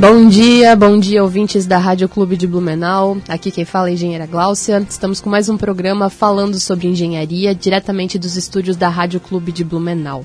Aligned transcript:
Bom 0.00 0.28
dia, 0.28 0.76
bom 0.76 0.96
dia 0.96 1.24
ouvintes 1.24 1.66
da 1.66 1.76
Rádio 1.76 2.08
Clube 2.08 2.36
de 2.36 2.46
Blumenau. 2.46 3.18
Aqui 3.28 3.50
quem 3.50 3.64
fala 3.64 3.88
é 3.88 3.90
a 3.90 3.94
engenheira 3.94 4.26
Gláucia. 4.26 4.86
Estamos 4.88 5.20
com 5.20 5.28
mais 5.28 5.48
um 5.48 5.56
programa 5.56 6.08
falando 6.08 6.60
sobre 6.60 6.86
engenharia, 6.86 7.52
diretamente 7.52 8.16
dos 8.16 8.36
estúdios 8.36 8.76
da 8.76 8.88
Rádio 8.88 9.18
Clube 9.18 9.50
de 9.50 9.64
Blumenau. 9.64 10.24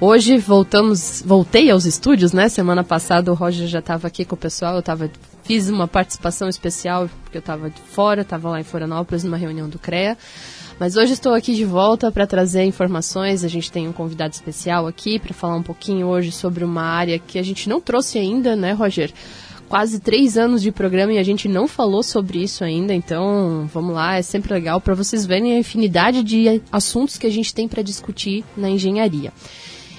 Hoje 0.00 0.36
voltamos, 0.38 1.22
voltei 1.24 1.70
aos 1.70 1.84
estúdios, 1.84 2.32
né? 2.32 2.48
Semana 2.48 2.82
passada 2.82 3.30
o 3.30 3.34
Roger 3.34 3.68
já 3.68 3.78
estava 3.78 4.08
aqui 4.08 4.24
com 4.24 4.34
o 4.34 4.38
pessoal, 4.38 4.74
eu 4.74 4.82
tava, 4.82 5.08
fiz 5.44 5.68
uma 5.68 5.86
participação 5.86 6.48
especial 6.48 7.08
porque 7.22 7.38
eu 7.38 7.40
estava 7.40 7.70
fora, 7.92 8.22
estava 8.22 8.50
lá 8.50 8.60
em 8.60 8.64
Florianópolis 8.64 9.22
numa 9.22 9.36
reunião 9.36 9.68
do 9.68 9.78
CREA. 9.78 10.18
Mas 10.78 10.94
hoje 10.94 11.14
estou 11.14 11.32
aqui 11.32 11.54
de 11.54 11.64
volta 11.64 12.12
para 12.12 12.26
trazer 12.26 12.64
informações. 12.64 13.42
A 13.42 13.48
gente 13.48 13.72
tem 13.72 13.88
um 13.88 13.92
convidado 13.92 14.34
especial 14.34 14.86
aqui 14.86 15.18
para 15.18 15.32
falar 15.32 15.56
um 15.56 15.62
pouquinho 15.62 16.06
hoje 16.06 16.30
sobre 16.30 16.64
uma 16.64 16.82
área 16.82 17.18
que 17.18 17.38
a 17.38 17.42
gente 17.42 17.66
não 17.66 17.80
trouxe 17.80 18.18
ainda, 18.18 18.54
né, 18.54 18.72
Roger? 18.72 19.10
Quase 19.70 19.98
três 19.98 20.36
anos 20.36 20.60
de 20.60 20.70
programa 20.70 21.14
e 21.14 21.18
a 21.18 21.22
gente 21.22 21.48
não 21.48 21.66
falou 21.66 22.02
sobre 22.02 22.42
isso 22.42 22.62
ainda, 22.62 22.94
então 22.94 23.68
vamos 23.72 23.92
lá, 23.94 24.16
é 24.16 24.22
sempre 24.22 24.52
legal 24.54 24.80
para 24.80 24.94
vocês 24.94 25.26
verem 25.26 25.56
a 25.56 25.58
infinidade 25.58 26.22
de 26.22 26.62
assuntos 26.70 27.18
que 27.18 27.26
a 27.26 27.30
gente 27.30 27.52
tem 27.52 27.66
para 27.66 27.82
discutir 27.82 28.44
na 28.56 28.70
engenharia. 28.70 29.32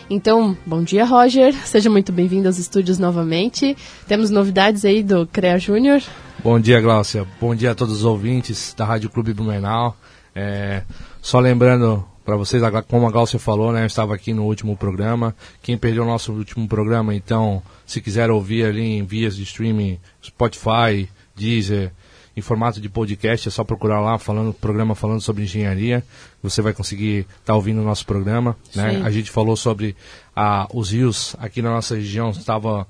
Então, 0.10 0.56
bom 0.66 0.82
dia, 0.84 1.04
Roger. 1.04 1.54
Seja 1.66 1.90
muito 1.90 2.14
bem-vindo 2.14 2.48
aos 2.48 2.58
estúdios 2.58 2.98
novamente. 2.98 3.76
Temos 4.08 4.30
novidades 4.30 4.86
aí 4.86 5.04
do 5.04 5.28
CREA 5.28 5.60
Júnior. 5.60 6.02
Bom 6.42 6.58
dia, 6.60 6.80
Gláucia. 6.80 7.28
Bom 7.42 7.54
dia 7.54 7.72
a 7.72 7.76
todos 7.76 7.98
os 7.98 8.06
ouvintes 8.06 8.74
da 8.78 8.86
Rádio 8.86 9.10
Clube 9.10 9.34
Blumenau. 9.34 9.98
É, 10.40 10.84
só 11.20 11.40
lembrando 11.40 12.06
para 12.24 12.36
vocês, 12.36 12.62
como 12.88 13.08
a 13.08 13.12
Glaucia 13.12 13.40
falou, 13.40 13.72
né, 13.72 13.82
eu 13.82 13.88
estava 13.88 14.14
aqui 14.14 14.34
no 14.34 14.44
último 14.44 14.78
programa. 14.78 15.36
Quem 15.64 15.76
perdeu 15.76 16.04
o 16.04 16.06
nosso 16.06 16.32
último 16.32 16.68
programa, 16.68 17.16
então, 17.16 17.64
se 17.88 18.00
quiser 18.00 18.30
ouvir 18.30 18.66
ali 18.66 18.84
em 18.84 19.04
vias 19.04 19.36
de 19.36 19.42
streaming, 19.42 20.00
Spotify, 20.24 21.10
Deezer, 21.36 21.92
em 22.36 22.42
formato 22.42 22.80
de 22.80 22.88
podcast, 22.88 23.48
é 23.48 23.52
só 23.52 23.64
procurar 23.64 24.00
lá, 24.00 24.20
falando 24.20 24.54
programa 24.54 24.94
falando 24.94 25.22
sobre 25.22 25.42
engenharia. 25.42 26.04
Você 26.44 26.62
vai 26.62 26.72
conseguir 26.72 27.22
estar 27.22 27.38
tá 27.46 27.56
ouvindo 27.56 27.82
o 27.82 27.84
nosso 27.84 28.06
programa. 28.06 28.56
Né? 28.76 29.02
A 29.04 29.10
gente 29.10 29.32
falou 29.32 29.56
sobre 29.56 29.96
ah, 30.36 30.68
os 30.72 30.92
rios 30.92 31.36
aqui 31.40 31.64
na 31.64 31.72
nossa 31.72 31.96
região, 31.96 32.30
estava 32.30 32.86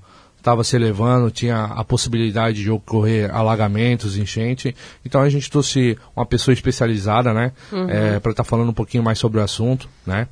estava 0.48 0.64
se 0.64 0.74
elevando, 0.76 1.30
tinha 1.30 1.64
a 1.64 1.84
possibilidade 1.84 2.62
de 2.62 2.70
ocorrer 2.70 3.34
alagamentos, 3.34 4.16
enchente. 4.16 4.74
Então 5.04 5.20
a 5.20 5.28
gente 5.28 5.50
trouxe 5.50 5.98
uma 6.16 6.24
pessoa 6.24 6.54
especializada, 6.54 7.34
né, 7.34 7.52
uhum. 7.70 7.88
é, 7.88 8.18
para 8.18 8.30
estar 8.30 8.42
tá 8.42 8.44
falando 8.44 8.70
um 8.70 8.74
pouquinho 8.74 9.02
mais 9.02 9.18
sobre 9.18 9.38
o 9.38 9.42
assunto, 9.42 9.88
né. 10.06 10.26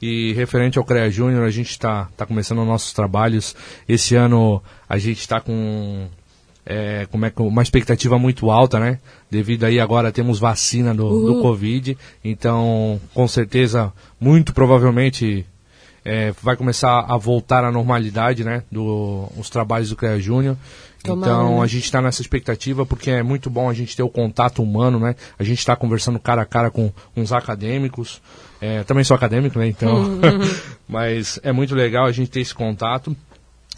E 0.00 0.32
referente 0.34 0.78
ao 0.78 0.84
CREA 0.84 1.10
Júnior, 1.10 1.44
a 1.44 1.50
gente 1.50 1.70
está 1.70 2.08
tá 2.16 2.26
começando 2.26 2.64
nossos 2.64 2.92
trabalhos. 2.92 3.54
Esse 3.88 4.16
ano 4.16 4.60
a 4.88 4.98
gente 4.98 5.20
está 5.20 5.40
com 5.40 6.08
é, 6.66 7.06
como 7.10 7.24
é 7.24 7.32
uma 7.38 7.62
expectativa 7.62 8.18
muito 8.18 8.50
alta, 8.50 8.78
né? 8.78 8.98
Devido 9.30 9.64
aí 9.64 9.80
agora 9.80 10.12
temos 10.12 10.38
vacina 10.38 10.92
do, 10.92 11.06
uhum. 11.06 11.24
do 11.26 11.42
Covid, 11.42 11.96
então 12.24 13.00
com 13.14 13.26
certeza, 13.28 13.92
muito 14.20 14.52
provavelmente 14.52 15.46
é, 16.04 16.32
vai 16.42 16.56
começar 16.56 17.06
a 17.08 17.16
voltar 17.16 17.64
à 17.64 17.70
normalidade, 17.70 18.44
né? 18.44 18.62
Do, 18.70 19.28
os 19.36 19.48
trabalhos 19.48 19.90
do 19.90 19.96
CREA 19.96 20.20
Júnior. 20.20 20.56
Então 21.04 21.60
a 21.60 21.66
gente 21.66 21.84
está 21.84 22.00
nessa 22.00 22.22
expectativa 22.22 22.86
porque 22.86 23.10
é 23.10 23.22
muito 23.22 23.50
bom 23.50 23.68
a 23.68 23.74
gente 23.74 23.96
ter 23.96 24.02
o 24.02 24.08
contato 24.08 24.62
humano, 24.62 25.00
né? 25.00 25.16
A 25.38 25.42
gente 25.42 25.58
está 25.58 25.74
conversando 25.74 26.18
cara 26.18 26.42
a 26.42 26.46
cara 26.46 26.70
com 26.70 26.92
uns 27.16 27.32
acadêmicos. 27.32 28.20
É, 28.60 28.84
também 28.84 29.02
sou 29.02 29.16
acadêmico, 29.16 29.58
né? 29.58 29.66
Então, 29.66 29.96
uhum. 29.96 30.20
mas 30.88 31.40
é 31.42 31.50
muito 31.50 31.74
legal 31.74 32.06
a 32.06 32.12
gente 32.12 32.30
ter 32.30 32.40
esse 32.40 32.54
contato. 32.54 33.16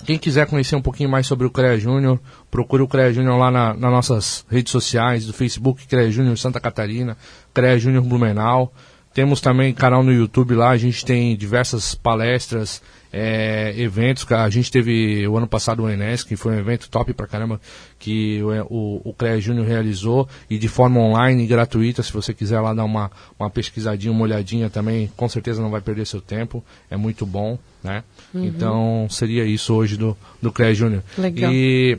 Quem 0.04 0.18
quiser 0.18 0.46
conhecer 0.46 0.76
um 0.76 0.82
pouquinho 0.82 1.08
mais 1.08 1.26
sobre 1.26 1.46
o 1.46 1.50
CREA 1.50 1.78
Júnior, 1.78 2.20
procure 2.50 2.82
o 2.82 2.88
CREA 2.88 3.12
Júnior 3.12 3.38
lá 3.38 3.50
na, 3.50 3.72
nas 3.72 3.90
nossas 3.90 4.44
redes 4.50 4.70
sociais, 4.70 5.24
do 5.24 5.32
Facebook 5.32 5.86
CREA 5.86 6.10
Júnior 6.10 6.36
Santa 6.36 6.60
Catarina, 6.60 7.16
CREA 7.54 7.78
Júnior 7.78 8.02
Blumenau. 8.02 8.70
Temos 9.14 9.40
também 9.40 9.72
canal 9.72 10.02
no 10.02 10.12
YouTube 10.12 10.54
lá, 10.54 10.70
a 10.70 10.76
gente 10.76 11.04
tem 11.04 11.36
diversas 11.36 11.94
palestras, 11.94 12.82
é, 13.16 13.72
eventos. 13.76 14.30
A 14.32 14.50
gente 14.50 14.72
teve 14.72 15.26
o 15.28 15.36
ano 15.36 15.46
passado 15.46 15.84
o 15.84 15.88
Enes, 15.88 16.24
que 16.24 16.34
foi 16.34 16.56
um 16.56 16.58
evento 16.58 16.90
top 16.90 17.14
pra 17.14 17.28
caramba, 17.28 17.60
que 17.96 18.42
o, 18.42 18.48
o, 18.74 19.10
o 19.10 19.14
CREA 19.14 19.40
Júnior 19.40 19.66
realizou, 19.66 20.28
e 20.50 20.58
de 20.58 20.66
forma 20.66 20.98
online, 20.98 21.46
gratuita, 21.46 22.02
se 22.02 22.12
você 22.12 22.34
quiser 22.34 22.58
lá 22.58 22.74
dar 22.74 22.84
uma, 22.84 23.10
uma 23.38 23.48
pesquisadinha, 23.48 24.12
uma 24.12 24.24
olhadinha 24.24 24.68
também, 24.68 25.08
com 25.16 25.28
certeza 25.28 25.62
não 25.62 25.70
vai 25.70 25.80
perder 25.80 26.06
seu 26.08 26.20
tempo, 26.20 26.64
é 26.90 26.96
muito 26.96 27.24
bom, 27.24 27.56
né? 27.84 28.02
Uhum. 28.34 28.44
Então, 28.44 29.06
seria 29.08 29.44
isso 29.44 29.72
hoje 29.72 29.96
do, 29.96 30.16
do 30.42 30.50
CREA 30.50 30.74
Júnior. 30.74 31.04
Legal. 31.16 31.52
E 31.52 31.96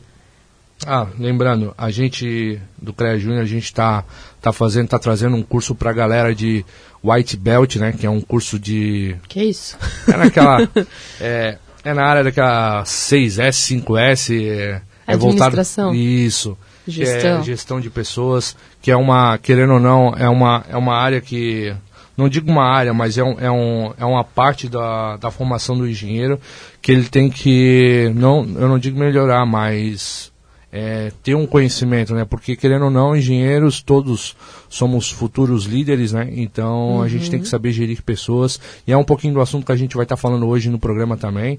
ah, 0.85 1.07
lembrando, 1.17 1.73
a 1.77 1.89
gente 1.89 2.59
do 2.77 2.91
CREA 2.91 3.17
Júnior, 3.17 3.41
a 3.41 3.45
gente 3.45 3.63
está 3.63 4.03
tá 4.41 4.51
fazendo, 4.51 4.89
tá 4.89 4.99
trazendo 4.99 5.37
um 5.37 5.41
curso 5.41 5.73
para 5.73 5.91
a 5.91 5.93
galera 5.93 6.35
de 6.35 6.65
White 7.05 7.38
Belt, 7.38 7.75
né? 7.75 7.91
Que 7.91 8.05
é 8.05 8.09
um 8.09 8.21
curso 8.21 8.57
de. 8.59 9.16
Que 9.27 9.43
isso? 9.43 9.77
É 10.11 10.17
naquela. 10.17 10.67
é, 11.19 11.57
é 11.83 11.93
na 11.93 12.05
área 12.05 12.23
daquela 12.23 12.83
6S, 12.83 13.83
5S. 13.83 14.33
É, 14.47 14.81
é 15.07 15.17
voltado. 15.17 15.57
Isso. 15.93 16.57
Gestão. 16.88 17.39
É 17.39 17.43
gestão 17.43 17.81
de 17.81 17.89
pessoas, 17.89 18.55
que 18.81 18.91
é 18.91 18.95
uma, 18.95 19.38
querendo 19.39 19.73
ou 19.73 19.79
não, 19.79 20.13
é 20.16 20.29
uma, 20.29 20.63
é 20.69 20.77
uma 20.77 20.95
área 20.95 21.19
que 21.19 21.75
não 22.16 22.29
digo 22.29 22.49
uma 22.49 22.63
área, 22.63 22.93
mas 22.93 23.17
é, 23.17 23.23
um, 23.23 23.39
é, 23.39 23.51
um, 23.51 23.93
é 23.97 24.05
uma 24.05 24.23
parte 24.23 24.69
da, 24.69 25.17
da 25.17 25.31
formação 25.31 25.77
do 25.77 25.87
engenheiro 25.87 26.39
que 26.81 26.91
ele 26.91 27.05
tem 27.05 27.29
que, 27.29 28.11
não, 28.16 28.47
eu 28.55 28.67
não 28.67 28.79
digo 28.79 28.99
melhorar, 28.99 29.45
mas 29.45 30.31
é, 30.77 31.09
ter 31.23 31.35
um 31.35 31.47
conhecimento, 31.47 32.13
né? 32.13 32.25
Porque 32.25 32.53
querendo 32.53 32.83
ou 32.83 32.91
não, 32.91 33.15
engenheiros 33.15 33.81
todos 33.81 34.35
somos 34.67 35.09
futuros 35.09 35.63
líderes, 35.63 36.11
né? 36.11 36.27
Então 36.33 36.95
uhum. 36.95 37.01
a 37.01 37.07
gente 37.07 37.31
tem 37.31 37.39
que 37.39 37.47
saber 37.47 37.71
gerir 37.71 38.03
pessoas 38.03 38.59
e 38.85 38.91
é 38.91 38.97
um 38.97 39.03
pouquinho 39.05 39.35
do 39.35 39.39
assunto 39.39 39.65
que 39.65 39.71
a 39.71 39.75
gente 39.77 39.95
vai 39.95 40.03
estar 40.03 40.17
tá 40.17 40.21
falando 40.21 40.45
hoje 40.45 40.69
no 40.69 40.77
programa 40.77 41.15
também. 41.15 41.57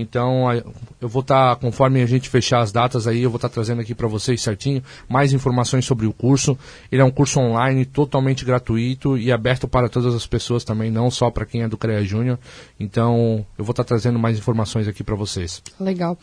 Então, 0.00 0.52
eu 1.00 1.08
vou 1.08 1.22
estar, 1.22 1.54
tá, 1.54 1.60
conforme 1.60 2.02
a 2.02 2.06
gente 2.06 2.28
fechar 2.28 2.60
as 2.60 2.70
datas 2.70 3.06
aí, 3.06 3.22
eu 3.22 3.30
vou 3.30 3.36
estar 3.36 3.48
tá 3.48 3.54
trazendo 3.54 3.80
aqui 3.80 3.94
para 3.94 4.06
vocês 4.06 4.42
certinho 4.42 4.82
mais 5.08 5.32
informações 5.32 5.84
sobre 5.84 6.06
o 6.06 6.12
curso. 6.12 6.58
Ele 6.92 7.00
é 7.00 7.04
um 7.04 7.10
curso 7.10 7.40
online, 7.40 7.84
totalmente 7.84 8.44
gratuito 8.44 9.16
e 9.16 9.32
aberto 9.32 9.66
para 9.66 9.88
todas 9.88 10.14
as 10.14 10.26
pessoas 10.26 10.64
também, 10.64 10.90
não 10.90 11.10
só 11.10 11.30
para 11.30 11.46
quem 11.46 11.62
é 11.62 11.68
do 11.68 11.78
CREA 11.78 12.04
Júnior. 12.04 12.38
Então, 12.78 13.44
eu 13.58 13.64
vou 13.64 13.72
estar 13.72 13.84
tá 13.84 13.88
trazendo 13.88 14.18
mais 14.18 14.38
informações 14.38 14.86
aqui 14.86 15.02
para 15.02 15.14
vocês. 15.14 15.62
Legal. 15.80 16.18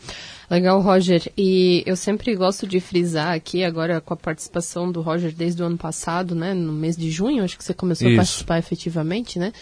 Legal, 0.50 0.80
Roger. 0.80 1.32
E 1.36 1.82
eu 1.86 1.96
sempre 1.96 2.34
gosto 2.36 2.66
de 2.66 2.78
frisar 2.80 3.34
aqui, 3.34 3.64
agora 3.64 4.00
com 4.00 4.14
a 4.14 4.16
participação 4.16 4.92
do 4.92 5.00
Roger 5.00 5.32
desde 5.32 5.62
o 5.62 5.66
ano 5.66 5.78
passado, 5.78 6.34
né, 6.34 6.54
no 6.54 6.72
mês 6.72 6.96
de 6.96 7.10
junho, 7.10 7.42
acho 7.42 7.56
que 7.56 7.64
você 7.64 7.74
começou 7.74 8.08
Isso. 8.08 8.14
a 8.14 8.18
participar 8.18 8.58
efetivamente, 8.58 9.38
né? 9.38 9.52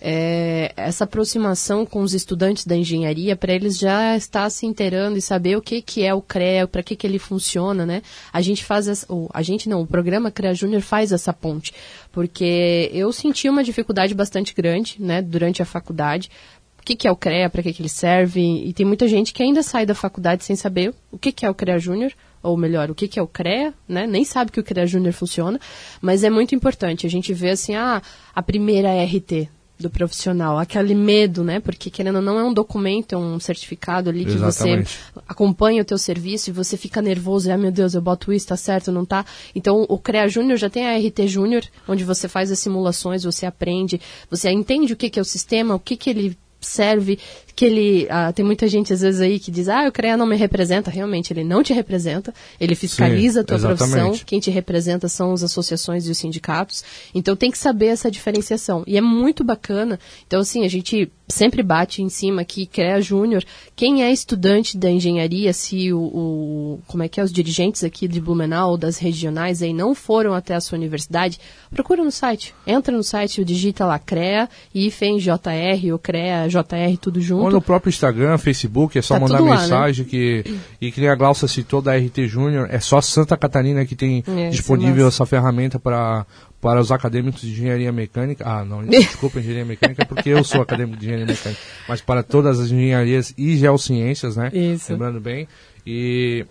É, 0.00 0.72
essa 0.76 1.04
aproximação 1.04 1.84
com 1.84 2.00
os 2.00 2.14
estudantes 2.14 2.66
da 2.66 2.76
engenharia 2.76 3.36
para 3.36 3.52
eles 3.52 3.78
já 3.78 4.16
estar 4.16 4.48
se 4.50 4.66
inteirando 4.66 5.18
e 5.18 5.22
saber 5.22 5.56
o 5.56 5.62
que, 5.62 5.82
que 5.82 6.04
é 6.04 6.14
o 6.14 6.22
CREA, 6.22 6.66
para 6.66 6.82
que, 6.82 6.96
que 6.96 7.06
ele 7.06 7.18
funciona, 7.18 7.84
né? 7.84 8.02
A 8.32 8.40
gente 8.40 8.64
faz, 8.64 8.88
essa, 8.88 9.06
a 9.32 9.42
gente 9.42 9.68
não, 9.68 9.82
o 9.82 9.86
programa 9.86 10.30
CREA 10.30 10.54
Júnior 10.54 10.80
faz 10.80 11.12
essa 11.12 11.32
ponte, 11.32 11.74
porque 12.10 12.90
eu 12.92 13.12
senti 13.12 13.48
uma 13.48 13.62
dificuldade 13.62 14.14
bastante 14.14 14.54
grande, 14.54 14.96
né, 14.98 15.20
durante 15.20 15.60
a 15.60 15.66
faculdade, 15.66 16.30
o 16.78 16.82
que, 16.82 16.96
que 16.96 17.06
é 17.06 17.12
o 17.12 17.16
CREA, 17.16 17.50
para 17.50 17.62
que, 17.62 17.72
que 17.74 17.82
ele 17.82 17.90
serve, 17.90 18.40
e 18.40 18.72
tem 18.72 18.86
muita 18.86 19.06
gente 19.06 19.34
que 19.34 19.42
ainda 19.42 19.62
sai 19.62 19.84
da 19.84 19.94
faculdade 19.94 20.44
sem 20.44 20.56
saber 20.56 20.94
o 21.12 21.18
que, 21.18 21.30
que 21.30 21.44
é 21.44 21.50
o 21.50 21.54
CREA 21.54 21.78
Júnior, 21.78 22.12
ou 22.42 22.56
melhor, 22.56 22.90
o 22.90 22.94
que, 22.94 23.06
que 23.06 23.18
é 23.18 23.22
o 23.22 23.26
CREA, 23.26 23.74
né? 23.86 24.06
Nem 24.06 24.24
sabe 24.24 24.50
que 24.50 24.58
o 24.58 24.64
CREA 24.64 24.86
Júnior 24.86 25.12
funciona, 25.12 25.60
mas 26.00 26.24
é 26.24 26.30
muito 26.30 26.54
importante. 26.54 27.06
A 27.06 27.10
gente 27.10 27.34
vê 27.34 27.50
assim, 27.50 27.74
ah, 27.74 28.00
a 28.34 28.42
primeira 28.42 28.88
RT, 29.04 29.50
do 29.80 29.90
profissional, 29.90 30.58
aquele 30.58 30.94
medo, 30.94 31.42
né? 31.42 31.60
Porque 31.60 31.90
querendo 31.90 32.16
ou 32.16 32.22
não 32.22 32.38
é 32.38 32.44
um 32.44 32.52
documento, 32.52 33.14
é 33.14 33.18
um 33.18 33.40
certificado 33.40 34.10
ali 34.10 34.24
que 34.24 34.32
Exatamente. 34.32 34.98
você 35.14 35.22
acompanha 35.26 35.82
o 35.82 35.84
teu 35.84 35.98
serviço 35.98 36.50
e 36.50 36.52
você 36.52 36.76
fica 36.76 37.00
nervoso, 37.00 37.48
e, 37.48 37.52
ah, 37.52 37.58
meu 37.58 37.72
Deus, 37.72 37.94
eu 37.94 38.02
boto 38.02 38.32
isso, 38.32 38.48
tá 38.48 38.56
certo, 38.56 38.92
não 38.92 39.04
tá? 39.04 39.24
Então, 39.54 39.86
o 39.88 39.98
CREA 39.98 40.28
Júnior 40.28 40.58
já 40.58 40.68
tem 40.68 40.86
a 40.86 40.96
RT 40.96 41.26
Júnior, 41.26 41.64
onde 41.88 42.04
você 42.04 42.28
faz 42.28 42.50
as 42.50 42.58
simulações, 42.58 43.24
você 43.24 43.46
aprende, 43.46 44.00
você 44.30 44.50
entende 44.50 44.92
o 44.92 44.96
que, 44.96 45.10
que 45.10 45.18
é 45.18 45.22
o 45.22 45.24
sistema, 45.24 45.74
o 45.74 45.80
que, 45.80 45.96
que 45.96 46.10
ele 46.10 46.36
serve, 46.60 47.18
que 47.54 47.64
ele. 47.64 48.06
Ah, 48.10 48.32
tem 48.32 48.44
muita 48.44 48.66
gente 48.68 48.92
às 48.92 49.00
vezes 49.00 49.20
aí 49.20 49.38
que 49.38 49.50
diz, 49.50 49.68
ah, 49.68 49.86
o 49.88 49.92
CREA 49.92 50.16
não 50.16 50.26
me 50.26 50.36
representa. 50.36 50.90
Realmente, 50.90 51.32
ele 51.32 51.44
não 51.44 51.62
te 51.62 51.72
representa, 51.72 52.32
ele 52.60 52.74
fiscaliza 52.74 53.40
Sim, 53.40 53.40
a 53.40 53.44
tua 53.44 53.56
exatamente. 53.56 53.90
profissão. 53.92 54.24
Quem 54.26 54.40
te 54.40 54.50
representa 54.50 55.08
são 55.08 55.32
as 55.32 55.42
associações 55.42 56.06
e 56.06 56.10
os 56.10 56.18
sindicatos. 56.18 56.82
Então 57.14 57.34
tem 57.36 57.50
que 57.50 57.58
saber 57.58 57.86
essa 57.86 58.10
diferenciação. 58.10 58.82
E 58.86 58.96
é 58.96 59.00
muito 59.00 59.42
bacana. 59.44 59.98
Então, 60.26 60.40
assim, 60.40 60.64
a 60.64 60.68
gente 60.68 61.10
sempre 61.28 61.62
bate 61.62 62.02
em 62.02 62.08
cima 62.08 62.44
que 62.44 62.66
CREA 62.66 63.00
Júnior, 63.00 63.44
quem 63.76 64.02
é 64.02 64.10
estudante 64.12 64.76
da 64.76 64.90
engenharia, 64.90 65.52
se 65.52 65.92
o, 65.92 66.00
o- 66.00 66.80
como 66.88 67.04
é 67.04 67.08
que 67.08 67.20
é, 67.20 67.22
os 67.22 67.30
dirigentes 67.32 67.84
aqui 67.84 68.08
de 68.08 68.20
Blumenau, 68.20 68.76
das 68.76 68.98
regionais 68.98 69.62
aí 69.62 69.72
não 69.72 69.94
foram 69.94 70.34
até 70.34 70.54
a 70.56 70.60
sua 70.60 70.76
universidade, 70.76 71.38
procura 71.70 72.02
no 72.02 72.10
site. 72.10 72.52
Entra 72.66 72.96
no 72.96 73.04
site, 73.04 73.44
digita 73.44 73.86
lá 73.86 73.96
CREA, 73.98 74.48
IFEM, 74.74 75.18
JR, 75.18 75.92
ou 75.92 75.98
CREA, 76.00 76.48
JR, 76.48 76.96
tudo 77.00 77.20
Ou 77.50 77.60
no 77.60 77.62
próprio 77.62 77.90
Instagram, 77.90 78.38
Facebook, 78.38 78.98
é 78.98 79.02
só 79.02 79.14
Tá 79.14 79.20
mandar 79.20 79.38
tudo 79.38 79.48
lá, 79.48 79.56
né? 79.56 79.62
mensagem 79.62 80.04
que. 80.04 80.44
E 80.80 80.90
que 80.90 81.00
nem 81.00 81.10
a 81.10 81.14
Glaucia 81.14 81.46
citou 81.48 81.82
da 81.82 81.96
RT 81.96 82.26
Júnior, 82.26 82.68
é 82.70 82.80
só 82.80 83.00
Santa 83.00 83.36
Catarina 83.36 83.84
que 83.84 83.94
tem 83.94 84.24
É, 84.26 84.48
disponível 84.50 85.08
essa 85.08 85.26
ferramenta 85.26 85.78
para 85.78 86.26
para 86.60 86.78
os 86.78 86.92
acadêmicos 86.92 87.40
de 87.40 87.52
engenharia 87.52 87.90
mecânica. 87.90 88.44
Ah, 88.46 88.64
não, 88.64 88.84
desculpa, 88.84 89.38
engenharia 89.38 89.64
mecânica, 89.64 90.04
porque 90.04 90.28
eu 90.28 90.44
sou 90.44 90.60
acadêmico 90.60 90.98
de 90.98 91.06
engenharia 91.06 91.26
mecânica. 91.26 91.60
Mas 91.88 92.02
para 92.02 92.22
todas 92.22 92.60
as 92.60 92.70
engenharias 92.70 93.32
e 93.38 93.56
geociências, 93.56 94.36
né? 94.36 94.50
Isso. 94.52 94.92
Lembrando 94.92 95.20
bem. 95.20 95.48
E 95.86 96.44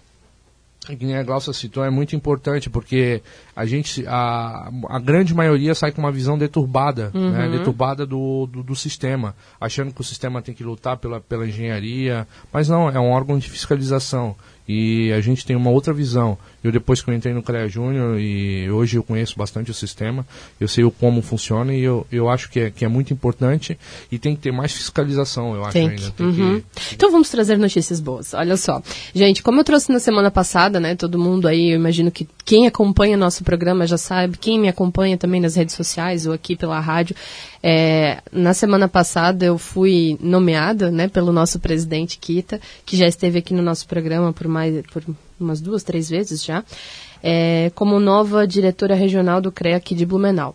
que 0.87 1.05
nem 1.05 1.17
a 1.17 1.23
Glaucia 1.23 1.53
citou, 1.53 1.83
é 1.83 1.89
muito 1.89 2.15
importante, 2.15 2.69
porque 2.69 3.21
a 3.55 3.65
gente, 3.65 4.05
a, 4.07 4.71
a 4.87 4.99
grande 4.99 5.33
maioria 5.35 5.75
sai 5.75 5.91
com 5.91 6.01
uma 6.01 6.11
visão 6.11 6.37
deturbada, 6.37 7.11
né, 7.13 7.49
deturbada 7.49 8.05
do, 8.05 8.47
do, 8.47 8.63
do 8.63 8.75
sistema, 8.75 9.35
achando 9.59 9.93
que 9.93 10.01
o 10.01 10.03
sistema 10.03 10.41
tem 10.41 10.55
que 10.55 10.63
lutar 10.63 10.97
pela, 10.97 11.19
pela 11.19 11.47
engenharia, 11.47 12.27
mas 12.51 12.69
não, 12.69 12.89
é 12.89 12.99
um 12.99 13.11
órgão 13.11 13.37
de 13.37 13.49
fiscalização. 13.49 14.35
E 14.71 15.11
a 15.13 15.19
gente 15.19 15.43
tem 15.43 15.55
uma 15.55 15.71
outra 15.71 15.91
visão. 15.91 16.37
Eu 16.63 16.71
depois 16.71 17.01
que 17.01 17.09
eu 17.09 17.13
entrei 17.15 17.33
no 17.33 17.41
CREA 17.41 17.67
Júnior 17.67 18.19
e 18.19 18.69
hoje 18.69 18.97
eu 18.97 19.03
conheço 19.03 19.35
bastante 19.35 19.71
o 19.71 19.73
sistema, 19.73 20.23
eu 20.59 20.67
sei 20.67 20.83
o 20.83 20.91
como 20.91 21.23
funciona 21.23 21.73
e 21.73 21.81
eu, 21.81 22.05
eu 22.11 22.29
acho 22.29 22.51
que 22.51 22.59
é, 22.59 22.69
que 22.69 22.85
é 22.85 22.87
muito 22.87 23.11
importante 23.11 23.79
e 24.11 24.19
tem 24.19 24.35
que 24.35 24.41
ter 24.41 24.51
mais 24.51 24.71
fiscalização, 24.71 25.55
eu 25.55 25.63
acho 25.63 25.73
Tem 25.73 25.89
ainda. 25.89 26.11
Tem 26.11 26.25
Uhum. 26.27 26.61
que, 26.75 26.95
Então 26.95 27.09
vamos 27.09 27.29
trazer 27.29 27.57
notícias 27.57 27.99
boas. 27.99 28.35
Olha 28.35 28.57
só. 28.57 28.79
Gente, 29.15 29.41
como 29.41 29.59
eu 29.59 29.63
trouxe 29.63 29.91
na 29.91 29.99
semana 29.99 30.29
passada, 30.29 30.79
né? 30.79 30.95
Todo 30.95 31.17
mundo 31.17 31.47
aí, 31.47 31.71
eu 31.71 31.75
imagino 31.75 32.11
que 32.11 32.27
quem 32.45 32.67
acompanha 32.67 33.17
nosso 33.17 33.43
programa 33.43 33.87
já 33.87 33.97
sabe, 33.97 34.37
quem 34.37 34.59
me 34.59 34.67
acompanha 34.67 35.17
também 35.17 35.41
nas 35.41 35.55
redes 35.55 35.73
sociais 35.73 36.27
ou 36.27 36.33
aqui 36.33 36.55
pela 36.55 36.79
rádio. 36.79 37.15
é, 37.61 38.21
na 38.31 38.53
semana 38.53 38.87
passada 38.87 39.45
eu 39.45 39.57
fui 39.57 40.17
nomeada, 40.21 40.89
né, 40.91 41.07
pelo 41.09 41.31
nosso 41.33 41.59
presidente 41.59 42.17
Kita, 42.17 42.59
que 42.85 42.95
já 42.95 43.07
esteve 43.07 43.39
aqui 43.39 43.53
no 43.53 43.61
nosso 43.61 43.85
programa 43.87 44.31
por 44.31 44.47
mais 44.59 44.81
por 44.91 45.01
umas 45.39 45.61
duas, 45.61 45.83
três 45.83 46.09
vezes 46.09 46.43
já, 46.43 46.65
é, 47.23 47.71
como 47.73 47.97
nova 47.97 48.45
diretora 48.45 48.93
regional 48.93 49.39
do 49.39 49.51
CREA 49.51 49.77
aqui 49.77 49.95
de 49.95 50.05
Blumenau. 50.05 50.53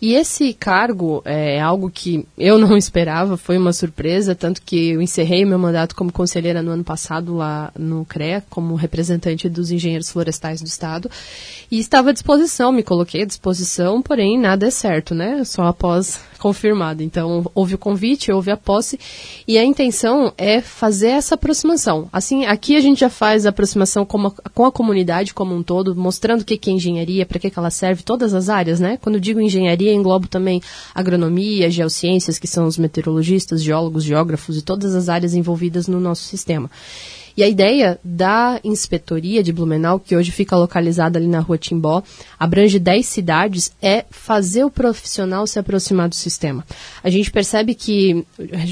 E 0.00 0.14
esse 0.14 0.52
cargo 0.52 1.22
é 1.24 1.60
algo 1.60 1.90
que 1.90 2.24
eu 2.36 2.58
não 2.58 2.76
esperava, 2.78 3.36
foi 3.36 3.58
uma 3.58 3.72
surpresa, 3.72 4.34
tanto 4.34 4.62
que 4.62 4.90
eu 4.90 5.02
encerrei 5.02 5.44
meu 5.44 5.58
mandato 5.58 5.94
como 5.94 6.12
conselheira 6.12 6.62
no 6.62 6.70
ano 6.70 6.84
passado 6.84 7.34
lá 7.34 7.72
no 7.76 8.04
CREA, 8.04 8.44
como 8.48 8.74
representante 8.74 9.48
dos 9.48 9.70
engenheiros 9.70 10.10
florestais 10.10 10.60
do 10.60 10.66
Estado, 10.66 11.10
e 11.70 11.78
estava 11.78 12.10
à 12.10 12.12
disposição, 12.12 12.72
me 12.72 12.82
coloquei 12.82 13.22
à 13.22 13.26
disposição, 13.26 14.00
porém 14.00 14.38
nada 14.38 14.66
é 14.66 14.70
certo, 14.70 15.14
né? 15.14 15.42
Só 15.44 15.64
após 15.64 16.20
confirmado. 16.38 17.02
Então, 17.02 17.44
houve 17.54 17.74
o 17.74 17.78
convite, 17.78 18.30
houve 18.30 18.50
a 18.50 18.56
posse, 18.56 18.98
e 19.46 19.58
a 19.58 19.64
intenção 19.64 20.32
é 20.38 20.60
fazer 20.60 21.08
essa 21.08 21.34
aproximação. 21.34 22.08
Assim, 22.12 22.46
aqui 22.46 22.76
a 22.76 22.80
gente 22.80 23.00
já 23.00 23.10
faz 23.10 23.44
a 23.44 23.48
aproximação 23.48 24.06
com 24.06 24.28
a, 24.28 24.30
com 24.30 24.64
a 24.64 24.72
comunidade 24.72 25.34
como 25.34 25.54
um 25.54 25.62
todo, 25.62 25.96
mostrando 25.96 26.42
o 26.42 26.44
que 26.44 26.56
que 26.56 26.70
é 26.70 26.74
engenharia, 26.74 27.26
para 27.26 27.38
que, 27.38 27.50
que 27.50 27.58
ela 27.58 27.70
serve, 27.70 28.02
todas 28.04 28.34
as 28.34 28.48
áreas, 28.48 28.78
né? 28.78 28.98
Quando 29.00 29.20
digo 29.20 29.40
engenharia, 29.40 29.87
englobo 29.94 30.28
também 30.28 30.62
agronomia, 30.94 31.70
geociências, 31.70 32.38
que 32.38 32.46
são 32.46 32.66
os 32.66 32.78
meteorologistas, 32.78 33.62
geólogos, 33.62 34.04
geógrafos 34.04 34.56
e 34.56 34.62
todas 34.62 34.94
as 34.94 35.08
áreas 35.08 35.34
envolvidas 35.34 35.88
no 35.88 36.00
nosso 36.00 36.24
sistema. 36.24 36.70
E 37.38 37.42
a 37.44 37.48
ideia 37.48 38.00
da 38.02 38.58
inspetoria 38.64 39.44
de 39.44 39.52
Blumenau, 39.52 40.00
que 40.00 40.16
hoje 40.16 40.32
fica 40.32 40.56
localizada 40.56 41.20
ali 41.20 41.28
na 41.28 41.38
rua 41.38 41.56
Timbó, 41.56 42.02
abrange 42.36 42.80
10 42.80 43.06
cidades, 43.06 43.70
é 43.80 44.04
fazer 44.10 44.64
o 44.64 44.70
profissional 44.70 45.46
se 45.46 45.56
aproximar 45.56 46.08
do 46.08 46.16
sistema. 46.16 46.66
A 47.00 47.08
gente 47.08 47.30
percebe 47.30 47.76
que, 47.76 48.26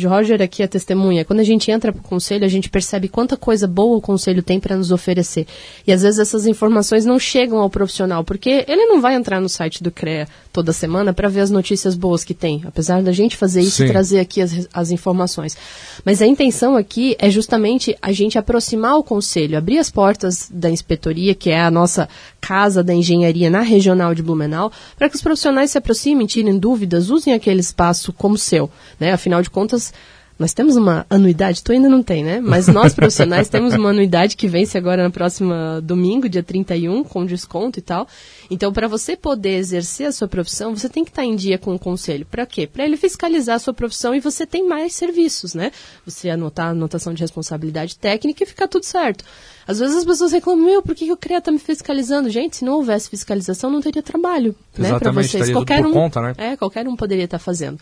Roger 0.05 0.43
aqui 0.43 0.65
é 0.65 0.67
testemunha, 0.67 1.25
quando 1.25 1.39
a 1.39 1.45
gente 1.45 1.71
entra 1.71 1.93
para 1.93 2.01
o 2.01 2.03
conselho, 2.03 2.45
a 2.45 2.49
gente 2.49 2.69
percebe 2.69 3.07
quanta 3.07 3.37
coisa 3.37 3.69
boa 3.69 3.99
o 3.99 4.01
conselho 4.01 4.43
tem 4.43 4.59
para 4.59 4.77
nos 4.77 4.91
oferecer. 4.91 5.47
E 5.87 5.93
às 5.93 6.03
vezes 6.03 6.19
essas 6.19 6.45
informações 6.45 7.05
não 7.05 7.21
chegam 7.21 7.61
ao 7.61 7.71
profissional, 7.71 8.25
porque 8.25 8.65
ele 8.67 8.87
não 8.87 9.01
vai 9.01 9.15
entrar 9.15 9.41
no 9.41 9.49
site 9.49 9.81
do 9.81 9.93
CREA 9.93 10.27
toda 10.53 10.73
semana 10.73 11.13
para 11.13 11.29
ver 11.29 11.43
as 11.43 11.51
notícias 11.51 11.95
boas 11.95 12.25
que 12.25 12.35
tem, 12.35 12.63
apesar 12.67 13.01
da 13.01 13.13
gente 13.13 13.37
fazer 13.37 13.61
isso 13.61 13.85
e 13.85 13.87
Sim. 13.87 13.93
trazer 13.93 14.19
aqui 14.19 14.41
as, 14.41 14.67
as 14.73 14.91
informações. 14.91 15.57
Mas 16.05 16.21
a 16.21 16.27
intenção 16.27 16.75
aqui 16.75 17.15
é 17.21 17.31
justamente 17.31 17.97
a 18.03 18.11
gente 18.11 18.37
aproximar 18.57 18.97
o 18.97 19.05
conselho, 19.05 19.59
abrir 19.59 19.79
as 19.79 19.91
portas 19.91 20.49
da 20.51 20.71
inspetoria, 20.71 21.35
que 21.35 21.51
é 21.51 21.61
a 21.61 21.71
nossa 21.71 22.09
casa 22.41 22.83
da 22.83 22.95
engenharia 22.95 23.51
na 23.51 23.61
regional 23.61 24.15
de 24.15 24.23
Blumenau, 24.23 24.73
para 24.97 25.11
que 25.11 25.17
os 25.17 25.23
profissionais 25.23 25.71
se 25.71 25.79
aproximem, 25.79 26.27
tirem 26.27 26.59
dúvidas, 26.59 27.11
usem 27.11 27.35
aquele 27.35 27.61
espaço 27.61 28.13
como 28.13 28.39
seu. 28.39 28.71
Né? 28.99 29.13
Afinal 29.13 29.43
de 29.43 29.51
contas, 29.51 29.93
nós 30.39 30.53
temos 30.53 30.77
uma 30.77 31.07
anuidade, 31.09 31.63
tu 31.63 31.73
ainda 31.73 31.89
não 31.89 32.03
tem, 32.03 32.23
né? 32.23 32.41
Mas 32.41 32.69
nós 32.69 32.93
profissionais 32.95 33.49
temos 33.49 33.75
uma 33.75 33.91
anuidade 33.91 34.37
que 34.37 34.47
vence 34.47 34.77
agora 34.77 35.03
no 35.03 35.11
próximo 35.11 35.53
domingo, 35.83 36.29
dia 36.29 36.43
31, 36.43 37.05
com 37.05 37.25
desconto 37.25 37.79
e 37.79 37.83
tal. 37.83 38.07
Então, 38.51 38.73
para 38.73 38.87
você 38.87 39.17
poder 39.17 39.57
exercer 39.57 40.07
a 40.07 40.13
sua 40.13 40.29
profissão, 40.29 40.77
você 40.77 40.89
tem 40.89 41.05
que 41.05 41.11
estar 41.11 41.25
em 41.25 41.35
dia 41.35 41.59
com 41.59 41.75
o 41.75 41.79
conselho. 41.79 42.27
Para 42.27 42.45
quê? 42.45 42.67
Para 42.67 42.85
ele 42.85 42.97
fiscalizar 42.97 43.57
a 43.57 43.59
sua 43.59 43.73
profissão 43.73 44.15
e 44.15 44.21
você 44.21 44.47
tem 44.47 44.69
mais 44.69 44.95
serviços, 44.95 45.55
né? 45.55 45.73
Você 46.05 46.29
anotar 46.29 46.67
a 46.67 46.71
anotação 46.71 47.15
de 47.15 47.23
responsabilidade 47.23 47.97
técnica 47.97 48.45
e 48.45 48.47
ficar 48.47 48.69
tudo 48.69 48.85
certo. 48.85 49.25
Às 49.67 49.81
vezes 49.81 49.97
as 49.97 50.05
pessoas 50.05 50.33
reclamam, 50.33 50.65
meu, 50.65 50.83
por 50.83 50.95
que 50.95 51.07
que 51.07 51.13
o 51.13 51.17
CREA 51.17 51.39
está 51.39 51.51
me 51.51 51.59
fiscalizando? 51.59 52.31
Gente, 52.31 52.59
se 52.59 52.65
não 52.65 52.75
houvesse 52.75 53.11
fiscalização, 53.11 53.69
não 53.69 53.81
teria 53.81 54.03
trabalho, 54.03 54.55
né? 54.79 54.97
Para 54.99 55.11
vocês. 55.11 55.51
Qualquer 55.51 55.83
por 55.83 55.91
um, 55.91 55.93
conta, 55.93 56.21
né? 56.21 56.35
é, 56.39 56.57
qualquer 56.57 56.87
um 56.87 56.95
poderia 56.95 57.25
estar 57.25 57.41
fazendo. 57.41 57.81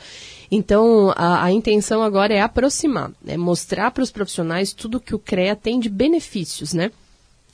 Então, 0.57 1.13
a, 1.17 1.43
a 1.43 1.51
intenção 1.51 2.01
agora 2.01 2.33
é 2.33 2.41
aproximar, 2.41 3.11
é 3.27 3.37
mostrar 3.37 3.91
para 3.91 4.05
os 4.05 4.13
profissionais 4.13 4.73
tudo 4.73 5.01
que 5.01 5.13
o 5.13 5.19
CREA 5.19 5.57
tem 5.57 5.81
de 5.81 5.89
benefícios, 5.89 6.73
né? 6.73 6.93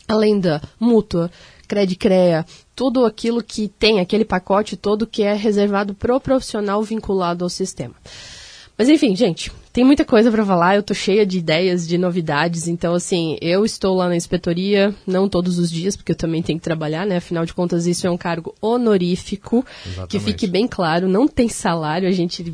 Além 0.07 0.39
da 0.39 0.61
mútua, 0.79 1.31
CRED-CREA, 1.67 2.45
tudo 2.77 3.07
aquilo 3.07 3.43
que 3.43 3.69
tem, 3.69 4.01
aquele 4.01 4.25
pacote 4.25 4.77
todo 4.77 5.07
que 5.07 5.23
é 5.23 5.33
reservado 5.33 5.95
para 5.95 6.15
o 6.15 6.21
profissional 6.21 6.83
vinculado 6.83 7.43
ao 7.43 7.49
sistema. 7.49 7.95
Mas 8.77 8.89
enfim, 8.91 9.17
gente, 9.17 9.51
tem 9.73 9.83
muita 9.85 10.05
coisa 10.05 10.31
para 10.31 10.45
falar, 10.45 10.77
eu 10.77 10.83
tô 10.83 10.93
cheia 10.93 11.25
de 11.25 11.39
ideias, 11.39 11.89
de 11.89 11.97
novidades, 11.97 12.69
então 12.69 12.93
assim, 12.93 13.39
eu 13.41 13.65
estou 13.65 13.97
lá 13.97 14.09
na 14.09 14.17
inspetoria, 14.17 14.95
não 15.07 15.27
todos 15.27 15.59
os 15.59 15.71
dias, 15.71 15.97
porque 15.97 16.13
eu 16.13 16.17
também 16.17 16.43
tenho 16.43 16.59
que 16.59 16.65
trabalhar, 16.65 17.07
né? 17.07 17.17
Afinal 17.17 17.47
de 17.47 17.55
contas, 17.55 17.87
isso 17.87 18.07
é 18.07 18.11
um 18.11 18.19
cargo 18.19 18.55
honorífico, 18.61 19.63
que 19.63 19.89
Exatamente. 19.89 20.25
fique 20.25 20.47
bem 20.47 20.69
claro, 20.69 21.09
não 21.09 21.27
tem 21.27 21.49
salário, 21.49 22.07
a 22.09 22.13
gente 22.13 22.53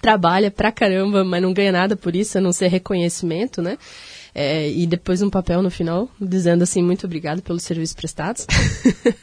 trabalha 0.00 0.50
pra 0.50 0.72
caramba, 0.72 1.24
mas 1.24 1.42
não 1.42 1.52
ganha 1.52 1.72
nada 1.72 1.96
por 1.96 2.14
isso, 2.14 2.38
a 2.38 2.40
não 2.40 2.52
ser 2.52 2.68
reconhecimento, 2.68 3.62
né? 3.62 3.78
É, 4.34 4.70
e 4.70 4.86
depois 4.86 5.22
um 5.22 5.30
papel 5.30 5.60
no 5.60 5.70
final, 5.70 6.08
dizendo 6.20 6.62
assim, 6.62 6.82
muito 6.82 7.04
obrigado 7.04 7.42
pelos 7.42 7.62
serviços 7.62 7.94
prestados. 7.94 8.46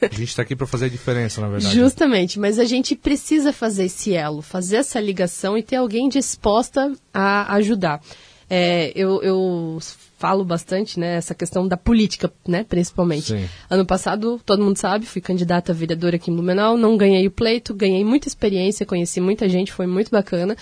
A 0.01 0.13
gente 0.13 0.29
está 0.29 0.41
aqui 0.41 0.55
para 0.55 0.67
fazer 0.67 0.85
a 0.85 0.89
diferença, 0.89 1.39
na 1.39 1.47
verdade. 1.47 1.73
Justamente, 1.73 2.39
mas 2.39 2.59
a 2.59 2.65
gente 2.65 2.95
precisa 2.95 3.53
fazer 3.53 3.85
esse 3.85 4.13
elo, 4.13 4.41
fazer 4.41 4.77
essa 4.77 4.99
ligação 4.99 5.57
e 5.57 5.63
ter 5.63 5.77
alguém 5.77 6.09
disposta 6.09 6.91
a 7.13 7.53
ajudar. 7.55 8.01
É, 8.49 8.91
eu, 8.95 9.21
eu 9.21 9.77
falo 10.17 10.43
bastante, 10.43 10.99
né, 10.99 11.15
essa 11.15 11.35
questão 11.35 11.67
da 11.67 11.77
política, 11.77 12.31
né, 12.47 12.63
principalmente. 12.63 13.27
Sim. 13.27 13.47
Ano 13.69 13.85
passado, 13.85 14.41
todo 14.45 14.63
mundo 14.63 14.77
sabe, 14.77 15.05
fui 15.05 15.21
candidata 15.21 15.71
a 15.71 15.75
vereadora 15.75 16.15
aqui 16.15 16.31
em 16.31 16.33
Blumenau, 16.33 16.75
não 16.75 16.97
ganhei 16.97 17.27
o 17.27 17.31
pleito, 17.31 17.73
ganhei 17.73 18.03
muita 18.03 18.27
experiência, 18.27 18.85
conheci 18.85 19.21
muita 19.21 19.47
gente, 19.47 19.71
foi 19.71 19.85
muito 19.85 20.09
bacana. 20.09 20.57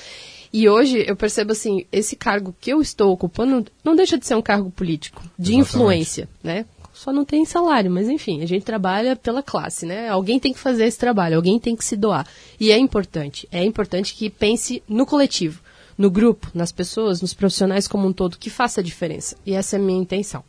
E 0.51 0.69
hoje 0.69 1.03
eu 1.07 1.15
percebo 1.15 1.51
assim, 1.51 1.85
esse 1.91 2.15
cargo 2.15 2.55
que 2.59 2.71
eu 2.71 2.81
estou 2.81 3.11
ocupando 3.11 3.65
não 3.83 3.95
deixa 3.95 4.17
de 4.17 4.25
ser 4.25 4.35
um 4.35 4.41
cargo 4.41 4.69
político, 4.69 5.21
de 5.37 5.53
Exatamente. 5.53 5.69
influência, 5.69 6.29
né? 6.43 6.65
só 6.95 7.11
não 7.11 7.25
tem 7.25 7.43
salário, 7.43 7.91
mas 7.91 8.07
enfim, 8.07 8.41
a 8.41 8.45
gente 8.47 8.63
trabalha 8.63 9.17
pela 9.17 9.43
classe, 9.43 9.85
né? 9.85 10.07
Alguém 10.07 10.39
tem 10.39 10.53
que 10.53 10.59
fazer 10.59 10.85
esse 10.85 10.97
trabalho, 10.97 11.35
alguém 11.35 11.59
tem 11.59 11.75
que 11.75 11.83
se 11.83 11.97
doar. 11.97 12.25
E 12.57 12.71
é 12.71 12.77
importante, 12.77 13.45
é 13.51 13.63
importante 13.63 14.15
que 14.15 14.29
pense 14.29 14.81
no 14.87 15.05
coletivo, 15.05 15.59
no 15.97 16.09
grupo, 16.09 16.49
nas 16.53 16.71
pessoas, 16.71 17.21
nos 17.21 17.33
profissionais 17.33 17.87
como 17.87 18.07
um 18.07 18.13
todo, 18.13 18.37
que 18.37 18.49
faça 18.49 18.81
a 18.81 18.83
diferença. 18.83 19.35
E 19.45 19.53
essa 19.53 19.75
é 19.75 19.79
a 19.79 19.81
minha 19.81 19.99
intenção. 19.99 20.43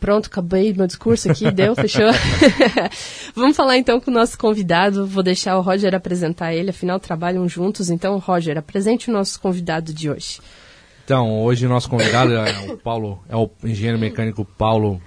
Pronto, 0.00 0.26
acabei 0.26 0.72
meu 0.72 0.86
discurso 0.86 1.30
aqui, 1.30 1.50
deu, 1.52 1.74
fechou? 1.74 2.10
Vamos 3.34 3.56
falar 3.56 3.76
então 3.76 4.00
com 4.00 4.10
o 4.10 4.14
nosso 4.14 4.38
convidado. 4.38 5.06
Vou 5.06 5.22
deixar 5.22 5.58
o 5.58 5.60
Roger 5.60 5.94
apresentar 5.94 6.54
ele, 6.54 6.70
afinal 6.70 7.00
trabalham 7.00 7.48
juntos. 7.48 7.90
Então, 7.90 8.16
Roger, 8.18 8.56
apresente 8.56 9.10
o 9.10 9.12
nosso 9.12 9.40
convidado 9.40 9.92
de 9.92 10.08
hoje. 10.08 10.40
Então, 11.04 11.42
hoje 11.42 11.66
o 11.66 11.68
nosso 11.68 11.88
convidado 11.88 12.34
é 12.34 12.70
o 12.70 12.76
Paulo, 12.76 13.18
é 13.28 13.34
o 13.34 13.50
engenheiro 13.64 13.98
mecânico 13.98 14.44
Paulo 14.44 15.00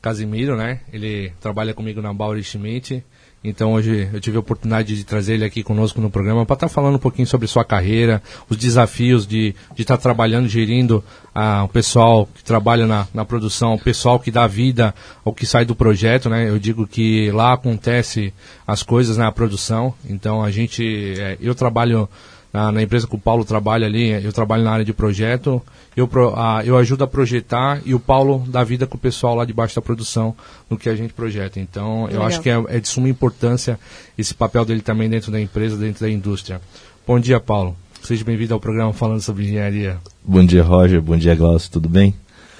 Casimiro, 0.00 0.56
né? 0.56 0.80
Ele 0.92 1.32
trabalha 1.40 1.74
comigo 1.74 2.00
na 2.00 2.12
Bauer 2.14 2.42
Schmidt. 2.42 3.04
Então 3.48 3.72
hoje 3.72 4.08
eu 4.12 4.20
tive 4.20 4.36
a 4.36 4.40
oportunidade 4.40 4.94
de 4.94 5.04
trazer 5.04 5.34
ele 5.34 5.44
aqui 5.44 5.62
conosco 5.62 6.00
no 6.00 6.10
programa 6.10 6.44
para 6.44 6.54
estar 6.54 6.68
tá 6.68 6.72
falando 6.72 6.96
um 6.96 7.00
pouquinho 7.00 7.26
sobre 7.26 7.46
sua 7.46 7.64
carreira, 7.64 8.22
os 8.48 8.56
desafios 8.56 9.26
de 9.26 9.54
estar 9.76 9.96
tá 9.96 10.02
trabalhando, 10.02 10.48
gerindo 10.48 11.02
ah, 11.34 11.64
o 11.64 11.68
pessoal 11.68 12.28
que 12.34 12.44
trabalha 12.44 12.86
na, 12.86 13.06
na 13.14 13.24
produção, 13.24 13.74
o 13.74 13.78
pessoal 13.78 14.18
que 14.18 14.30
dá 14.30 14.46
vida 14.46 14.94
ao 15.24 15.32
que 15.32 15.46
sai 15.46 15.64
do 15.64 15.74
projeto, 15.74 16.28
né? 16.28 16.48
Eu 16.48 16.58
digo 16.58 16.86
que 16.86 17.30
lá 17.30 17.52
acontece 17.52 18.32
as 18.66 18.82
coisas 18.82 19.16
na 19.16 19.30
produção. 19.32 19.94
Então 20.08 20.42
a 20.42 20.50
gente, 20.50 21.14
é, 21.18 21.38
eu 21.40 21.54
trabalho 21.54 22.08
na, 22.52 22.72
na, 22.72 22.82
empresa 22.82 23.06
que 23.06 23.14
o 23.14 23.18
Paulo 23.18 23.44
trabalha 23.44 23.86
ali, 23.86 24.10
eu 24.10 24.32
trabalho 24.32 24.64
na 24.64 24.72
área 24.72 24.84
de 24.84 24.92
projeto, 24.92 25.62
eu, 25.96 26.08
a, 26.34 26.62
eu 26.64 26.76
ajudo 26.76 27.04
a 27.04 27.06
projetar 27.06 27.80
e 27.84 27.94
o 27.94 28.00
Paulo 28.00 28.44
dá 28.48 28.64
vida 28.64 28.86
com 28.86 28.96
o 28.96 29.00
pessoal 29.00 29.34
lá 29.34 29.44
debaixo 29.44 29.74
da 29.74 29.82
produção 29.82 30.34
no 30.68 30.78
que 30.78 30.88
a 30.88 30.96
gente 30.96 31.12
projeta. 31.12 31.60
Então, 31.60 32.04
Legal. 32.04 32.22
eu 32.22 32.26
acho 32.26 32.40
que 32.40 32.48
é, 32.48 32.62
é, 32.68 32.80
de 32.80 32.88
suma 32.88 33.08
importância 33.08 33.78
esse 34.16 34.34
papel 34.34 34.64
dele 34.64 34.80
também 34.80 35.08
dentro 35.08 35.30
da 35.30 35.40
empresa, 35.40 35.76
dentro 35.76 36.00
da 36.00 36.10
indústria. 36.10 36.60
Bom 37.06 37.20
dia, 37.20 37.38
Paulo. 37.40 37.76
Seja 38.02 38.24
bem-vindo 38.24 38.54
ao 38.54 38.60
programa 38.60 38.92
falando 38.92 39.20
sobre 39.20 39.44
engenharia. 39.44 39.98
Bom 40.24 40.44
dia, 40.44 40.62
Roger. 40.62 41.02
Bom 41.02 41.16
dia, 41.16 41.34
Glaucio. 41.34 41.70
Tudo 41.70 41.88
bem? 41.88 42.14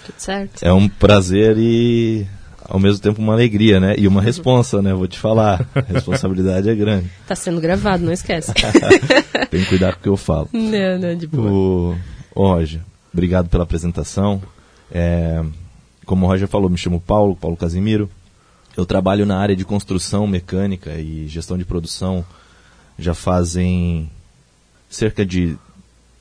Tudo 0.05 0.19
certo. 0.19 0.63
É 0.63 0.73
um 0.73 0.89
prazer 0.89 1.57
e 1.59 2.27
ao 2.69 2.79
mesmo 2.79 3.01
tempo 3.01 3.21
uma 3.21 3.33
alegria, 3.33 3.81
né? 3.81 3.95
E 3.97 4.07
uma 4.07 4.21
responsa, 4.21 4.83
né? 4.83 4.93
Vou 4.93 5.09
te 5.09 5.19
falar. 5.19 5.67
A 5.75 5.81
responsabilidade 5.81 6.69
é 6.69 6.75
grande. 6.75 7.11
Tá 7.27 7.35
sendo 7.35 7.61
gravado, 7.61 8.05
não 8.05 8.13
esquece. 8.13 8.53
Tem 9.51 9.63
que 9.63 9.67
cuidar 9.67 9.95
com 9.95 10.01
o 10.01 10.03
que 10.03 10.09
eu 10.11 10.17
falo. 10.17 10.49
Não, 10.53 10.99
não, 10.99 11.17
de 11.17 11.27
boa. 11.27 11.51
O, 11.51 11.97
Roger, 12.37 12.83
obrigado 13.13 13.49
pela 13.49 13.65
apresentação. 13.65 14.43
É, 14.93 15.43
como 16.05 16.27
o 16.27 16.29
Roger 16.29 16.47
falou, 16.47 16.69
me 16.69 16.77
chamo 16.77 17.01
Paulo, 17.01 17.35
Paulo 17.35 17.57
Casimiro. 17.57 18.11
Eu 18.77 18.85
trabalho 18.85 19.25
na 19.25 19.39
área 19.39 19.57
de 19.57 19.65
construção 19.65 20.27
mecânica 20.27 20.93
e 21.01 21.27
gestão 21.27 21.57
de 21.57 21.65
produção 21.65 22.25
já 22.99 23.15
fazem 23.15 24.11
cerca 24.91 25.25
de 25.25 25.57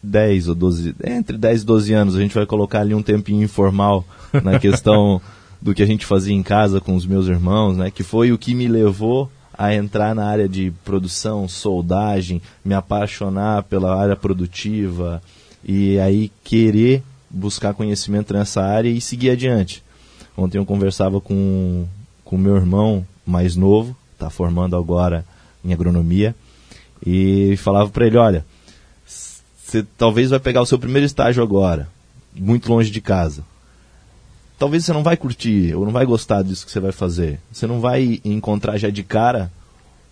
10 0.01 0.47
ou 0.47 0.55
12, 0.55 0.95
entre 1.03 1.37
10 1.37 1.61
e 1.61 1.65
12 1.65 1.93
anos. 1.93 2.15
A 2.15 2.19
gente 2.19 2.33
vai 2.33 2.45
colocar 2.45 2.79
ali 2.79 2.93
um 2.93 3.03
tempinho 3.03 3.43
informal 3.43 4.05
na 4.43 4.57
questão 4.59 5.21
do 5.61 5.73
que 5.73 5.83
a 5.83 5.85
gente 5.85 6.05
fazia 6.05 6.35
em 6.35 6.43
casa 6.43 6.79
com 6.79 6.95
os 6.95 7.05
meus 7.05 7.27
irmãos, 7.27 7.77
né? 7.77 7.91
Que 7.91 8.03
foi 8.03 8.31
o 8.31 8.37
que 8.37 8.53
me 8.53 8.67
levou 8.67 9.29
a 9.57 9.73
entrar 9.73 10.13
na 10.13 10.25
área 10.25 10.47
de 10.47 10.71
produção, 10.85 11.47
soldagem, 11.47 12.41
me 12.63 12.75
apaixonar 12.75 13.63
pela 13.63 13.99
área 13.99 14.15
produtiva 14.15 15.21
e 15.63 15.99
aí 15.99 16.31
querer 16.43 17.01
buscar 17.29 17.73
conhecimento 17.73 18.33
nessa 18.33 18.61
área 18.61 18.89
e 18.89 19.01
seguir 19.01 19.31
adiante. 19.31 19.83
Ontem 20.37 20.59
eu 20.59 20.65
conversava 20.65 21.19
com 21.19 21.85
com 22.23 22.37
meu 22.37 22.57
irmão 22.57 23.07
mais 23.25 23.55
novo, 23.55 23.95
está 24.13 24.29
formando 24.29 24.75
agora 24.75 25.25
em 25.63 25.71
agronomia, 25.71 26.35
e 27.05 27.55
falava 27.55 27.89
para 27.89 28.05
ele, 28.05 28.17
olha, 28.17 28.45
você 29.05 29.85
talvez 29.97 30.29
vai 30.29 30.39
pegar 30.39 30.61
o 30.61 30.65
seu 30.65 30.77
primeiro 30.77 31.05
estágio 31.05 31.41
agora, 31.41 31.87
muito 32.35 32.69
longe 32.69 32.91
de 32.91 32.99
casa 32.99 33.45
talvez 34.57 34.85
você 34.85 34.93
não 34.93 35.03
vai 35.03 35.15
curtir 35.15 35.73
ou 35.75 35.85
não 35.85 35.91
vai 35.91 36.05
gostar 36.05 36.43
disso 36.43 36.65
que 36.65 36.71
você 36.71 36.79
vai 36.79 36.91
fazer. 36.91 37.39
Você 37.51 37.67
não 37.67 37.79
vai 37.79 38.19
encontrar 38.23 38.77
já 38.77 38.89
de 38.89 39.03
cara 39.03 39.51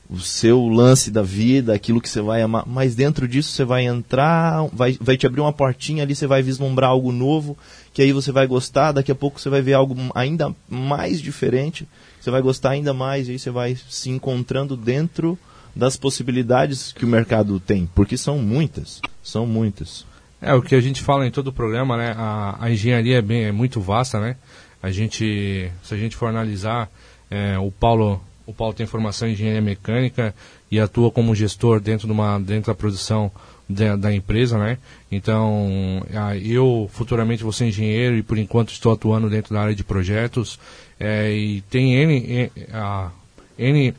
o 0.09 0.19
seu 0.19 0.67
lance 0.67 1.09
da 1.09 1.23
vida, 1.23 1.73
aquilo 1.73 1.99
que 1.99 2.09
você 2.09 2.21
vai 2.21 2.41
amar, 2.41 2.63
mas 2.67 2.93
dentro 2.93 3.27
disso 3.27 3.51
você 3.51 3.65
vai 3.65 3.85
entrar, 3.85 4.67
vai, 4.71 4.97
vai 5.01 5.17
te 5.17 5.25
abrir 5.25 5.41
uma 5.41 5.53
portinha 5.53 6.03
ali, 6.03 6.15
você 6.15 6.27
vai 6.27 6.43
vislumbrar 6.43 6.91
algo 6.91 7.11
novo, 7.11 7.57
que 7.93 8.01
aí 8.01 8.11
você 8.11 8.31
vai 8.31 8.45
gostar, 8.45 8.91
daqui 8.91 9.11
a 9.11 9.15
pouco 9.15 9.39
você 9.39 9.49
vai 9.49 9.61
ver 9.61 9.73
algo 9.73 9.95
ainda 10.13 10.53
mais 10.69 11.19
diferente, 11.19 11.87
você 12.21 12.29
vai 12.29 12.41
gostar 12.41 12.71
ainda 12.71 12.93
mais, 12.93 13.27
e 13.27 13.31
aí 13.31 13.39
você 13.39 13.49
vai 13.49 13.75
se 13.89 14.09
encontrando 14.09 14.77
dentro 14.77 15.37
das 15.75 15.97
possibilidades 15.97 16.93
que 16.93 17.03
o 17.03 17.07
mercado 17.07 17.59
tem, 17.59 17.89
porque 17.95 18.15
são 18.15 18.37
muitas, 18.37 19.01
são 19.23 19.45
muitas. 19.47 20.05
É, 20.41 20.53
o 20.53 20.61
que 20.61 20.75
a 20.75 20.81
gente 20.81 21.01
fala 21.01 21.25
em 21.25 21.31
todo 21.31 21.47
o 21.47 21.53
programa, 21.53 21.97
né? 21.97 22.13
A, 22.17 22.57
a 22.59 22.71
engenharia 22.71 23.17
é, 23.17 23.21
bem, 23.21 23.45
é 23.45 23.51
muito 23.51 23.79
vasta, 23.81 24.19
né? 24.19 24.35
A 24.81 24.91
gente, 24.91 25.71
se 25.83 25.93
a 25.93 25.97
gente 25.97 26.15
for 26.15 26.27
analisar, 26.27 26.89
é, 27.29 27.57
o 27.57 27.71
Paulo 27.71 28.21
o 28.45 28.53
Paulo 28.53 28.73
tem 28.73 28.85
formação 28.85 29.27
em 29.27 29.31
engenharia 29.31 29.61
mecânica 29.61 30.35
e 30.69 30.79
atua 30.79 31.09
como 31.09 31.33
gestor 31.33 31.79
dentro, 31.79 32.07
de 32.07 32.13
uma, 32.13 32.39
dentro 32.39 32.71
da 32.71 32.75
produção 32.75 33.31
da, 33.67 33.95
da 33.95 34.13
empresa, 34.13 34.57
né? 34.57 34.77
Então, 35.11 36.05
eu 36.43 36.89
futuramente 36.93 37.43
vou 37.43 37.51
ser 37.51 37.65
engenheiro 37.65 38.15
e 38.17 38.23
por 38.23 38.37
enquanto 38.37 38.69
estou 38.69 38.91
atuando 38.91 39.29
dentro 39.29 39.53
da 39.53 39.61
área 39.61 39.75
de 39.75 39.83
projetos 39.83 40.59
é, 40.99 41.31
e 41.31 41.61
tem 41.61 41.95
N, 41.95 42.51
a, 42.71 43.09
N 43.57 43.93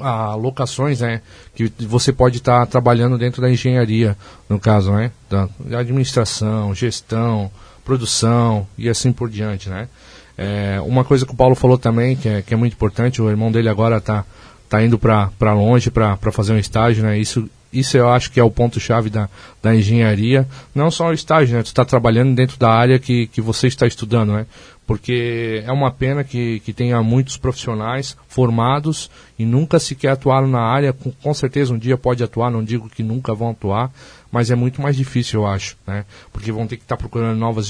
a 0.00 0.34
locações 0.34 1.00
né, 1.00 1.22
que 1.54 1.72
você 1.80 2.12
pode 2.12 2.38
estar 2.38 2.60
tá 2.60 2.66
trabalhando 2.66 3.18
dentro 3.18 3.40
da 3.40 3.50
engenharia, 3.50 4.16
no 4.48 4.58
caso, 4.58 4.92
né, 4.92 5.10
da 5.28 5.48
administração, 5.78 6.74
gestão, 6.74 7.50
produção 7.84 8.66
e 8.76 8.88
assim 8.88 9.12
por 9.12 9.28
diante, 9.30 9.68
né. 9.68 9.88
É, 10.36 10.80
uma 10.84 11.04
coisa 11.04 11.26
que 11.26 11.32
o 11.32 11.36
Paulo 11.36 11.56
falou 11.56 11.76
também, 11.76 12.14
que 12.14 12.28
é, 12.28 12.42
que 12.42 12.54
é 12.54 12.56
muito 12.56 12.74
importante, 12.74 13.20
o 13.20 13.28
irmão 13.28 13.50
dele 13.50 13.68
agora 13.68 13.96
está 13.96 14.24
tá 14.68 14.82
indo 14.82 14.98
para 14.98 15.52
longe 15.52 15.90
para 15.90 16.16
fazer 16.30 16.52
um 16.52 16.58
estágio, 16.58 17.02
né, 17.02 17.18
isso, 17.18 17.48
isso 17.72 17.96
eu 17.96 18.08
acho 18.08 18.30
que 18.30 18.38
é 18.38 18.44
o 18.44 18.50
ponto-chave 18.50 19.10
da, 19.10 19.28
da 19.62 19.74
engenharia, 19.74 20.46
não 20.74 20.90
só 20.90 21.08
o 21.08 21.12
estágio, 21.12 21.56
né, 21.56 21.62
tu 21.62 21.66
está 21.66 21.84
trabalhando 21.84 22.34
dentro 22.34 22.58
da 22.58 22.70
área 22.70 22.98
que, 22.98 23.26
que 23.26 23.40
você 23.40 23.66
está 23.66 23.86
estudando, 23.86 24.32
né, 24.32 24.46
porque 24.88 25.62
é 25.66 25.70
uma 25.70 25.90
pena 25.90 26.24
que, 26.24 26.60
que 26.60 26.72
tenha 26.72 27.02
muitos 27.02 27.36
profissionais 27.36 28.16
formados 28.26 29.10
e 29.38 29.44
nunca 29.44 29.78
sequer 29.78 30.12
atuaram 30.12 30.48
na 30.48 30.62
área, 30.62 30.94
com, 30.94 31.12
com 31.12 31.34
certeza 31.34 31.74
um 31.74 31.78
dia 31.78 31.98
pode 31.98 32.24
atuar, 32.24 32.50
não 32.50 32.64
digo 32.64 32.88
que 32.88 33.02
nunca 33.02 33.34
vão 33.34 33.50
atuar, 33.50 33.92
mas 34.32 34.50
é 34.50 34.54
muito 34.54 34.80
mais 34.80 34.96
difícil, 34.96 35.40
eu 35.40 35.46
acho, 35.46 35.76
né? 35.86 36.06
porque 36.32 36.50
vão 36.50 36.66
ter 36.66 36.78
que 36.78 36.84
estar 36.84 36.96
tá 36.96 37.00
procurando 37.00 37.36
novas 37.38 37.68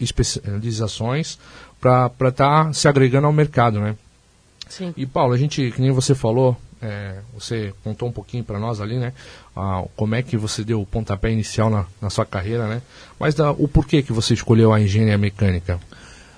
especializações 0.00 1.38
para 1.80 2.08
estar 2.08 2.32
tá 2.32 2.72
se 2.72 2.88
agregando 2.88 3.28
ao 3.28 3.32
mercado. 3.32 3.78
Né? 3.78 3.94
Sim. 4.68 4.92
E 4.96 5.06
Paulo, 5.06 5.34
a 5.34 5.38
gente, 5.38 5.70
que 5.70 5.80
nem 5.80 5.92
você 5.92 6.12
falou, 6.12 6.56
é, 6.82 7.18
você 7.32 7.72
contou 7.84 8.08
um 8.08 8.12
pouquinho 8.12 8.42
para 8.42 8.58
nós 8.58 8.80
ali, 8.80 8.98
né? 8.98 9.12
Ah, 9.54 9.84
como 9.94 10.16
é 10.16 10.22
que 10.22 10.36
você 10.36 10.64
deu 10.64 10.80
o 10.80 10.86
pontapé 10.86 11.30
inicial 11.30 11.70
na, 11.70 11.86
na 12.00 12.10
sua 12.10 12.26
carreira, 12.26 12.66
né? 12.66 12.82
Mas 13.20 13.36
da, 13.36 13.52
o 13.52 13.68
porquê 13.68 14.02
que 14.02 14.12
você 14.12 14.34
escolheu 14.34 14.72
a 14.72 14.80
engenharia 14.80 15.16
mecânica? 15.16 15.78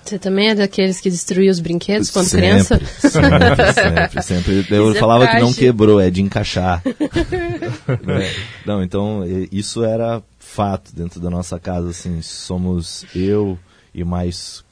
Você 0.04 0.18
também 0.18 0.50
é 0.50 0.54
daqueles 0.54 1.00
que 1.00 1.08
destruía 1.08 1.50
os 1.50 1.60
brinquedos 1.60 2.10
quando 2.10 2.26
sempre, 2.26 2.46
criança? 2.46 2.78
Sempre, 3.00 3.72
sempre, 3.72 4.22
sempre. 4.22 4.76
Eu 4.76 4.88
isso 4.88 4.96
é 4.96 5.00
falava 5.00 5.24
é 5.24 5.34
que 5.34 5.40
não 5.40 5.52
quebrou, 5.52 5.98
é 5.98 6.10
de 6.10 6.20
encaixar. 6.20 6.82
é. 6.84 8.34
Não, 8.66 8.82
então, 8.82 9.22
isso 9.50 9.82
era 9.82 10.22
fato 10.38 10.94
dentro 10.94 11.18
da 11.20 11.30
nossa 11.30 11.58
casa, 11.58 11.88
assim, 11.88 12.20
somos 12.20 13.06
eu 13.14 13.58
e 13.94 14.04
mais 14.04 14.62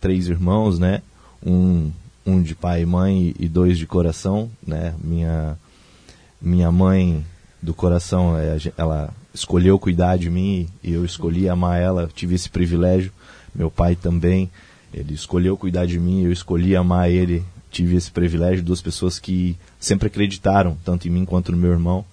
três 0.00 0.28
irmãos, 0.28 0.78
né? 0.78 1.02
Um, 1.44 1.90
um 2.24 2.42
de 2.42 2.54
pai 2.54 2.82
e 2.82 2.86
mãe 2.86 3.34
e 3.38 3.48
dois 3.48 3.76
de 3.76 3.86
coração, 3.86 4.50
né? 4.66 4.94
Minha, 5.02 5.58
minha 6.40 6.72
mãe 6.72 7.24
do 7.60 7.74
coração, 7.74 8.36
é, 8.38 8.56
ela 8.76 9.12
escolheu 9.34 9.78
cuidar 9.78 10.16
de 10.16 10.30
mim 10.30 10.68
e 10.82 10.92
eu 10.92 11.04
escolhi 11.04 11.48
amar 11.48 11.80
ela, 11.80 12.08
tive 12.14 12.34
esse 12.34 12.48
privilégio. 12.48 13.12
Meu 13.54 13.70
pai 13.70 13.94
também. 13.94 14.50
Ele 14.92 15.14
escolheu 15.14 15.56
cuidar 15.56 15.86
de 15.86 15.98
mim, 15.98 16.24
eu 16.24 16.32
escolhi 16.32 16.74
amar 16.74 17.10
ele. 17.10 17.44
Tive 17.70 17.96
esse 17.96 18.10
privilégio, 18.10 18.64
duas 18.64 18.82
pessoas 18.82 19.18
que 19.18 19.56
sempre 19.78 20.08
acreditaram, 20.08 20.76
tanto 20.84 21.06
em 21.06 21.10
mim 21.10 21.24
quanto 21.24 21.52
no 21.52 21.58
meu 21.58 21.70
irmão, 21.70 22.04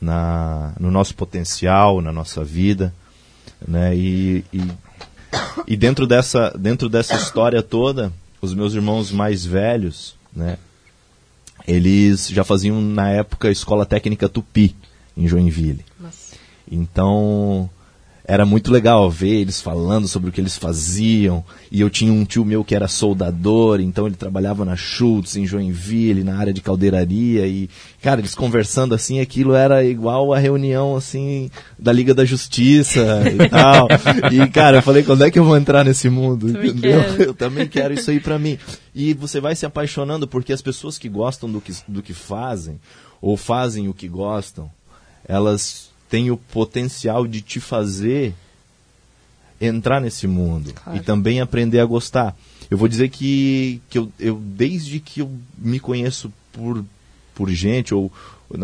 na, 0.00 0.72
no 0.80 0.90
nosso 0.90 1.14
potencial, 1.14 2.00
na 2.00 2.10
nossa 2.10 2.42
vida. 2.42 2.94
Né? 3.66 3.94
E, 3.94 4.44
e, 4.50 4.62
e 5.66 5.76
dentro, 5.76 6.06
dessa, 6.06 6.50
dentro 6.58 6.88
dessa 6.88 7.14
história 7.16 7.62
toda, 7.62 8.10
os 8.40 8.54
meus 8.54 8.72
irmãos 8.72 9.12
mais 9.12 9.44
velhos, 9.44 10.14
né? 10.34 10.56
eles 11.66 12.28
já 12.28 12.42
faziam 12.42 12.80
na 12.80 13.10
época 13.10 13.48
a 13.48 13.52
escola 13.52 13.84
técnica 13.84 14.26
Tupi, 14.26 14.74
em 15.14 15.28
Joinville. 15.28 15.84
Nossa. 16.00 16.36
Então, 16.70 17.68
era 18.28 18.44
muito 18.44 18.70
legal 18.70 19.10
ver 19.10 19.40
eles 19.40 19.58
falando 19.58 20.06
sobre 20.06 20.28
o 20.28 20.32
que 20.32 20.38
eles 20.38 20.58
faziam. 20.58 21.42
E 21.72 21.80
eu 21.80 21.88
tinha 21.88 22.12
um 22.12 22.26
tio 22.26 22.44
meu 22.44 22.62
que 22.62 22.74
era 22.74 22.86
soldador, 22.86 23.80
então 23.80 24.06
ele 24.06 24.16
trabalhava 24.16 24.66
na 24.66 24.76
Schultz, 24.76 25.34
em 25.34 25.46
Joinville, 25.46 26.22
na 26.22 26.36
área 26.36 26.52
de 26.52 26.60
caldeiraria. 26.60 27.46
E, 27.46 27.70
cara, 28.02 28.20
eles 28.20 28.34
conversando 28.34 28.94
assim, 28.94 29.18
aquilo 29.18 29.54
era 29.54 29.82
igual 29.82 30.34
a 30.34 30.38
reunião, 30.38 30.94
assim, 30.94 31.50
da 31.78 31.90
Liga 31.90 32.12
da 32.12 32.26
Justiça 32.26 33.00
e 33.32 33.38
tal. 33.48 33.88
E, 34.30 34.46
cara, 34.50 34.76
eu 34.76 34.82
falei, 34.82 35.02
quando 35.02 35.24
é 35.24 35.30
que 35.30 35.38
eu 35.38 35.44
vou 35.44 35.56
entrar 35.56 35.82
nesse 35.82 36.10
mundo? 36.10 36.52
Também 36.52 36.72
Entendeu? 36.72 37.00
quero. 37.00 37.22
Eu 37.28 37.34
também 37.34 37.66
quero 37.66 37.94
isso 37.94 38.10
aí 38.10 38.20
pra 38.20 38.38
mim. 38.38 38.58
E 38.94 39.14
você 39.14 39.40
vai 39.40 39.56
se 39.56 39.64
apaixonando 39.64 40.28
porque 40.28 40.52
as 40.52 40.60
pessoas 40.60 40.98
que 40.98 41.08
gostam 41.08 41.50
do 41.50 41.62
que, 41.62 41.72
do 41.88 42.02
que 42.02 42.12
fazem, 42.12 42.78
ou 43.22 43.38
fazem 43.38 43.88
o 43.88 43.94
que 43.94 44.06
gostam, 44.06 44.70
elas 45.26 45.88
têm 46.08 46.30
o 46.30 46.36
potencial 46.36 47.26
de 47.26 47.40
te 47.40 47.60
fazer 47.60 48.34
entrar 49.60 50.00
nesse 50.00 50.26
mundo 50.26 50.72
Claro. 50.72 50.98
e 50.98 51.02
também 51.02 51.40
aprender 51.40 51.80
a 51.80 51.84
gostar. 51.84 52.36
Eu 52.70 52.78
vou 52.78 52.86
dizer 52.88 53.08
que, 53.08 53.80
que 53.90 53.98
eu, 53.98 54.12
eu, 54.18 54.36
desde 54.40 55.00
que 55.00 55.20
eu 55.20 55.30
me 55.58 55.80
conheço 55.80 56.32
por, 56.52 56.84
por 57.34 57.50
gente, 57.50 57.92
ou 57.94 58.12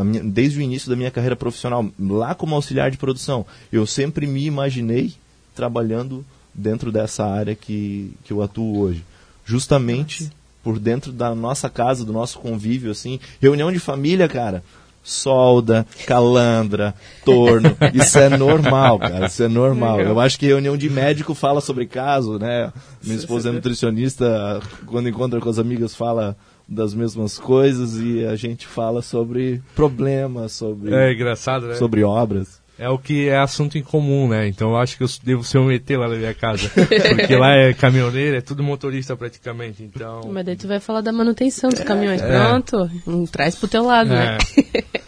minha- 0.04 0.22
desde 0.22 0.58
o 0.58 0.62
início 0.62 0.88
da 0.88 0.96
minha 0.96 1.10
carreira 1.10 1.34
profissional, 1.36 1.84
lá 1.98 2.34
como 2.34 2.54
auxiliar 2.54 2.90
de 2.90 2.96
produção, 2.96 3.44
eu 3.72 3.86
sempre 3.86 4.26
me 4.26 4.44
imaginei 4.44 5.14
trabalhando 5.54 6.24
dentro 6.54 6.92
dessa 6.92 7.24
área 7.26 7.54
que, 7.54 8.12
que 8.24 8.32
eu 8.32 8.42
atuo 8.42 8.78
hoje. 8.78 9.02
Justamente 9.44 10.30
por 10.62 10.78
dentro 10.78 11.12
da 11.12 11.34
nossa 11.34 11.68
casa, 11.68 12.04
do 12.04 12.12
nosso 12.12 12.38
convívio, 12.38 12.90
assim, 12.90 13.18
reunião 13.40 13.70
de 13.72 13.78
família, 13.78 14.28
cara. 14.28 14.62
Solda, 15.04 15.87
calandra, 16.06 16.94
torno, 17.26 17.76
isso 17.92 18.18
é 18.18 18.30
normal, 18.30 18.99
cara, 18.99 19.26
isso 19.26 19.42
é 19.42 19.49
normal. 19.49 20.00
Eu 20.00 20.18
acho 20.18 20.38
que 20.38 20.46
reunião 20.46 20.78
de 20.78 20.88
médico 20.88 21.34
fala 21.34 21.61
sobre 21.61 21.87
caso, 21.87 22.38
né? 22.38 22.73
Minha 23.02 23.16
esposa 23.16 23.50
é 23.50 23.52
nutricionista, 23.52 24.61
quando 24.87 25.08
encontra 25.08 25.40
com 25.40 25.49
as 25.50 25.58
amigas 25.58 25.94
fala 25.94 26.34
das 26.66 26.94
mesmas 26.94 27.38
coisas 27.38 28.00
e 28.00 28.25
a 28.25 28.34
gente 28.34 28.66
fala 28.66 29.02
sobre 29.02 29.62
problemas, 29.75 30.52
sobre, 30.52 30.94
É 30.94 31.12
engraçado, 31.12 31.66
né? 31.66 31.75
sobre 31.75 32.02
obras. 32.02 32.63
É 32.76 32.88
o 32.88 32.99
que 32.99 33.28
é 33.28 33.38
assunto 33.38 33.78
em 33.78 33.83
comum, 33.83 34.28
né? 34.28 34.49
Então 34.49 34.71
eu 34.71 34.76
acho 34.76 34.97
que 34.97 35.04
eu 35.04 35.09
devo 35.23 35.45
ser 35.45 35.59
um 35.59 35.71
ET 35.71 35.88
lá 35.90 36.09
na 36.09 36.16
minha 36.16 36.35
casa. 36.35 36.69
Porque 36.75 37.37
lá 37.37 37.52
é 37.54 37.73
caminhoneiro, 37.73 38.37
é 38.37 38.40
tudo 38.40 38.64
motorista 38.64 39.16
praticamente. 39.16 39.83
Então. 39.83 40.23
Mas 40.33 40.45
daí 40.45 40.57
tu 40.57 40.66
vai 40.66 40.81
falar 40.81 41.00
da 41.00 41.12
manutenção 41.12 41.71
dos 41.71 41.81
caminhões. 41.81 42.21
Pronto, 42.21 42.90
hum, 43.07 43.26
traz 43.26 43.54
pro 43.54 43.69
teu 43.69 43.85
lado, 43.85 44.11
né? 44.11 44.38
É. 44.75 45.04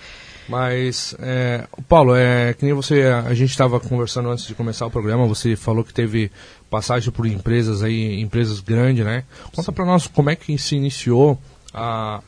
Mas, 0.48 1.14
é, 1.18 1.64
Paulo, 1.88 2.14
é, 2.14 2.54
que 2.54 2.64
nem 2.64 2.72
você, 2.72 3.02
a 3.02 3.34
gente 3.34 3.50
estava 3.50 3.80
conversando 3.80 4.30
antes 4.30 4.46
de 4.46 4.54
começar 4.54 4.86
o 4.86 4.90
programa, 4.90 5.26
você 5.26 5.56
falou 5.56 5.82
que 5.82 5.92
teve 5.92 6.30
passagem 6.70 7.10
por 7.10 7.26
empresas 7.26 7.82
aí, 7.82 8.20
empresas 8.20 8.60
grandes, 8.60 9.04
né? 9.04 9.24
Conta 9.54 9.72
para 9.72 9.84
nós 9.84 10.06
como 10.06 10.30
é 10.30 10.36
que 10.36 10.56
se 10.56 10.76
iniciou 10.76 11.36
a, 11.74 12.20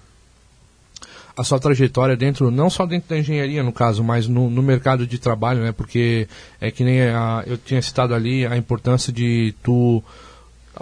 a 1.38 1.44
sua 1.44 1.60
trajetória 1.60 2.16
dentro, 2.16 2.50
não 2.50 2.68
só 2.68 2.84
dentro 2.84 3.08
da 3.08 3.16
engenharia 3.16 3.62
no 3.62 3.72
caso, 3.72 4.02
mas 4.02 4.26
no, 4.26 4.50
no 4.50 4.60
mercado 4.60 5.06
de 5.06 5.18
trabalho, 5.18 5.62
né? 5.62 5.70
Porque 5.70 6.26
é 6.60 6.68
que 6.68 6.82
nem 6.82 7.02
a, 7.02 7.44
eu 7.46 7.56
tinha 7.56 7.80
citado 7.80 8.12
ali 8.12 8.44
a 8.44 8.56
importância 8.56 9.12
de 9.12 9.54
tu 9.62 10.02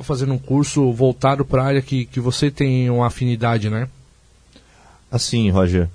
fazendo 0.03 0.33
um 0.33 0.39
curso 0.39 0.91
voltado 0.93 1.45
para 1.45 1.63
a 1.63 1.67
área 1.67 1.83
que, 1.83 2.07
que 2.07 2.19
você 2.19 2.51
tem 2.51 2.89
uma 2.89 3.07
afinidade, 3.07 3.69
né? 3.69 3.87
Assim, 5.11 5.51
Roger, 5.51 5.89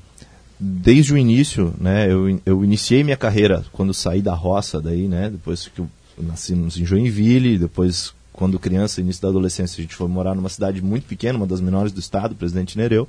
desde 0.59 1.11
o 1.11 1.17
início, 1.17 1.73
né, 1.79 2.11
eu, 2.11 2.39
eu 2.45 2.63
iniciei 2.63 3.03
minha 3.03 3.17
carreira 3.17 3.65
quando 3.71 3.95
saí 3.95 4.21
da 4.21 4.33
roça 4.33 4.79
daí, 4.79 5.07
né, 5.07 5.29
depois 5.29 5.67
que 5.67 5.79
eu 5.81 5.89
nasci 6.19 6.53
em 6.53 6.69
Joinville, 6.69 7.57
depois 7.57 8.13
quando 8.31 8.59
criança, 8.59 9.01
início 9.01 9.21
da 9.21 9.29
adolescência, 9.29 9.79
a 9.79 9.83
gente 9.83 9.95
foi 9.95 10.07
morar 10.07 10.35
numa 10.35 10.49
cidade 10.49 10.81
muito 10.81 11.05
pequena, 11.05 11.37
uma 11.37 11.47
das 11.47 11.61
menores 11.61 11.91
do 11.91 11.99
estado, 11.99 12.35
Presidente 12.35 12.77
Nereu. 12.77 13.07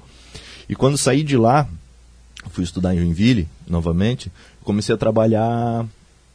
E 0.68 0.74
quando 0.74 0.96
saí 0.96 1.22
de 1.22 1.36
lá, 1.36 1.68
fui 2.50 2.64
estudar 2.64 2.94
em 2.94 2.98
Joinville, 2.98 3.48
novamente, 3.66 4.30
comecei 4.62 4.94
a 4.94 4.98
trabalhar, 4.98 5.86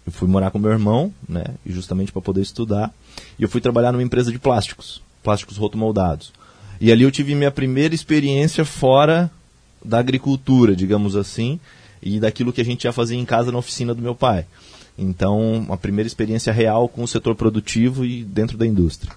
eu 0.06 0.12
fui 0.12 0.28
morar 0.28 0.52
com 0.52 0.60
meu 0.60 0.72
irmão, 0.72 1.14
né, 1.28 1.46
e 1.66 1.72
justamente 1.72 2.12
para 2.12 2.22
poder 2.22 2.42
estudar, 2.42 2.94
e 3.38 3.44
eu 3.44 3.50
fui 3.50 3.62
trabalhar 3.62 3.92
numa 3.92 4.04
empresa 4.04 4.32
de 4.32 4.40
plásticos, 4.40 5.02
plásticos 5.24 5.58
rotomoldados. 5.58 6.32
E 6.80 6.92
ali 6.92 7.04
eu 7.04 7.12
tive 7.12 7.36
minha 7.36 7.52
primeira 7.52 7.96
experiência 7.96 8.63
fora 8.63 9.32
da 9.84 10.00
agricultura, 10.00 10.76
digamos 10.76 11.16
assim, 11.16 11.60
e 12.02 12.20
daquilo 12.20 12.54
que 12.54 12.62
a 12.62 12.66
gente 12.66 12.84
ia 12.84 12.92
fazer 12.92 13.16
em 13.16 13.26
casa 13.26 13.52
na 13.52 13.58
oficina 13.58 13.94
do 13.94 14.02
meu 14.02 14.13
pai. 14.13 14.46
Então, 14.98 15.66
a 15.70 15.78
primeira 15.78 16.08
experiência 16.08 16.52
real 16.52 16.88
com 16.88 17.04
o 17.04 17.08
setor 17.08 17.36
produtivo 17.36 18.04
e 18.06 18.24
dentro 18.24 18.58
da 18.58 18.66
indústria. 18.66 19.12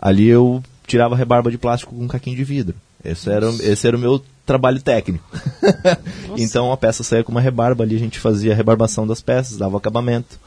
Ali 0.00 0.26
eu 0.26 0.62
tirava 0.86 1.14
rebarba 1.14 1.50
de 1.50 1.58
plástico 1.58 1.94
com 1.94 2.08
caquinho 2.08 2.36
de 2.36 2.44
vidro. 2.44 2.74
Esse 3.04 3.30
era, 3.30 3.48
esse 3.60 3.86
era 3.86 3.96
o 3.96 4.00
meu 4.00 4.22
trabalho 4.44 4.80
técnico. 4.80 5.24
então 6.36 6.72
a 6.72 6.76
peça 6.76 7.02
saía 7.02 7.24
com 7.24 7.32
uma 7.32 7.40
rebarba 7.40 7.84
ali, 7.84 7.96
a 7.96 8.00
gente 8.00 8.18
fazia 8.18 8.52
a 8.52 8.56
rebarbação 8.56 9.06
das 9.06 9.20
peças, 9.20 9.56
dava 9.56 9.74
o 9.74 9.78
acabamento. 9.78 10.38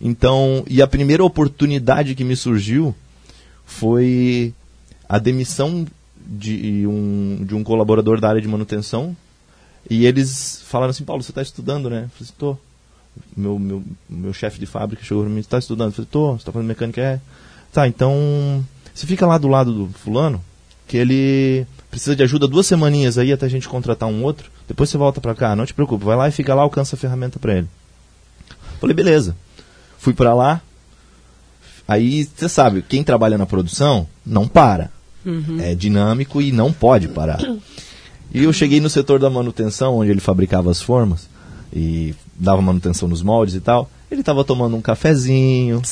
Então, 0.00 0.64
e 0.68 0.80
a 0.80 0.86
primeira 0.86 1.24
oportunidade 1.24 2.14
que 2.14 2.24
me 2.24 2.36
surgiu 2.36 2.94
foi 3.64 4.54
a 5.08 5.18
demissão 5.18 5.86
de 6.28 6.86
um, 6.86 7.44
de 7.44 7.54
um 7.54 7.64
colaborador 7.64 8.20
da 8.20 8.28
área 8.28 8.40
de 8.40 8.48
manutenção. 8.48 9.16
E 9.88 10.06
eles 10.06 10.62
falaram 10.66 10.90
assim, 10.90 11.04
Paulo, 11.04 11.22
você 11.22 11.30
está 11.30 11.42
estudando, 11.42 11.88
né? 11.88 12.04
Eu 12.04 12.08
falei 12.10 12.22
assim, 12.22 12.34
tô. 12.38 12.56
Meu, 13.36 13.58
meu, 13.58 13.82
meu 14.08 14.32
chefe 14.32 14.60
de 14.60 14.66
fábrica 14.66 15.02
chegou 15.02 15.24
para 15.24 15.32
mim, 15.32 15.40
está 15.40 15.58
estudando? 15.58 15.88
Eu 15.88 15.92
falei, 15.94 16.08
tô, 16.10 16.32
você 16.32 16.36
está 16.36 16.52
fazendo 16.52 16.68
mecânica? 16.68 17.00
É. 17.00 17.20
Tá, 17.72 17.88
então, 17.88 18.64
você 18.94 19.06
fica 19.06 19.26
lá 19.26 19.38
do 19.38 19.48
lado 19.48 19.72
do 19.72 19.88
fulano, 19.92 20.42
que 20.86 20.96
ele 20.96 21.66
precisa 21.90 22.14
de 22.14 22.22
ajuda 22.22 22.46
duas 22.46 22.66
semaninhas 22.66 23.18
aí 23.18 23.32
até 23.32 23.46
a 23.46 23.50
gente 23.50 23.68
contratar 23.68 24.08
um 24.08 24.22
outro. 24.22 24.50
Depois 24.66 24.90
você 24.90 24.98
volta 24.98 25.20
para 25.20 25.34
cá, 25.34 25.56
não 25.56 25.66
te 25.66 25.74
preocupe, 25.74 26.04
vai 26.04 26.16
lá 26.16 26.28
e 26.28 26.32
fica 26.32 26.54
lá, 26.54 26.62
alcança 26.62 26.96
a 26.96 26.98
ferramenta 26.98 27.38
para 27.38 27.58
ele. 27.58 27.68
Falei, 28.80 28.94
beleza. 28.94 29.36
Fui 29.98 30.12
para 30.12 30.34
lá. 30.34 30.60
Aí, 31.86 32.24
você 32.24 32.48
sabe, 32.48 32.82
quem 32.82 33.02
trabalha 33.02 33.38
na 33.38 33.46
produção 33.46 34.06
não 34.24 34.46
para. 34.46 34.90
É 35.60 35.74
dinâmico 35.74 36.40
e 36.40 36.52
não 36.52 36.72
pode 36.72 37.08
parar. 37.08 37.40
E 38.32 38.44
eu 38.44 38.52
cheguei 38.52 38.80
no 38.80 38.90
setor 38.90 39.18
da 39.18 39.30
manutenção, 39.30 39.96
onde 39.96 40.10
ele 40.10 40.20
fabricava 40.20 40.70
as 40.70 40.82
formas 40.82 41.28
e 41.72 42.14
dava 42.34 42.62
manutenção 42.62 43.08
nos 43.08 43.22
moldes 43.22 43.54
e 43.54 43.60
tal. 43.60 43.90
Ele 44.10 44.20
estava 44.20 44.44
tomando 44.44 44.76
um 44.76 44.80
cafezinho, 44.80 45.82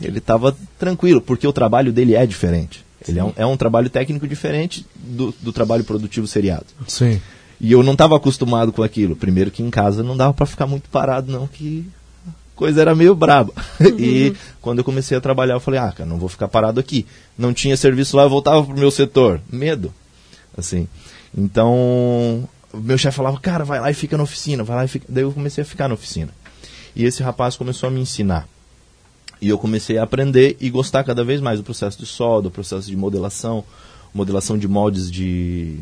ele 0.00 0.18
estava 0.18 0.56
tranquilo, 0.78 1.20
porque 1.20 1.46
o 1.46 1.52
trabalho 1.52 1.92
dele 1.92 2.14
é 2.14 2.26
diferente. 2.26 2.84
Ele 3.08 3.18
é 3.18 3.24
um, 3.24 3.32
é 3.36 3.46
um 3.46 3.56
trabalho 3.56 3.90
técnico 3.90 4.26
diferente 4.26 4.86
do, 4.96 5.34
do 5.40 5.52
trabalho 5.52 5.84
produtivo 5.84 6.26
seriado. 6.26 6.66
Sim. 6.88 7.20
E 7.60 7.72
eu 7.72 7.82
não 7.82 7.92
estava 7.92 8.16
acostumado 8.16 8.72
com 8.72 8.82
aquilo. 8.82 9.14
Primeiro 9.16 9.50
que 9.50 9.62
em 9.62 9.70
casa 9.70 10.02
não 10.02 10.16
dava 10.16 10.34
para 10.34 10.46
ficar 10.46 10.66
muito 10.66 10.88
parado, 10.88 11.30
não, 11.30 11.46
que 11.46 11.86
a 12.26 12.30
coisa 12.56 12.80
era 12.80 12.94
meio 12.94 13.14
braba. 13.14 13.52
e 13.98 14.34
quando 14.60 14.78
eu 14.78 14.84
comecei 14.84 15.16
a 15.16 15.20
trabalhar, 15.20 15.54
eu 15.54 15.60
falei, 15.60 15.80
ah, 15.80 15.92
cara, 15.92 16.08
não 16.08 16.18
vou 16.18 16.28
ficar 16.28 16.48
parado 16.48 16.80
aqui. 16.80 17.06
Não 17.36 17.52
tinha 17.52 17.76
serviço 17.76 18.16
lá, 18.16 18.24
eu 18.24 18.30
voltava 18.30 18.64
pro 18.64 18.78
meu 18.78 18.90
setor. 18.90 19.40
Medo. 19.50 19.92
Assim. 20.56 20.88
Então, 21.36 22.48
meu 22.72 22.96
chefe 22.96 23.16
falava, 23.16 23.38
cara, 23.38 23.64
vai 23.64 23.80
lá 23.80 23.90
e 23.90 23.94
fica 23.94 24.16
na 24.16 24.22
oficina, 24.22 24.64
vai 24.64 24.76
lá 24.76 24.84
e 24.84 24.88
fica. 24.88 25.06
Daí 25.08 25.24
eu 25.24 25.32
comecei 25.32 25.62
a 25.62 25.66
ficar 25.66 25.88
na 25.88 25.94
oficina. 25.94 26.30
E 26.96 27.04
esse 27.04 27.22
rapaz 27.22 27.56
começou 27.56 27.88
a 27.88 27.92
me 27.92 28.00
ensinar. 28.00 28.48
E 29.44 29.48
eu 29.50 29.58
comecei 29.58 29.98
a 29.98 30.04
aprender 30.04 30.56
e 30.58 30.70
gostar 30.70 31.04
cada 31.04 31.22
vez 31.22 31.38
mais 31.38 31.58
do 31.58 31.62
processo 31.62 31.98
de 31.98 32.06
solda, 32.06 32.48
do 32.48 32.50
processo 32.50 32.88
de 32.88 32.96
modelação, 32.96 33.62
modelação 34.14 34.56
de 34.56 34.66
moldes 34.66 35.10
de, 35.10 35.76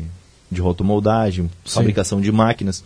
de 0.51 0.59
rotomoldagem, 0.59 1.45
Sim. 1.63 1.75
fabricação 1.75 2.19
de 2.19 2.29
máquinas. 2.29 2.83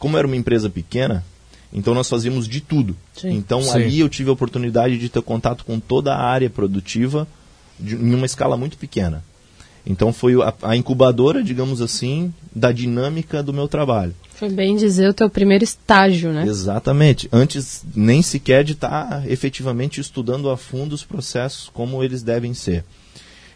Como 0.00 0.18
era 0.18 0.26
uma 0.26 0.34
empresa 0.34 0.68
pequena, 0.68 1.24
então 1.72 1.94
nós 1.94 2.08
fazíamos 2.08 2.48
de 2.48 2.60
tudo. 2.60 2.96
Sim. 3.14 3.34
Então 3.34 3.62
Sim. 3.62 3.74
ali 3.74 4.00
eu 4.00 4.08
tive 4.08 4.28
a 4.28 4.32
oportunidade 4.32 4.98
de 4.98 5.08
ter 5.08 5.22
contato 5.22 5.64
com 5.64 5.78
toda 5.78 6.12
a 6.12 6.20
área 6.20 6.50
produtiva 6.50 7.28
de, 7.78 7.94
em 7.94 8.12
uma 8.12 8.26
escala 8.26 8.56
muito 8.56 8.76
pequena. 8.76 9.22
Então 9.86 10.12
foi 10.12 10.42
a, 10.42 10.52
a 10.60 10.76
incubadora, 10.76 11.40
digamos 11.40 11.80
assim, 11.80 12.34
da 12.52 12.72
dinâmica 12.72 13.44
do 13.44 13.52
meu 13.52 13.68
trabalho. 13.68 14.12
Foi 14.36 14.50
bem 14.50 14.76
dizer 14.76 15.08
o 15.08 15.14
teu 15.14 15.30
primeiro 15.30 15.64
estágio, 15.64 16.30
né? 16.30 16.46
Exatamente. 16.46 17.28
Antes 17.32 17.82
nem 17.94 18.20
sequer 18.20 18.62
de 18.62 18.74
estar 18.74 19.28
efetivamente 19.30 20.00
estudando 20.00 20.50
a 20.50 20.56
fundo 20.56 20.94
os 20.94 21.02
processos 21.02 21.70
como 21.72 22.04
eles 22.04 22.22
devem 22.22 22.52
ser. 22.52 22.84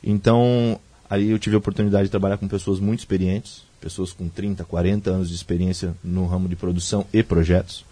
Então, 0.03 0.81
aí 1.09 1.31
eu 1.31 1.39
tive 1.39 1.55
a 1.55 1.59
oportunidade 1.59 2.05
de 2.05 2.11
trabalhar 2.11 2.39
com 2.39 2.49
pessoas 2.49 2.81
muito 2.81 3.01
experientes, 3.01 3.63
pessoas 3.79 4.13
com 4.13 4.27
30, 4.27 4.65
40 4.65 5.11
anos 5.11 5.29
de 5.29 5.35
experiência 5.35 5.95
no 6.03 6.27
ramo 6.27 6.49
de 6.49 6.57
produção 6.57 7.07
e 7.13 7.23
projetos. 7.23 7.85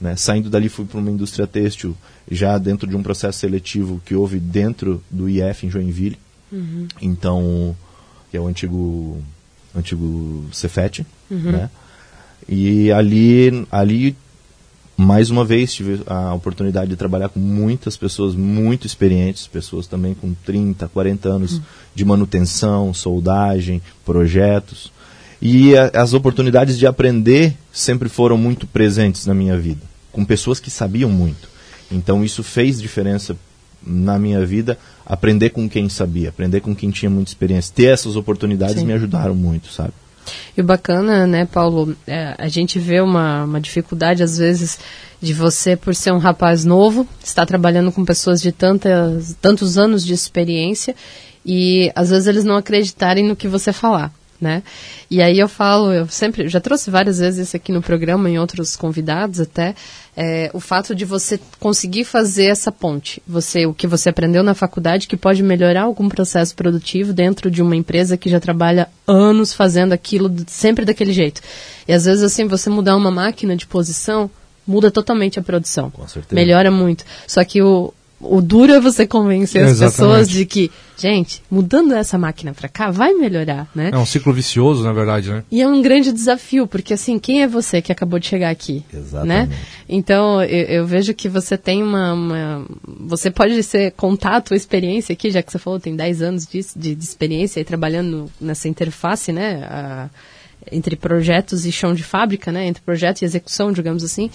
Né? 0.00 0.14
Saindo 0.14 0.48
dali 0.48 0.68
fui 0.68 0.84
para 0.84 1.00
uma 1.00 1.10
indústria 1.10 1.44
têxtil, 1.44 1.96
já 2.30 2.56
dentro 2.56 2.88
de 2.88 2.96
um 2.96 3.02
processo 3.02 3.40
seletivo 3.40 4.00
que 4.04 4.14
houve 4.14 4.38
dentro 4.38 5.02
do 5.10 5.28
IF 5.28 5.66
em 5.66 5.70
Joinville. 5.70 6.18
Então, 7.02 7.76
que 8.30 8.36
é 8.36 8.40
o 8.40 8.46
antigo, 8.46 9.20
antigo 9.74 10.46
Cefet, 10.52 11.04
né? 11.28 11.68
E 12.48 12.90
ali, 12.90 13.66
ali 13.70 14.16
mais 14.96 15.30
uma 15.30 15.44
vez 15.44 15.72
tive 15.72 16.00
a 16.08 16.34
oportunidade 16.34 16.90
de 16.90 16.96
trabalhar 16.96 17.28
com 17.28 17.38
muitas 17.38 17.96
pessoas 17.96 18.34
muito 18.34 18.84
experientes, 18.84 19.46
pessoas 19.46 19.86
também 19.86 20.12
com 20.12 20.34
30, 20.44 20.88
40 20.88 21.28
anos 21.28 21.52
uhum. 21.54 21.62
de 21.94 22.04
manutenção, 22.04 22.92
soldagem, 22.92 23.80
projetos. 24.04 24.90
E 25.40 25.76
a, 25.76 26.02
as 26.02 26.14
oportunidades 26.14 26.76
de 26.76 26.84
aprender 26.84 27.56
sempre 27.72 28.08
foram 28.08 28.36
muito 28.36 28.66
presentes 28.66 29.24
na 29.24 29.34
minha 29.34 29.56
vida, 29.56 29.82
com 30.10 30.24
pessoas 30.24 30.58
que 30.58 30.68
sabiam 30.68 31.08
muito. 31.08 31.48
Então 31.92 32.24
isso 32.24 32.42
fez 32.42 32.80
diferença 32.82 33.36
na 33.86 34.18
minha 34.18 34.44
vida, 34.44 34.76
aprender 35.06 35.50
com 35.50 35.68
quem 35.68 35.88
sabia, 35.88 36.30
aprender 36.30 36.60
com 36.60 36.74
quem 36.74 36.90
tinha 36.90 37.08
muita 37.08 37.30
experiência. 37.30 37.72
Ter 37.72 37.86
essas 37.86 38.16
oportunidades 38.16 38.80
Sim. 38.80 38.86
me 38.86 38.92
ajudaram 38.94 39.36
muito, 39.36 39.70
sabe? 39.70 39.92
E 40.56 40.60
o 40.60 40.64
bacana, 40.64 41.26
né, 41.26 41.44
Paulo, 41.44 41.96
é, 42.06 42.34
a 42.38 42.48
gente 42.48 42.78
vê 42.78 43.00
uma, 43.00 43.44
uma 43.44 43.60
dificuldade, 43.60 44.22
às 44.22 44.38
vezes, 44.38 44.78
de 45.20 45.32
você, 45.32 45.76
por 45.76 45.94
ser 45.94 46.12
um 46.12 46.18
rapaz 46.18 46.64
novo, 46.64 47.06
estar 47.22 47.46
trabalhando 47.46 47.92
com 47.92 48.04
pessoas 48.04 48.40
de 48.40 48.52
tantas, 48.52 49.36
tantos 49.40 49.78
anos 49.78 50.04
de 50.04 50.12
experiência 50.12 50.94
e, 51.44 51.90
às 51.94 52.10
vezes, 52.10 52.26
eles 52.26 52.44
não 52.44 52.56
acreditarem 52.56 53.26
no 53.26 53.36
que 53.36 53.48
você 53.48 53.72
falar 53.72 54.12
né? 54.40 54.62
E 55.10 55.20
aí 55.20 55.38
eu 55.38 55.48
falo, 55.48 55.92
eu 55.92 56.06
sempre, 56.08 56.48
já 56.48 56.60
trouxe 56.60 56.90
várias 56.90 57.18
vezes 57.18 57.48
isso 57.48 57.56
aqui 57.56 57.72
no 57.72 57.82
programa, 57.82 58.30
em 58.30 58.38
outros 58.38 58.76
convidados 58.76 59.40
até, 59.40 59.74
é, 60.16 60.50
o 60.52 60.60
fato 60.60 60.94
de 60.94 61.04
você 61.04 61.40
conseguir 61.58 62.04
fazer 62.04 62.46
essa 62.46 62.70
ponte. 62.70 63.22
Você, 63.26 63.66
o 63.66 63.74
que 63.74 63.86
você 63.86 64.08
aprendeu 64.08 64.42
na 64.42 64.54
faculdade 64.54 65.08
que 65.08 65.16
pode 65.16 65.42
melhorar 65.42 65.82
algum 65.82 66.08
processo 66.08 66.54
produtivo 66.54 67.12
dentro 67.12 67.50
de 67.50 67.62
uma 67.62 67.76
empresa 67.76 68.16
que 68.16 68.30
já 68.30 68.40
trabalha 68.40 68.88
anos 69.06 69.52
fazendo 69.52 69.92
aquilo 69.92 70.32
sempre 70.46 70.84
daquele 70.84 71.12
jeito. 71.12 71.40
E 71.86 71.92
às 71.92 72.04
vezes 72.04 72.22
assim, 72.22 72.46
você 72.46 72.70
mudar 72.70 72.96
uma 72.96 73.10
máquina 73.10 73.56
de 73.56 73.66
posição, 73.66 74.30
muda 74.66 74.90
totalmente 74.90 75.38
a 75.38 75.42
produção. 75.42 75.90
Com 75.90 76.06
certeza. 76.06 76.34
Melhora 76.34 76.70
muito. 76.70 77.04
Só 77.26 77.42
que 77.42 77.62
o, 77.62 77.92
o 78.20 78.40
duro 78.40 78.72
é 78.72 78.80
você 78.80 79.06
convencer 79.06 79.62
as 79.62 79.70
Exatamente. 79.72 79.96
pessoas 79.96 80.28
de 80.28 80.44
que, 80.44 80.72
gente, 80.96 81.40
mudando 81.48 81.94
essa 81.94 82.18
máquina 82.18 82.52
para 82.52 82.68
cá, 82.68 82.90
vai 82.90 83.14
melhorar, 83.14 83.68
né? 83.72 83.90
É 83.92 83.96
um 83.96 84.04
ciclo 84.04 84.32
vicioso, 84.32 84.82
na 84.82 84.92
verdade, 84.92 85.30
né? 85.30 85.44
E 85.50 85.62
é 85.62 85.68
um 85.68 85.80
grande 85.80 86.12
desafio, 86.12 86.66
porque 86.66 86.94
assim, 86.94 87.16
quem 87.18 87.42
é 87.42 87.46
você 87.46 87.80
que 87.80 87.92
acabou 87.92 88.18
de 88.18 88.26
chegar 88.26 88.50
aqui? 88.50 88.84
Né? 88.92 88.98
Exatamente. 88.98 89.50
Né? 89.50 89.56
Então, 89.88 90.42
eu, 90.42 90.64
eu, 90.64 90.86
vejo 90.86 91.14
que 91.14 91.28
você 91.28 91.56
tem 91.56 91.82
uma, 91.82 92.12
uma, 92.12 92.66
Você 93.06 93.30
pode 93.30 93.62
ser 93.62 93.92
contar 93.92 94.36
a 94.36 94.40
tua 94.40 94.56
experiência 94.56 95.12
aqui, 95.12 95.30
já 95.30 95.40
que 95.40 95.52
você 95.52 95.58
falou, 95.58 95.78
tem 95.78 95.94
10 95.94 96.22
anos 96.22 96.46
de, 96.46 96.60
de, 96.74 96.94
de 96.96 97.04
experiência 97.04 97.60
aí 97.60 97.64
trabalhando 97.64 98.28
nessa 98.40 98.68
interface, 98.68 99.32
né? 99.32 99.62
A, 99.62 100.10
entre 100.72 100.96
projetos 100.96 101.64
e 101.64 101.70
chão 101.70 101.94
de 101.94 102.02
fábrica, 102.02 102.50
né? 102.50 102.66
Entre 102.66 102.82
projeto 102.82 103.22
e 103.22 103.24
execução, 103.24 103.72
digamos 103.72 104.02
assim. 104.02 104.28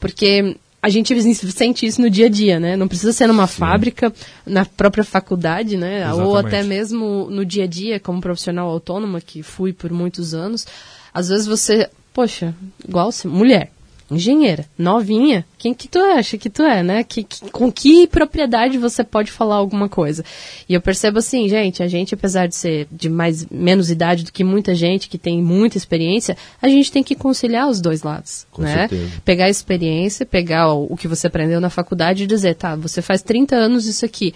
Porque 0.00 0.56
a 0.80 0.88
gente 0.88 1.14
sente 1.52 1.86
isso 1.86 2.00
no 2.00 2.08
dia 2.08 2.26
a 2.26 2.28
dia, 2.28 2.60
né? 2.60 2.76
Não 2.76 2.86
precisa 2.86 3.12
ser 3.12 3.26
numa 3.26 3.46
Sim. 3.46 3.58
fábrica, 3.58 4.12
na 4.46 4.64
própria 4.64 5.02
faculdade, 5.02 5.76
né? 5.76 6.02
Exatamente. 6.02 6.26
Ou 6.26 6.36
até 6.36 6.62
mesmo 6.62 7.28
no 7.30 7.44
dia 7.44 7.64
a 7.64 7.66
dia, 7.66 7.98
como 7.98 8.20
profissional 8.20 8.68
autônoma, 8.68 9.20
que 9.20 9.42
fui 9.42 9.72
por 9.72 9.90
muitos 9.90 10.34
anos. 10.34 10.66
Às 11.12 11.28
vezes 11.28 11.46
você, 11.46 11.90
poxa, 12.12 12.54
igual 12.86 13.10
mulher 13.24 13.72
engenheira, 14.10 14.64
novinha, 14.78 15.44
quem 15.58 15.74
que 15.74 15.86
tu 15.86 15.98
acha 15.98 16.38
que 16.38 16.48
tu 16.48 16.62
é, 16.62 16.82
né? 16.82 17.04
Que, 17.04 17.22
que, 17.22 17.50
com 17.50 17.70
que 17.70 18.06
propriedade 18.06 18.78
você 18.78 19.04
pode 19.04 19.30
falar 19.30 19.56
alguma 19.56 19.88
coisa? 19.88 20.24
E 20.68 20.74
eu 20.74 20.80
percebo 20.80 21.18
assim, 21.18 21.48
gente, 21.48 21.82
a 21.82 21.88
gente, 21.88 22.14
apesar 22.14 22.46
de 22.46 22.56
ser 22.56 22.88
de 22.90 23.08
mais 23.08 23.46
menos 23.50 23.90
idade 23.90 24.24
do 24.24 24.32
que 24.32 24.42
muita 24.42 24.74
gente 24.74 25.08
que 25.08 25.18
tem 25.18 25.42
muita 25.42 25.76
experiência, 25.76 26.36
a 26.60 26.68
gente 26.68 26.90
tem 26.90 27.02
que 27.02 27.14
conciliar 27.14 27.68
os 27.68 27.80
dois 27.80 28.02
lados, 28.02 28.46
com 28.50 28.62
né? 28.62 28.88
Certeza. 28.88 29.22
Pegar 29.24 29.44
a 29.44 29.50
experiência, 29.50 30.24
pegar 30.24 30.72
o, 30.72 30.86
o 30.90 30.96
que 30.96 31.08
você 31.08 31.26
aprendeu 31.26 31.60
na 31.60 31.70
faculdade 31.70 32.24
e 32.24 32.26
dizer, 32.26 32.54
tá, 32.54 32.74
você 32.74 33.02
faz 33.02 33.22
30 33.22 33.54
anos 33.54 33.86
isso 33.86 34.04
aqui 34.04 34.34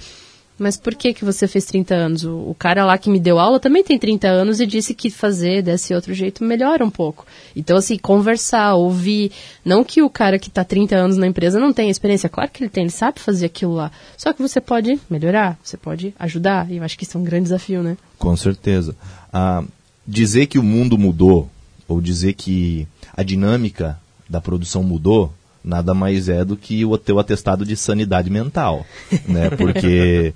mas 0.62 0.76
por 0.76 0.94
que 0.94 1.12
que 1.12 1.24
você 1.24 1.48
fez 1.48 1.64
30 1.64 1.94
anos? 1.94 2.24
O, 2.24 2.54
cara 2.58 2.84
lá 2.84 2.96
que 2.96 3.10
me 3.10 3.18
deu 3.18 3.38
aula 3.38 3.58
também 3.58 3.82
tem 3.82 3.98
30 3.98 4.28
anos 4.28 4.60
e 4.60 4.66
disse 4.66 4.94
que 4.94 5.10
fazer 5.10 5.62
desse 5.62 5.92
outro 5.92 6.14
jeito 6.14 6.44
melhora 6.44 6.84
um 6.84 6.90
pouco. 6.90 7.26
Então, 7.54 7.76
assim, 7.76 7.98
conversar, 7.98 8.74
ouvir. 8.74 9.32
Não 9.64 9.82
que 9.82 10.00
o 10.00 10.08
cara 10.08 10.38
que 10.38 10.48
está 10.48 10.62
30 10.64 10.94
anos 10.94 11.16
na 11.16 11.26
empresa 11.26 11.58
não 11.58 11.72
tenha 11.72 11.90
experiência. 11.90 12.28
Claro 12.28 12.50
que 12.50 12.62
ele 12.62 12.70
tem, 12.70 12.84
ele 12.84 12.90
sabe 12.90 13.18
fazer 13.18 13.46
aquilo 13.46 13.74
lá. 13.74 13.90
Só 14.16 14.32
que 14.32 14.40
você 14.40 14.60
pode 14.60 14.98
melhorar, 15.10 15.58
você 15.62 15.76
pode 15.76 16.14
ajudar. 16.18 16.70
E 16.70 16.76
eu 16.76 16.84
acho 16.84 16.96
que 16.96 17.04
isso 17.04 17.18
é 17.18 17.20
um 17.20 17.24
grande 17.24 17.44
desafio, 17.44 17.82
né? 17.82 17.96
Com 18.18 18.36
certeza. 18.36 18.96
Ah, 19.32 19.64
dizer 20.06 20.46
que 20.46 20.58
o 20.58 20.62
mundo 20.62 20.96
mudou, 20.96 21.50
ou 21.88 22.00
dizer 22.00 22.34
que 22.34 22.86
a 23.16 23.22
dinâmica 23.22 23.98
da 24.28 24.40
produção 24.40 24.82
mudou, 24.82 25.32
nada 25.64 25.94
mais 25.94 26.28
é 26.28 26.44
do 26.44 26.56
que 26.56 26.84
o 26.84 26.96
teu 26.98 27.18
atestado 27.18 27.64
de 27.64 27.76
sanidade 27.76 28.30
mental, 28.30 28.86
né? 29.26 29.50
Porque 29.56 30.34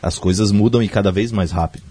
as 0.00 0.18
coisas 0.18 0.52
mudam 0.52 0.82
e 0.82 0.88
cada 0.88 1.10
vez 1.10 1.32
mais 1.32 1.50
rápido. 1.50 1.84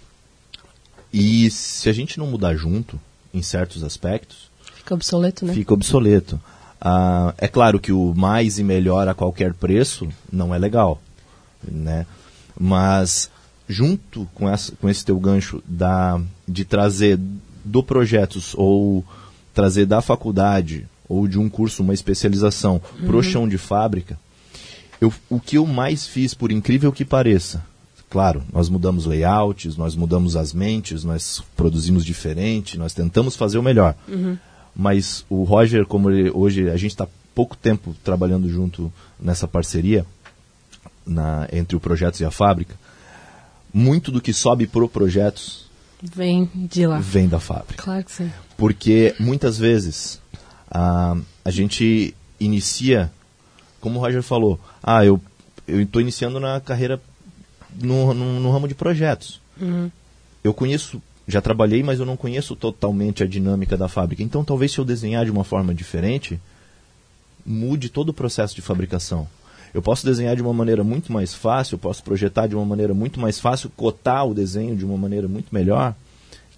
E 1.12 1.50
se 1.50 1.88
a 1.88 1.92
gente 1.92 2.18
não 2.18 2.26
mudar 2.26 2.54
junto, 2.54 2.98
em 3.34 3.42
certos 3.42 3.84
aspectos... 3.84 4.50
Fica 4.76 4.94
obsoleto, 4.94 5.44
né? 5.44 5.52
Fica 5.52 5.74
obsoleto. 5.74 6.40
Ah, 6.80 7.34
é 7.38 7.46
claro 7.46 7.78
que 7.78 7.92
o 7.92 8.14
mais 8.14 8.58
e 8.58 8.64
melhor 8.64 9.06
a 9.06 9.14
qualquer 9.14 9.54
preço 9.54 10.08
não 10.32 10.54
é 10.54 10.58
legal, 10.58 11.00
né? 11.62 12.06
Mas 12.58 13.30
junto 13.68 14.28
com, 14.34 14.48
essa, 14.48 14.72
com 14.80 14.88
esse 14.88 15.04
teu 15.04 15.18
gancho 15.20 15.62
da, 15.66 16.20
de 16.46 16.64
trazer 16.64 17.18
do 17.64 17.82
projetos 17.82 18.52
ou 18.56 19.04
trazer 19.54 19.86
da 19.86 20.00
faculdade 20.00 20.88
ou 21.12 21.28
de 21.28 21.38
um 21.38 21.48
curso, 21.48 21.82
uma 21.82 21.92
especialização 21.92 22.80
uhum. 23.00 23.06
pro 23.06 23.22
chão 23.22 23.46
de 23.46 23.58
fábrica, 23.58 24.18
eu, 24.98 25.12
o 25.28 25.38
que 25.38 25.58
eu 25.58 25.66
mais 25.66 26.06
fiz, 26.06 26.32
por 26.32 26.50
incrível 26.50 26.90
que 26.90 27.04
pareça, 27.04 27.62
claro, 28.08 28.42
nós 28.50 28.70
mudamos 28.70 29.04
layouts, 29.04 29.76
nós 29.76 29.94
mudamos 29.94 30.36
as 30.36 30.54
mentes, 30.54 31.04
nós 31.04 31.42
produzimos 31.54 32.04
diferente, 32.04 32.78
nós 32.78 32.94
tentamos 32.94 33.36
fazer 33.36 33.58
o 33.58 33.62
melhor. 33.62 33.94
Uhum. 34.08 34.38
Mas 34.74 35.24
o 35.28 35.44
Roger, 35.44 35.84
como 35.84 36.10
ele, 36.10 36.30
hoje 36.30 36.70
a 36.70 36.76
gente 36.78 36.92
está 36.92 37.06
pouco 37.34 37.56
tempo 37.56 37.94
trabalhando 38.02 38.48
junto 38.48 38.90
nessa 39.20 39.46
parceria 39.46 40.06
na, 41.06 41.46
entre 41.52 41.76
o 41.76 41.80
Projetos 41.80 42.20
e 42.20 42.24
a 42.24 42.30
Fábrica, 42.30 42.74
muito 43.72 44.10
do 44.10 44.20
que 44.20 44.32
sobe 44.32 44.66
pro 44.66 44.88
Projetos 44.88 45.70
vem 46.02 46.50
de 46.54 46.86
lá. 46.86 46.98
Vem 46.98 47.28
da 47.28 47.38
fábrica. 47.38 47.82
Claro 47.82 48.04
que 48.04 48.12
sim. 48.12 48.32
Porque 48.56 49.14
muitas 49.20 49.58
vezes 49.58 50.21
a, 50.72 51.14
a 51.44 51.50
gente 51.50 52.14
inicia, 52.40 53.12
como 53.80 53.98
o 53.98 54.02
Roger 54.02 54.22
falou, 54.22 54.58
ah, 54.82 55.04
eu 55.04 55.20
estou 55.68 56.00
iniciando 56.00 56.40
na 56.40 56.60
carreira 56.60 57.00
no, 57.78 58.14
no, 58.14 58.40
no 58.40 58.50
ramo 58.50 58.66
de 58.66 58.74
projetos. 58.74 59.40
Uhum. 59.60 59.90
Eu 60.42 60.54
conheço, 60.54 61.00
já 61.28 61.42
trabalhei, 61.42 61.82
mas 61.82 62.00
eu 62.00 62.06
não 62.06 62.16
conheço 62.16 62.56
totalmente 62.56 63.22
a 63.22 63.26
dinâmica 63.26 63.76
da 63.76 63.86
fábrica. 63.86 64.22
Então, 64.22 64.42
talvez 64.42 64.72
se 64.72 64.78
eu 64.78 64.84
desenhar 64.84 65.26
de 65.26 65.30
uma 65.30 65.44
forma 65.44 65.74
diferente, 65.74 66.40
mude 67.44 67.90
todo 67.90 68.08
o 68.08 68.14
processo 68.14 68.54
de 68.54 68.62
fabricação. 68.62 69.28
Eu 69.74 69.82
posso 69.82 70.04
desenhar 70.04 70.36
de 70.36 70.42
uma 70.42 70.52
maneira 70.52 70.82
muito 70.82 71.12
mais 71.12 71.34
fácil, 71.34 71.74
eu 71.74 71.78
posso 71.78 72.02
projetar 72.02 72.46
de 72.46 72.54
uma 72.54 72.64
maneira 72.64 72.92
muito 72.92 73.20
mais 73.20 73.38
fácil, 73.38 73.70
cotar 73.70 74.26
o 74.26 74.34
desenho 74.34 74.74
de 74.74 74.84
uma 74.84 74.96
maneira 74.96 75.28
muito 75.28 75.52
melhor 75.52 75.94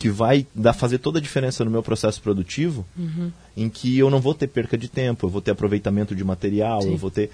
que 0.05 0.11
vai 0.11 0.47
dar, 0.55 0.75
fazer 0.75 0.99
toda 0.99 1.19
a 1.19 1.23
diferença 1.23 1.65
no 1.65 1.71
meu 1.71 1.83
processo 1.83 2.21
produtivo, 2.21 2.85
uhum. 2.95 3.33
em 3.57 3.71
que 3.71 3.99
eu 3.99 4.11
não 4.11 4.21
vou 4.21 4.35
ter 4.35 4.47
perca 4.49 4.77
de 4.77 4.87
tempo, 4.87 5.25
eu 5.25 5.31
vou 5.31 5.41
ter 5.41 5.53
aproveitamento 5.53 6.15
de 6.15 6.23
material, 6.23 6.83
Sim. 6.83 6.91
eu 6.91 6.99
vou 6.99 7.11
ter. 7.11 7.31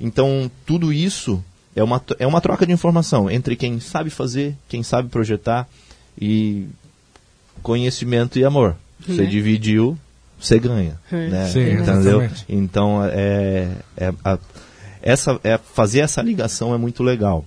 Então, 0.00 0.50
tudo 0.64 0.90
isso 0.90 1.44
é 1.76 1.84
uma, 1.84 2.02
é 2.18 2.26
uma 2.26 2.40
troca 2.40 2.64
de 2.64 2.72
informação 2.72 3.30
entre 3.30 3.56
quem 3.56 3.78
sabe 3.78 4.08
fazer, 4.08 4.56
quem 4.70 4.82
sabe 4.82 5.10
projetar 5.10 5.68
e 6.18 6.66
conhecimento 7.62 8.38
e 8.38 8.44
amor. 8.46 8.74
Você 9.06 9.20
né? 9.20 9.26
dividiu, 9.26 9.98
você 10.40 10.58
ganha. 10.58 10.98
É. 11.12 11.28
Né? 11.28 11.48
Sim, 11.48 11.72
Entendeu? 11.72 12.22
Exatamente. 12.22 12.44
Então, 12.48 13.04
é, 13.04 13.70
é, 13.98 14.14
a, 14.24 14.38
essa, 15.02 15.38
é, 15.44 15.58
fazer 15.58 16.00
essa 16.00 16.22
ligação 16.22 16.74
é 16.74 16.78
muito 16.78 17.02
legal. 17.02 17.44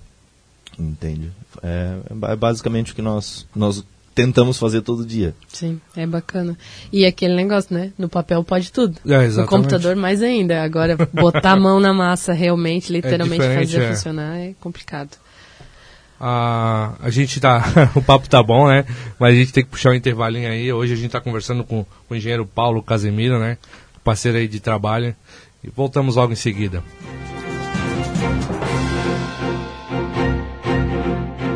Entende? 0.78 1.32
É, 1.64 1.96
é 2.30 2.36
basicamente 2.36 2.92
o 2.92 2.94
que 2.94 3.02
nós, 3.02 3.44
nós 3.56 3.84
tentamos 4.18 4.58
fazer 4.58 4.82
todo 4.82 5.06
dia. 5.06 5.32
Sim, 5.46 5.80
é 5.96 6.04
bacana. 6.04 6.58
E 6.92 7.06
aquele 7.06 7.36
negócio, 7.36 7.72
né? 7.72 7.92
No 7.96 8.08
papel 8.08 8.42
pode 8.42 8.72
tudo. 8.72 8.98
É, 9.06 9.28
no 9.28 9.46
computador 9.46 9.94
mais 9.94 10.20
ainda. 10.24 10.60
Agora, 10.60 10.96
botar 11.14 11.52
a 11.52 11.56
mão 11.56 11.78
na 11.78 11.94
massa 11.94 12.32
realmente, 12.32 12.92
literalmente 12.92 13.44
é 13.44 13.54
fazer 13.54 13.80
é. 13.80 13.88
funcionar 13.90 14.36
é 14.36 14.54
complicado. 14.58 15.10
Ah, 16.20 16.94
a 17.00 17.10
gente 17.10 17.38
tá. 17.38 17.62
o 17.94 18.02
papo 18.02 18.28
tá 18.28 18.42
bom, 18.42 18.66
né? 18.66 18.84
Mas 19.20 19.34
a 19.34 19.38
gente 19.38 19.52
tem 19.52 19.62
que 19.62 19.70
puxar 19.70 19.90
um 19.90 19.94
intervalinho 19.94 20.50
aí. 20.50 20.72
Hoje 20.72 20.94
a 20.94 20.96
gente 20.96 21.12
tá 21.12 21.20
conversando 21.20 21.62
com 21.62 21.86
o 22.10 22.14
engenheiro 22.14 22.44
Paulo 22.44 22.82
Casemiro, 22.82 23.38
né? 23.38 23.56
Parceiro 24.02 24.36
aí 24.36 24.48
de 24.48 24.58
trabalho. 24.58 25.14
E 25.62 25.70
voltamos 25.70 26.16
logo 26.16 26.32
em 26.32 26.36
seguida. 26.36 26.82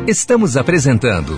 Estamos 0.07 0.55
apresentando 0.55 1.37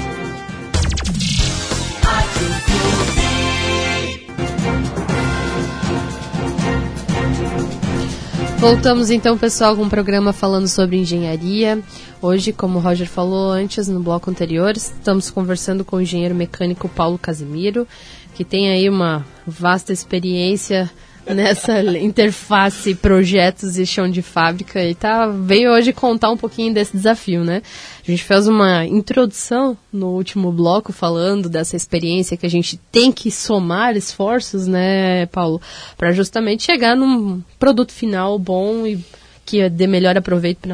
Voltamos 8.61 9.09
então, 9.09 9.39
pessoal, 9.39 9.75
com 9.75 9.81
um 9.81 9.89
programa 9.89 10.31
falando 10.31 10.67
sobre 10.67 10.95
engenharia. 10.95 11.81
Hoje, 12.21 12.53
como 12.53 12.77
o 12.77 12.81
Roger 12.81 13.09
falou 13.09 13.49
antes, 13.49 13.87
no 13.87 13.99
bloco 13.99 14.29
anterior, 14.29 14.77
estamos 14.77 15.31
conversando 15.31 15.83
com 15.83 15.95
o 15.95 16.01
engenheiro 16.01 16.35
mecânico 16.35 16.87
Paulo 16.87 17.17
Casimiro, 17.17 17.87
que 18.35 18.45
tem 18.45 18.69
aí 18.69 18.87
uma 18.87 19.25
vasta 19.47 19.91
experiência 19.91 20.91
nessa 21.27 21.81
interface 21.97 22.95
projetos 22.95 23.77
e 23.77 23.85
chão 23.85 24.09
de 24.09 24.21
fábrica 24.21 24.83
e 24.83 24.95
tá 24.95 25.27
veio 25.27 25.71
hoje 25.71 25.93
contar 25.93 26.29
um 26.31 26.37
pouquinho 26.37 26.73
desse 26.73 26.95
desafio, 26.95 27.43
né? 27.43 27.61
A 28.05 28.09
gente 28.09 28.23
fez 28.23 28.47
uma 28.47 28.85
introdução 28.85 29.77
no 29.91 30.09
último 30.09 30.51
bloco 30.51 30.91
falando 30.91 31.47
dessa 31.47 31.75
experiência 31.75 32.35
que 32.35 32.45
a 32.45 32.49
gente 32.49 32.77
tem 32.91 33.11
que 33.11 33.29
somar 33.29 33.95
esforços, 33.95 34.67
né, 34.67 35.25
Paulo, 35.27 35.61
para 35.97 36.11
justamente 36.11 36.63
chegar 36.63 36.95
num 36.95 37.41
produto 37.59 37.91
final 37.91 38.39
bom 38.39 38.87
e 38.87 38.99
que 39.45 39.69
dê 39.69 39.85
melhor 39.85 40.17
aproveito 40.17 40.67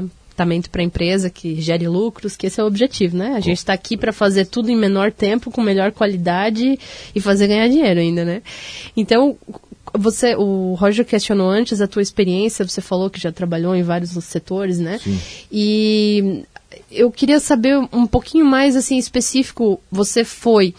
para 0.72 0.82
a 0.82 0.84
empresa, 0.84 1.32
que 1.32 1.60
gere 1.60 1.88
lucros, 1.88 2.38
que 2.38 2.46
esse 2.46 2.60
é 2.62 2.64
o 2.64 2.68
objetivo, 2.68 3.18
né? 3.18 3.34
A 3.36 3.40
gente 3.40 3.58
está 3.58 3.74
aqui 3.74 3.98
para 3.98 4.14
fazer 4.14 4.46
tudo 4.46 4.70
em 4.70 4.76
menor 4.76 5.12
tempo, 5.12 5.50
com 5.50 5.62
melhor 5.62 5.92
qualidade 5.92 6.78
e 7.16 7.20
fazer 7.20 7.48
ganhar 7.48 7.68
dinheiro 7.68 8.00
ainda, 8.00 8.24
né? 8.24 8.44
Então, 8.96 9.36
você, 9.94 10.36
o 10.36 10.74
Roger 10.76 11.06
questionou 11.06 11.50
antes 11.50 11.82
a 11.82 11.88
tua 11.88 12.02
experiência, 12.02 12.68
você 12.68 12.82
falou 12.82 13.10
que 13.10 13.20
já 13.20 13.32
trabalhou 13.32 13.76
em 13.76 13.84
vários 13.84 14.12
setores, 14.24 14.80
né? 14.80 15.00
Sim. 15.00 15.20
E 15.52 16.44
eu 16.92 17.12
queria 17.12 17.40
saber 17.40 17.78
um 17.92 18.06
pouquinho 18.06 18.46
mais 18.46 18.76
assim 18.76 18.98
específico, 18.98 19.80
você 19.92 20.24
foi 20.24 20.74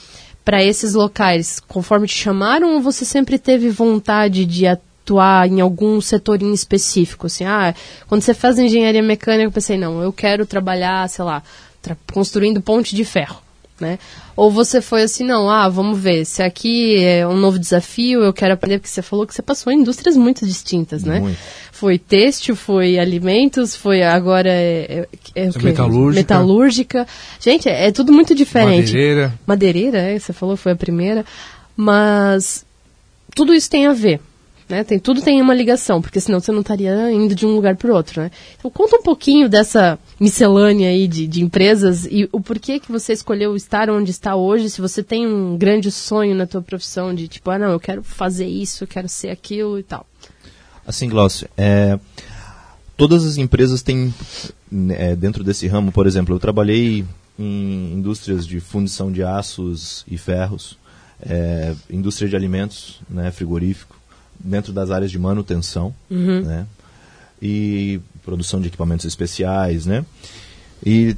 para 0.45 0.63
esses 0.63 0.95
locais 0.95 1.61
conforme 1.61 2.07
te 2.07 2.15
chamaram 2.15 2.75
ou 2.75 2.81
você 2.81 3.05
sempre 3.05 3.39
teve 3.39 3.69
vontade 3.69 4.45
de 4.45 4.67
atuar 4.67 5.47
em 5.49 5.61
algum 5.61 6.01
setor 6.01 6.43
em 6.43 6.53
específico? 6.53 7.27
Assim, 7.27 7.45
ah, 7.45 7.75
quando 8.09 8.23
você 8.23 8.33
faz 8.33 8.59
engenharia 8.59 9.03
mecânica, 9.03 9.45
eu 9.49 9.53
pensei, 9.53 9.77
não, 9.77 10.03
eu 10.03 10.13
quero 10.13 10.47
trabalhar, 10.47 11.09
sei 11.09 11.25
lá, 11.25 11.43
construindo 12.13 12.61
ponte 12.63 12.95
de 12.95 13.05
ferro 13.05 13.48
né? 13.81 13.99
Ou 14.37 14.51
você 14.51 14.81
foi 14.81 15.03
assim, 15.03 15.25
não, 15.25 15.51
ah, 15.51 15.69
vamos 15.69 15.99
ver, 15.99 16.25
se 16.25 16.43
aqui 16.43 17.03
é 17.03 17.27
um 17.27 17.37
novo 17.37 17.59
desafio, 17.59 18.23
eu 18.23 18.33
quero 18.33 18.55
aprender, 18.55 18.79
porque 18.79 18.89
você 18.89 19.03
falou 19.03 19.27
que 19.27 19.35
você 19.35 19.43
passou 19.43 19.73
em 19.73 19.81
indústrias 19.81 20.17
muito 20.17 20.47
distintas, 20.47 21.05
né? 21.05 21.21
Muito. 21.21 21.39
Foi 21.73 21.99
têxtil, 21.99 22.57
foi 22.57 22.99
alimentos, 22.99 23.77
foi 23.77 24.03
agora 24.03 24.49
é, 24.49 25.07
é, 25.35 25.45
é 25.45 25.51
quê? 25.51 25.65
Metalúrgica. 25.65 26.21
Metalúrgica. 26.21 27.07
Gente, 27.41 27.69
é, 27.69 27.87
é 27.87 27.93
tudo 27.93 28.13
muito 28.13 28.35
diferente. 28.35 28.87
Madeireira. 28.89 29.35
Madeireira, 29.47 29.99
é, 29.99 30.19
você 30.19 30.33
falou, 30.33 30.57
foi 30.57 30.73
a 30.73 30.77
primeira. 30.77 31.25
Mas 31.77 32.67
tudo 33.35 33.55
isso 33.55 33.71
tem 33.71 33.87
a 33.87 33.93
ver. 33.93 34.21
Né? 34.69 34.85
Tem, 34.85 34.99
tudo 34.99 35.23
tem 35.23 35.41
uma 35.41 35.55
ligação, 35.55 36.03
porque 36.03 36.21
senão 36.21 36.41
você 36.41 36.53
não 36.53 36.61
estaria 36.61 37.11
indo 37.11 37.35
de 37.35 37.47
um 37.47 37.55
lugar 37.55 37.75
para 37.77 37.91
o 37.91 37.95
outro. 37.95 38.21
Né? 38.21 38.31
Então 38.59 38.71
conta 38.71 38.97
um 38.97 39.03
pouquinho 39.03 39.49
dessa 39.49 39.99
miscelânea 40.21 40.91
aí 40.91 41.09
de, 41.09 41.27
de 41.27 41.43
empresas 41.43 42.05
e 42.05 42.29
o 42.31 42.41
porquê 42.41 42.79
que 42.79 42.93
você 42.93 43.15
escolheu 43.15 43.57
estar 43.57 43.89
onde 43.89 44.11
está 44.11 44.37
hoje, 44.37 44.69
se 44.69 44.81
você 44.81 45.03
tem 45.03 45.27
um 45.27 45.57
grande 45.57 45.91
sonho 45.91 46.35
na 46.35 46.47
tua 46.47 46.61
profissão 46.61 47.15
de 47.15 47.29
tipo, 47.29 47.51
ah 47.51 47.59
não, 47.59 47.71
eu 47.71 47.81
quero 47.81 48.03
fazer 48.03 48.47
isso, 48.47 48.85
eu 48.85 48.89
quero 48.89 49.09
ser 49.09 49.31
aquilo 49.31 49.79
e 49.79 49.83
tal. 49.83 50.07
Assim, 50.87 51.09
Glaucio, 51.09 51.49
é, 51.57 51.99
todas 52.97 53.25
as 53.25 53.37
empresas 53.37 53.83
têm, 53.83 54.13
é, 54.91 55.17
dentro 55.17 55.43
desse 55.43 55.67
ramo, 55.67 55.93
por 55.93 56.07
exemplo, 56.07 56.35
eu 56.35 56.41
trabalhei 56.41 57.05
em 57.39 57.93
indústrias 57.93 58.47
de 58.47 58.59
fundição 58.59 59.13
de 59.13 59.23
aços 59.23 60.05
e 60.09 60.19
ferros, 60.19 60.79
é, 61.23 61.75
indústria 61.91 62.29
de 62.29 62.37
alimentos, 62.37 63.01
né, 63.09 63.31
frigorífico, 63.31 63.98
dentro 64.39 64.73
das 64.73 64.91
áreas 64.91 65.11
de 65.11 65.19
manutenção, 65.19 65.95
Uhum. 66.11 66.43
né? 66.43 66.67
E 67.41 68.01
produção 68.25 68.61
de 68.61 68.69
equipamentos 68.69 69.07
especiais, 69.07 69.87
né? 69.87 70.05
E 70.85 71.17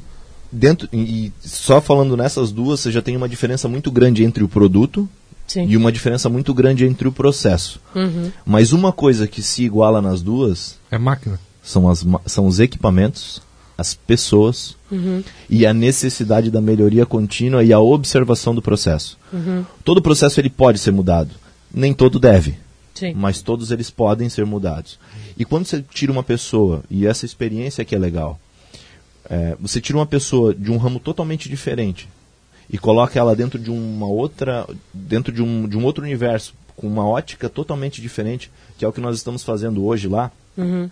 dentro 0.53 0.89
e 0.93 1.33
só 1.41 1.81
falando 1.81 2.17
nessas 2.17 2.53
duas, 2.53 2.81
você 2.81 2.91
já 2.93 3.01
tem 3.03 3.17
uma 3.17 3.29
diferença 3.29 3.69
muito 3.69 3.91
grande 3.91 4.25
entre 4.25 4.43
o 4.45 4.49
produto 4.49 5.09
Sim. 5.47 5.67
e 5.67 5.77
uma 5.77 5.91
diferença 5.91 6.29
muito 6.29 6.53
grande 6.55 6.85
entre 6.85 7.09
o 7.09 7.13
processo. 7.13 7.81
Uhum. 7.95 8.31
Mas 8.45 8.73
uma 8.73 8.93
coisa 8.93 9.27
que 9.27 9.43
se 9.43 9.65
iguala 9.65 10.01
nas 10.03 10.23
duas 10.23 10.79
É 10.91 10.99
máquina. 10.99 11.39
são, 11.63 11.89
as, 11.89 12.05
são 12.27 12.47
os 12.47 12.61
equipamentos, 12.61 13.41
as 13.79 13.95
pessoas 13.95 14.77
Uhum. 14.91 15.23
e 15.49 15.65
a 15.65 15.73
necessidade 15.73 16.51
da 16.51 16.61
melhoria 16.61 17.07
contínua 17.07 17.63
e 17.65 17.73
a 17.73 17.79
observação 17.81 18.55
do 18.55 18.61
processo. 18.61 19.17
Uhum. 19.33 19.65
Todo 19.85 20.03
processo 20.03 20.41
ele 20.41 20.51
pode 20.51 20.79
ser 20.79 20.91
mudado, 20.91 21.31
nem 21.73 21.95
todo 21.95 22.19
deve 22.19 22.57
Sim. 23.01 23.15
mas 23.15 23.41
todos 23.43 23.71
eles 23.71 23.91
podem 23.91 24.29
ser 24.29 24.45
mudados. 24.47 24.99
E 25.37 25.45
quando 25.45 25.65
você 25.67 25.83
tira 25.83 26.13
uma 26.13 26.23
pessoa, 26.23 26.83
e 26.91 27.07
essa 27.07 27.25
experiência 27.25 27.85
que 27.85 27.95
é 27.95 27.99
legal, 27.99 28.39
é, 29.29 29.57
você 29.59 29.81
tira 29.81 29.99
uma 29.99 30.07
pessoa 30.07 30.55
de 30.55 30.71
um 30.71 30.77
ramo 30.77 31.01
totalmente 31.01 31.49
diferente 31.49 32.09
e 32.69 32.77
coloca 32.79 33.19
ela 33.19 33.35
dentro 33.35 33.59
de 33.59 33.71
uma 33.71 34.07
outra, 34.07 34.67
dentro 34.95 35.33
de 35.33 35.43
um, 35.43 35.67
de 35.67 35.77
um 35.77 35.85
outro 35.85 36.05
universo, 36.05 36.55
com 36.77 36.87
uma 36.87 37.07
ótica 37.07 37.49
totalmente 37.49 38.01
diferente, 38.01 38.51
que 38.79 38.85
é 38.85 38.89
o 38.89 38.93
que 38.93 39.01
nós 39.01 39.17
estamos 39.17 39.43
fazendo 39.43 39.85
hoje 39.85 40.07
lá, 40.09 40.31
Uhum. 40.57 40.91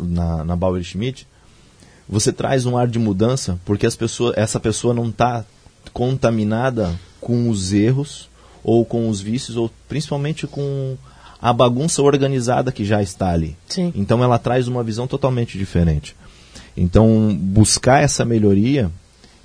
na, 0.00 0.44
na 0.44 0.56
Bauer 0.56 0.82
Schmidt, 0.82 1.26
você 2.08 2.32
traz 2.32 2.64
um 2.66 2.76
ar 2.76 2.86
de 2.86 2.98
mudança, 2.98 3.58
porque 3.64 3.86
as 3.86 3.96
pessoas, 3.96 4.36
essa 4.36 4.60
pessoa 4.60 4.92
não 4.94 5.08
está 5.08 5.44
contaminada 5.92 6.98
com 7.20 7.48
os 7.48 7.72
erros, 7.72 8.28
ou 8.62 8.84
com 8.84 9.08
os 9.08 9.20
vícios, 9.20 9.56
ou 9.56 9.70
principalmente 9.88 10.46
com 10.46 10.96
a 11.44 11.52
bagunça 11.52 12.00
organizada 12.00 12.72
que 12.72 12.86
já 12.86 13.02
está 13.02 13.28
ali. 13.28 13.54
Sim. 13.68 13.92
Então 13.94 14.24
ela 14.24 14.38
traz 14.38 14.66
uma 14.66 14.82
visão 14.82 15.06
totalmente 15.06 15.58
diferente. 15.58 16.16
Então, 16.74 17.36
buscar 17.38 18.02
essa 18.02 18.24
melhoria, 18.24 18.90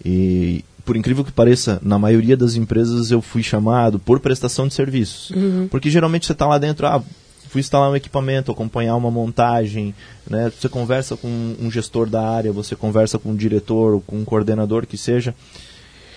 e 0.04 0.64
por 0.86 0.96
incrível 0.96 1.26
que 1.26 1.32
pareça, 1.34 1.78
na 1.84 2.00
maioria 2.00 2.38
das 2.38 2.56
empresas 2.56 3.12
eu 3.12 3.22
fui 3.22 3.44
chamado 3.44 4.00
por 4.00 4.22
prestação 4.22 4.66
de 4.66 4.76
serviços. 4.76 5.34
Porque 5.70 5.90
geralmente 5.90 6.26
você 6.26 6.32
está 6.32 6.48
lá 6.48 6.58
dentro, 6.58 6.88
ah, 6.88 7.04
fui 7.50 7.60
instalar 7.60 7.92
um 7.92 7.96
equipamento, 7.98 8.50
acompanhar 8.50 8.96
uma 8.96 9.12
montagem, 9.12 9.94
né? 10.30 10.50
você 10.58 10.70
conversa 10.70 11.18
com 11.18 11.28
um 11.60 11.70
gestor 11.70 12.10
da 12.10 12.26
área, 12.26 12.54
você 12.54 12.78
conversa 12.78 13.20
com 13.20 13.32
um 13.32 13.36
diretor, 13.36 14.02
com 14.08 14.16
um 14.16 14.24
coordenador 14.24 14.88
que 14.88 14.98
seja, 14.98 15.36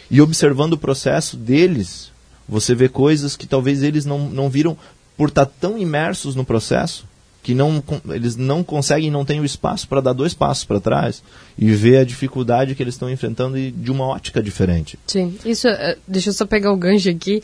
e 0.09 0.21
observando 0.21 0.75
o 0.75 0.79
processo 0.79 1.37
deles, 1.37 2.13
você 2.49 2.73
vê 2.73 2.89
coisas 2.89 3.37
que 3.37 3.49
talvez 3.49 3.83
eles 3.83 4.05
não, 4.05 4.31
não 4.31 4.49
viram 4.49 4.77
por 5.23 5.29
estar 5.29 5.47
tão 5.47 5.79
imersos 5.79 6.35
no 6.35 6.45
processo 6.45 7.05
que 7.45 7.55
não, 7.55 7.81
eles 8.09 8.35
não 8.35 8.65
conseguem, 8.65 9.09
não 9.09 9.25
têm 9.25 9.39
o 9.39 9.45
espaço 9.45 9.87
para 9.87 10.01
dar 10.01 10.13
dois 10.13 10.35
passos 10.35 10.65
para 10.65 10.81
trás 10.81 11.23
e 11.57 11.71
ver 11.71 11.99
a 11.99 12.05
dificuldade 12.05 12.75
que 12.75 12.83
eles 12.83 12.95
estão 12.95 13.09
enfrentando 13.09 13.57
de 13.57 13.91
uma 13.93 14.05
ótica 14.05 14.43
diferente. 14.43 14.99
Sim, 15.07 15.39
isso, 15.45 15.69
é- 15.69 15.97
deixa 16.09 16.31
eu 16.31 16.33
só 16.33 16.45
pegar 16.45 16.73
o 16.73 16.77
gancho 16.77 17.09
aqui. 17.09 17.41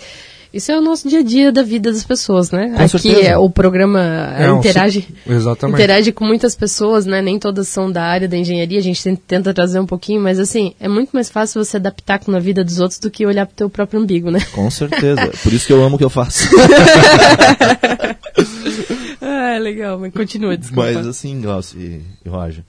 Isso 0.58 0.72
é 0.72 0.76
o 0.76 0.80
nosso 0.80 1.08
dia 1.08 1.20
a 1.20 1.22
dia 1.22 1.52
da 1.52 1.62
vida 1.62 1.92
das 1.92 2.02
pessoas, 2.02 2.50
né? 2.50 2.70
Com 2.70 2.82
aqui 2.82 2.98
certeza. 2.98 3.28
é, 3.28 3.38
o 3.38 3.48
programa 3.48 4.00
é, 4.36 4.52
um 4.52 4.58
interage, 4.58 5.06
interage 5.68 6.10
com 6.10 6.24
muitas 6.24 6.56
pessoas, 6.56 7.06
né? 7.06 7.22
Nem 7.22 7.38
todas 7.38 7.68
são 7.68 7.92
da 7.92 8.02
área 8.02 8.26
da 8.26 8.36
engenharia, 8.36 8.80
a 8.80 8.82
gente 8.82 9.16
tenta, 9.18 9.54
trazer 9.54 9.78
um 9.78 9.86
pouquinho, 9.86 10.20
mas 10.20 10.40
assim, 10.40 10.74
é 10.80 10.88
muito 10.88 11.10
mais 11.12 11.30
fácil 11.30 11.64
você 11.64 11.76
adaptar 11.76 12.18
com 12.18 12.32
na 12.32 12.40
vida 12.40 12.64
dos 12.64 12.80
outros 12.80 12.98
do 12.98 13.08
que 13.08 13.24
olhar 13.24 13.46
pro 13.46 13.54
teu 13.54 13.70
próprio 13.70 14.00
umbigo, 14.00 14.32
né? 14.32 14.40
Com 14.50 14.68
certeza. 14.68 15.30
Por 15.44 15.52
isso 15.52 15.64
que 15.64 15.72
eu 15.72 15.84
amo 15.84 15.94
o 15.94 15.98
que 15.98 16.04
eu 16.04 16.10
faço. 16.10 16.48
ah, 19.22 19.58
legal, 19.60 19.96
mas 20.00 20.12
continua, 20.12 20.56
desculpa. 20.56 20.90
Mas 20.92 21.06
assim, 21.06 21.40
Glaucio 21.40 21.80
e, 21.80 22.02
e 22.24 22.28
Roger, 22.28 22.64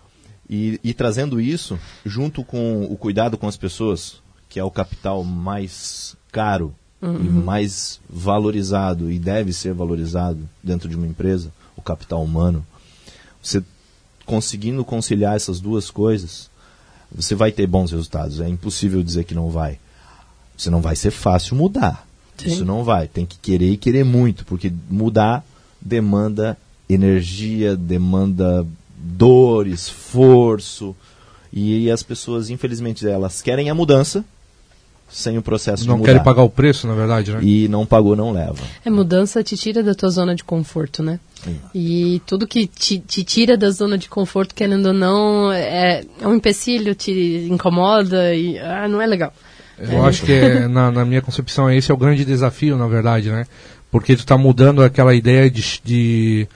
e, 0.48 0.80
e 0.84 0.94
trazendo 0.94 1.42
isso, 1.42 1.80
junto 2.06 2.44
com 2.44 2.84
o 2.84 2.96
cuidado 2.96 3.36
com 3.36 3.48
as 3.48 3.58
pessoas, 3.58 4.22
que 4.48 4.60
é 4.60 4.64
o 4.64 4.70
capital 4.70 5.24
mais 5.24 6.16
caro 6.32 6.76
e 7.02 7.30
mais 7.30 8.00
valorizado 8.10 9.10
e 9.10 9.18
deve 9.18 9.54
ser 9.54 9.74
valorizado 9.74 10.40
dentro 10.62 10.90
de 10.90 10.96
uma 10.96 11.08
empresa, 11.08 11.52
o 11.76 11.82
capital 11.82 12.24
humano, 12.24 12.66
você 13.42 13.64
conseguindo 14.26 14.84
conciliar 14.84 15.36
essas 15.36 15.60
duas 15.60 15.90
coisas, 15.90 16.50
você 17.12 17.34
vai 17.34 17.52
ter 17.52 17.66
bons 17.66 17.92
resultados. 17.92 18.40
É 18.40 18.48
impossível 18.48 19.02
dizer 19.02 19.24
que 19.24 19.34
não 19.34 19.50
vai. 19.50 19.80
Você 20.56 20.70
não 20.70 20.82
vai 20.82 20.96
ser 20.96 21.12
fácil 21.12 21.56
mudar. 21.56 22.06
Sim. 22.38 22.50
Isso 22.50 22.66
não 22.66 22.84
vai. 22.84 23.08
Tem 23.08 23.26
que 23.26 23.38
querer 23.40 23.72
e 23.72 23.78
querer 23.78 24.04
muito, 24.04 24.46
porque 24.46 24.72
mudar 24.90 25.44
demanda 25.82 26.58
energia, 26.88 27.76
demanda 27.76 28.68
dor, 28.96 29.68
esforço. 29.68 30.96
E 31.52 31.90
as 31.90 32.04
pessoas, 32.04 32.50
infelizmente, 32.50 33.08
elas 33.08 33.42
querem 33.42 33.70
a 33.70 33.76
mudança 33.76 34.24
sem 35.10 35.38
o 35.38 35.42
processo 35.42 35.88
não 35.88 35.96
de 35.96 36.00
mudar. 36.00 36.12
querem 36.12 36.24
pagar 36.24 36.44
o 36.44 36.50
preço, 36.50 36.88
na 36.88 36.94
verdade, 36.94 37.32
né? 37.32 37.40
E 37.42 37.68
não 37.68 37.86
pagou, 37.86 38.16
não 38.16 38.32
leva. 38.32 38.58
É, 38.86 38.90
mudança 38.90 39.44
te 39.44 39.58
tira 39.58 39.82
da 39.82 39.94
tua 39.96 40.10
zona 40.10 40.36
de 40.36 40.44
conforto, 40.44 41.02
né? 41.02 41.20
E 41.74 42.22
tudo 42.26 42.46
que 42.46 42.68
te, 42.68 43.00
te, 43.00 43.24
tira 43.24 43.58
da 43.58 43.70
zona 43.70 43.98
de 43.98 44.10
conforto, 44.10 44.54
querendo 44.54 44.88
ou 44.88 44.94
não, 44.94 45.52
é, 45.52 46.04
é 46.22 46.28
um 46.28 46.36
empecilho, 46.36 46.94
te 46.94 47.48
incomoda 47.50 48.36
e 48.36 48.58
ah, 48.60 48.88
não 48.88 49.02
é 49.02 49.08
legal. 49.08 49.34
Eu 49.80 50.06
acho 50.06 50.24
que 50.24 50.34
é, 50.34 50.68
na, 50.68 50.92
na, 50.92 51.06
minha 51.06 51.22
concepção 51.22 51.72
esse 51.72 51.90
é 51.90 51.94
o 51.94 51.98
grande 51.98 52.26
desafio, 52.26 52.78
na 52.78 52.88
verdade, 52.88 53.32
né? 53.32 53.46
Porque 53.90 54.16
tu 54.16 54.20
está 54.20 54.38
mudando 54.38 54.84
aquela 54.84 55.16
ideia 55.16 55.50
de, 55.50 55.80
de, 55.84 56.48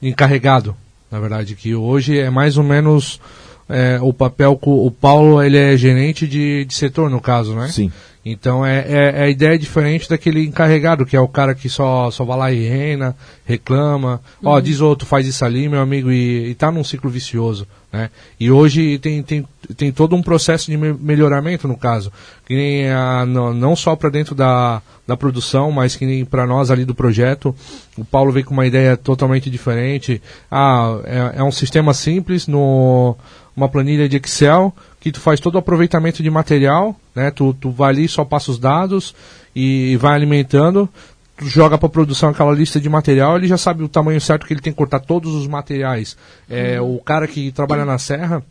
de, 0.00 0.08
encarregado, 0.08 0.76
na 1.10 1.20
verdade, 1.20 1.54
que 1.54 1.74
hoje 1.74 2.18
é 2.18 2.28
mais 2.28 2.58
ou 2.58 2.64
menos 2.64 3.20
é, 3.68 3.98
o 4.00 4.12
papel 4.12 4.58
o 4.60 4.90
Paulo 4.90 5.42
ele 5.42 5.56
é 5.56 5.76
gerente 5.76 6.26
de, 6.26 6.64
de 6.64 6.74
setor 6.74 7.08
no 7.10 7.20
caso, 7.20 7.54
né? 7.54 7.68
Sim. 7.68 7.90
Então 8.24 8.64
é, 8.64 8.84
é, 8.86 9.20
é, 9.20 9.22
a 9.24 9.28
ideia 9.28 9.58
diferente 9.58 10.08
daquele 10.08 10.44
encarregado, 10.44 11.04
que 11.04 11.16
é 11.16 11.20
o 11.20 11.26
cara 11.26 11.54
que 11.56 11.68
só, 11.68 12.08
só 12.10 12.24
vai 12.24 12.38
lá 12.38 12.52
e 12.52 12.68
reina, 12.68 13.16
reclama, 13.44 14.20
ó, 14.42 14.50
uhum. 14.50 14.56
oh, 14.56 14.60
diz 14.60 14.80
outro, 14.80 15.06
faz 15.06 15.26
isso 15.26 15.44
ali, 15.44 15.68
meu 15.68 15.80
amigo, 15.80 16.10
e, 16.10 16.50
e 16.50 16.54
tá 16.54 16.70
num 16.70 16.84
ciclo 16.84 17.10
vicioso. 17.10 17.66
Né? 17.92 18.10
E 18.38 18.48
hoje 18.48 18.96
tem, 18.98 19.22
tem, 19.24 19.44
tem 19.76 19.90
todo 19.90 20.14
um 20.14 20.22
processo 20.22 20.70
de 20.70 20.76
melhoramento 20.76 21.66
no 21.66 21.76
caso, 21.76 22.12
que 22.46 22.54
nem 22.54 22.90
a, 22.90 23.26
não, 23.26 23.52
não 23.52 23.74
só 23.74 23.96
para 23.96 24.08
dentro 24.08 24.36
da, 24.36 24.80
da 25.04 25.16
produção, 25.16 25.72
mas 25.72 25.96
que 25.96 26.06
nem 26.06 26.24
para 26.24 26.46
nós 26.46 26.70
ali 26.70 26.84
do 26.84 26.94
projeto. 26.94 27.54
O 27.98 28.04
Paulo 28.04 28.30
veio 28.30 28.46
com 28.46 28.54
uma 28.54 28.66
ideia 28.66 28.96
totalmente 28.96 29.50
diferente. 29.50 30.22
Ah, 30.48 31.00
é, 31.04 31.40
é 31.40 31.42
um 31.42 31.50
sistema 31.50 31.92
simples 31.92 32.46
no 32.46 33.16
uma 33.56 33.68
planilha 33.68 34.08
de 34.08 34.16
Excel 34.16 34.74
que 35.00 35.10
tu 35.10 35.20
faz 35.20 35.40
todo 35.40 35.56
o 35.56 35.58
aproveitamento 35.58 36.22
de 36.22 36.30
material, 36.30 36.96
né? 37.14 37.30
Tu, 37.30 37.52
tu 37.54 37.70
vai 37.70 37.90
ali, 37.90 38.08
só 38.08 38.24
passa 38.24 38.50
os 38.50 38.58
dados 38.58 39.14
e 39.54 39.96
vai 39.96 40.14
alimentando, 40.14 40.88
tu 41.36 41.46
joga 41.46 41.76
para 41.76 41.88
produção 41.88 42.30
aquela 42.30 42.52
lista 42.52 42.80
de 42.80 42.88
material, 42.88 43.36
ele 43.36 43.48
já 43.48 43.58
sabe 43.58 43.82
o 43.82 43.88
tamanho 43.88 44.20
certo 44.20 44.46
que 44.46 44.52
ele 44.52 44.60
tem 44.60 44.72
que 44.72 44.76
cortar 44.76 45.00
todos 45.00 45.34
os 45.34 45.46
materiais. 45.46 46.16
É, 46.48 46.80
uhum. 46.80 46.96
O 46.96 47.00
cara 47.00 47.26
que 47.26 47.50
trabalha 47.50 47.84
na 47.84 47.98
serra, 47.98 48.42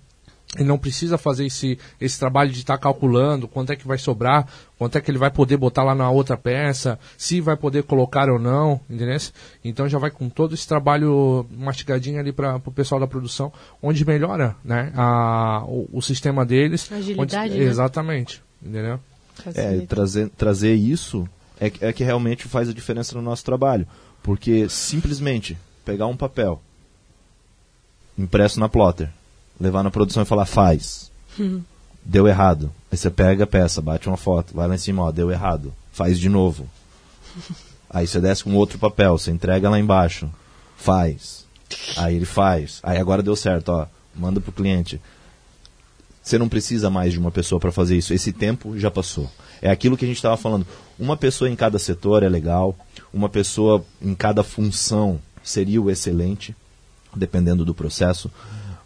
ele 0.57 0.67
não 0.67 0.77
precisa 0.77 1.17
fazer 1.17 1.45
esse, 1.45 1.79
esse 1.99 2.19
trabalho 2.19 2.51
de 2.51 2.59
estar 2.59 2.77
tá 2.77 2.83
calculando 2.83 3.47
quanto 3.47 3.71
é 3.71 3.75
que 3.75 3.87
vai 3.87 3.97
sobrar, 3.97 4.45
quanto 4.77 4.97
é 4.97 5.01
que 5.01 5.09
ele 5.09 5.17
vai 5.17 5.31
poder 5.31 5.55
botar 5.55 5.83
lá 5.83 5.95
na 5.95 6.09
outra 6.09 6.35
peça, 6.35 6.99
se 7.17 7.39
vai 7.39 7.55
poder 7.55 7.83
colocar 7.83 8.29
ou 8.29 8.37
não, 8.37 8.79
entendeu? 8.89 9.17
Então 9.63 9.87
já 9.87 9.97
vai 9.97 10.11
com 10.11 10.29
todo 10.29 10.53
esse 10.53 10.67
trabalho 10.67 11.45
mastigadinho 11.57 12.19
ali 12.19 12.33
para 12.33 12.57
o 12.57 12.71
pessoal 12.71 12.99
da 12.99 13.07
produção, 13.07 13.51
onde 13.81 14.05
melhora 14.05 14.55
né, 14.63 14.91
a, 14.95 15.63
o, 15.65 15.87
o 15.93 16.01
sistema 16.01 16.45
deles. 16.45 16.91
Agilidade, 16.91 17.53
onde, 17.53 17.63
né? 17.63 17.69
Exatamente, 17.69 18.41
entendeu? 18.61 18.99
É, 19.55 19.79
trazer, 19.81 20.29
trazer 20.29 20.75
isso 20.75 21.27
é, 21.59 21.71
é 21.79 21.93
que 21.93 22.03
realmente 22.03 22.47
faz 22.47 22.67
a 22.67 22.73
diferença 22.73 23.15
no 23.15 23.21
nosso 23.21 23.45
trabalho. 23.45 23.87
Porque 24.21 24.67
simplesmente 24.69 25.57
pegar 25.85 26.07
um 26.07 26.17
papel 26.17 26.61
impresso 28.17 28.59
na 28.59 28.69
plotter, 28.69 29.09
levar 29.61 29.83
na 29.83 29.91
produção 29.91 30.23
e 30.23 30.25
falar 30.25 30.45
faz. 30.45 31.11
Deu 32.03 32.27
errado. 32.27 32.71
Aí 32.91 32.97
você 32.97 33.09
pega 33.09 33.43
a 33.43 33.47
peça, 33.47 33.81
bate 33.81 34.07
uma 34.07 34.17
foto, 34.17 34.53
vai 34.55 34.67
lá 34.67 34.73
em 34.73 34.79
cima, 34.79 35.03
ó, 35.03 35.11
deu 35.11 35.31
errado. 35.31 35.73
Faz 35.91 36.19
de 36.19 36.27
novo. 36.27 36.67
Aí 37.89 38.07
você 38.07 38.19
desce 38.19 38.43
com 38.43 38.55
outro 38.55 38.79
papel, 38.79 39.17
você 39.17 39.31
entrega 39.31 39.69
lá 39.69 39.79
embaixo. 39.79 40.29
Faz. 40.77 41.45
Aí 41.95 42.15
ele 42.15 42.25
faz. 42.25 42.79
Aí 42.81 42.97
agora 42.97 43.21
deu 43.21 43.35
certo, 43.35 43.69
ó. 43.69 43.85
Manda 44.15 44.41
pro 44.41 44.51
cliente. 44.51 44.99
Você 46.23 46.37
não 46.37 46.47
precisa 46.49 46.89
mais 46.89 47.13
de 47.13 47.19
uma 47.19 47.31
pessoa 47.31 47.59
para 47.59 47.71
fazer 47.71 47.97
isso. 47.97 48.13
Esse 48.13 48.31
tempo 48.31 48.77
já 48.79 48.89
passou. 48.89 49.29
É 49.61 49.69
aquilo 49.69 49.97
que 49.97 50.05
a 50.05 50.07
gente 50.07 50.17
estava 50.17 50.37
falando. 50.37 50.65
Uma 50.97 51.17
pessoa 51.17 51.49
em 51.49 51.55
cada 51.55 51.77
setor 51.77 52.23
é 52.23 52.29
legal. 52.29 52.75
Uma 53.13 53.27
pessoa 53.27 53.83
em 54.01 54.15
cada 54.15 54.43
função 54.43 55.19
seria 55.43 55.81
o 55.81 55.89
excelente, 55.89 56.55
dependendo 57.15 57.65
do 57.65 57.73
processo 57.73 58.31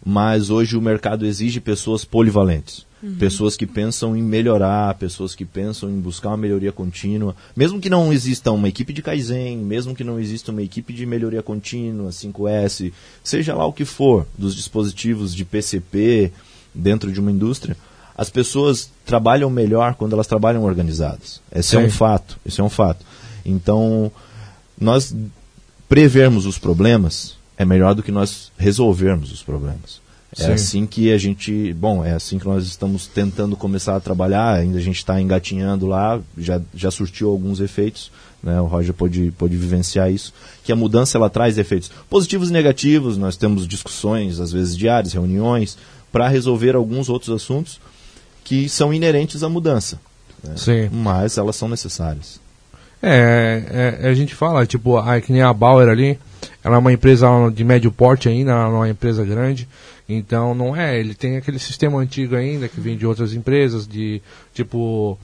mas 0.08 0.50
hoje 0.50 0.76
o 0.76 0.80
mercado 0.80 1.26
exige 1.26 1.58
pessoas 1.58 2.04
polivalentes. 2.04 2.86
Uhum. 3.02 3.16
Pessoas 3.16 3.56
que 3.56 3.66
pensam 3.66 4.16
em 4.16 4.22
melhorar, 4.22 4.94
pessoas 4.94 5.34
que 5.34 5.44
pensam 5.44 5.90
em 5.90 5.98
buscar 5.98 6.28
uma 6.28 6.36
melhoria 6.36 6.70
contínua. 6.70 7.34
Mesmo 7.56 7.80
que 7.80 7.90
não 7.90 8.12
exista 8.12 8.52
uma 8.52 8.68
equipe 8.68 8.92
de 8.92 9.02
Kaizen, 9.02 9.56
mesmo 9.56 9.96
que 9.96 10.04
não 10.04 10.20
exista 10.20 10.52
uma 10.52 10.62
equipe 10.62 10.92
de 10.92 11.04
melhoria 11.04 11.42
contínua, 11.42 12.10
5S, 12.10 12.92
seja 13.24 13.52
lá 13.52 13.66
o 13.66 13.72
que 13.72 13.84
for, 13.84 14.24
dos 14.38 14.54
dispositivos 14.54 15.34
de 15.34 15.44
PCP 15.44 16.30
dentro 16.72 17.10
de 17.10 17.18
uma 17.18 17.32
indústria, 17.32 17.76
as 18.16 18.30
pessoas 18.30 18.88
trabalham 19.04 19.50
melhor 19.50 19.96
quando 19.96 20.12
elas 20.12 20.28
trabalham 20.28 20.62
organizadas. 20.62 21.40
Esse 21.52 21.70
Sim. 21.70 21.78
é 21.78 21.80
um 21.80 21.90
fato. 21.90 22.38
Esse 22.46 22.60
é 22.60 22.64
um 22.64 22.70
fato. 22.70 23.04
Então, 23.44 24.12
nós 24.80 25.12
prevermos 25.88 26.46
os 26.46 26.58
problemas 26.58 27.35
é 27.56 27.64
melhor 27.64 27.94
do 27.94 28.02
que 28.02 28.12
nós 28.12 28.52
resolvermos 28.56 29.32
os 29.32 29.42
problemas. 29.42 30.00
É 30.38 30.44
Sim. 30.44 30.52
assim 30.52 30.86
que 30.86 31.12
a 31.12 31.18
gente, 31.18 31.72
bom, 31.72 32.04
é 32.04 32.12
assim 32.12 32.38
que 32.38 32.44
nós 32.44 32.66
estamos 32.66 33.06
tentando 33.06 33.56
começar 33.56 33.96
a 33.96 34.00
trabalhar, 34.00 34.54
ainda 34.54 34.76
a 34.76 34.82
gente 34.82 34.96
está 34.96 35.20
engatinhando 35.20 35.86
lá, 35.86 36.20
já, 36.36 36.60
já 36.74 36.90
surtiu 36.90 37.30
alguns 37.30 37.60
efeitos, 37.60 38.10
né? 38.42 38.60
o 38.60 38.66
Roger 38.66 38.92
pôde, 38.92 39.32
pôde 39.38 39.56
vivenciar 39.56 40.10
isso, 40.10 40.34
que 40.62 40.72
a 40.72 40.76
mudança 40.76 41.16
ela 41.16 41.30
traz 41.30 41.56
efeitos 41.56 41.90
positivos 42.10 42.50
e 42.50 42.52
negativos, 42.52 43.16
nós 43.16 43.36
temos 43.36 43.66
discussões, 43.66 44.38
às 44.38 44.52
vezes 44.52 44.76
diárias, 44.76 45.14
reuniões, 45.14 45.78
para 46.12 46.28
resolver 46.28 46.74
alguns 46.74 47.08
outros 47.08 47.30
assuntos 47.30 47.80
que 48.44 48.68
são 48.68 48.92
inerentes 48.92 49.42
à 49.42 49.48
mudança. 49.48 49.98
Né? 50.42 50.54
Sim. 50.56 50.88
Mas 50.92 51.38
elas 51.38 51.56
são 51.56 51.68
necessárias. 51.68 52.40
É, 53.02 53.98
é, 54.02 54.08
a 54.08 54.14
gente 54.14 54.34
fala, 54.34 54.66
tipo, 54.66 54.96
a, 54.96 55.20
que 55.20 55.32
nem 55.32 55.42
a 55.42 55.52
Bauer 55.52 55.88
ali, 55.88 56.18
ela 56.64 56.76
é 56.76 56.78
uma 56.78 56.92
empresa 56.92 57.28
de 57.54 57.62
médio 57.64 57.92
porte 57.92 58.28
ainda, 58.28 58.52
ela 58.52 58.68
não 58.68 58.76
é 58.76 58.78
uma 58.78 58.88
empresa 58.88 59.24
grande. 59.24 59.68
Então 60.08 60.54
não 60.54 60.74
é, 60.76 60.98
ele 60.98 61.14
tem 61.14 61.36
aquele 61.36 61.58
sistema 61.58 61.98
antigo 61.98 62.36
ainda 62.36 62.68
que 62.68 62.80
vem 62.80 62.96
de 62.96 63.06
outras 63.06 63.34
empresas, 63.34 63.86
de 63.86 64.22
tipo 64.54 65.18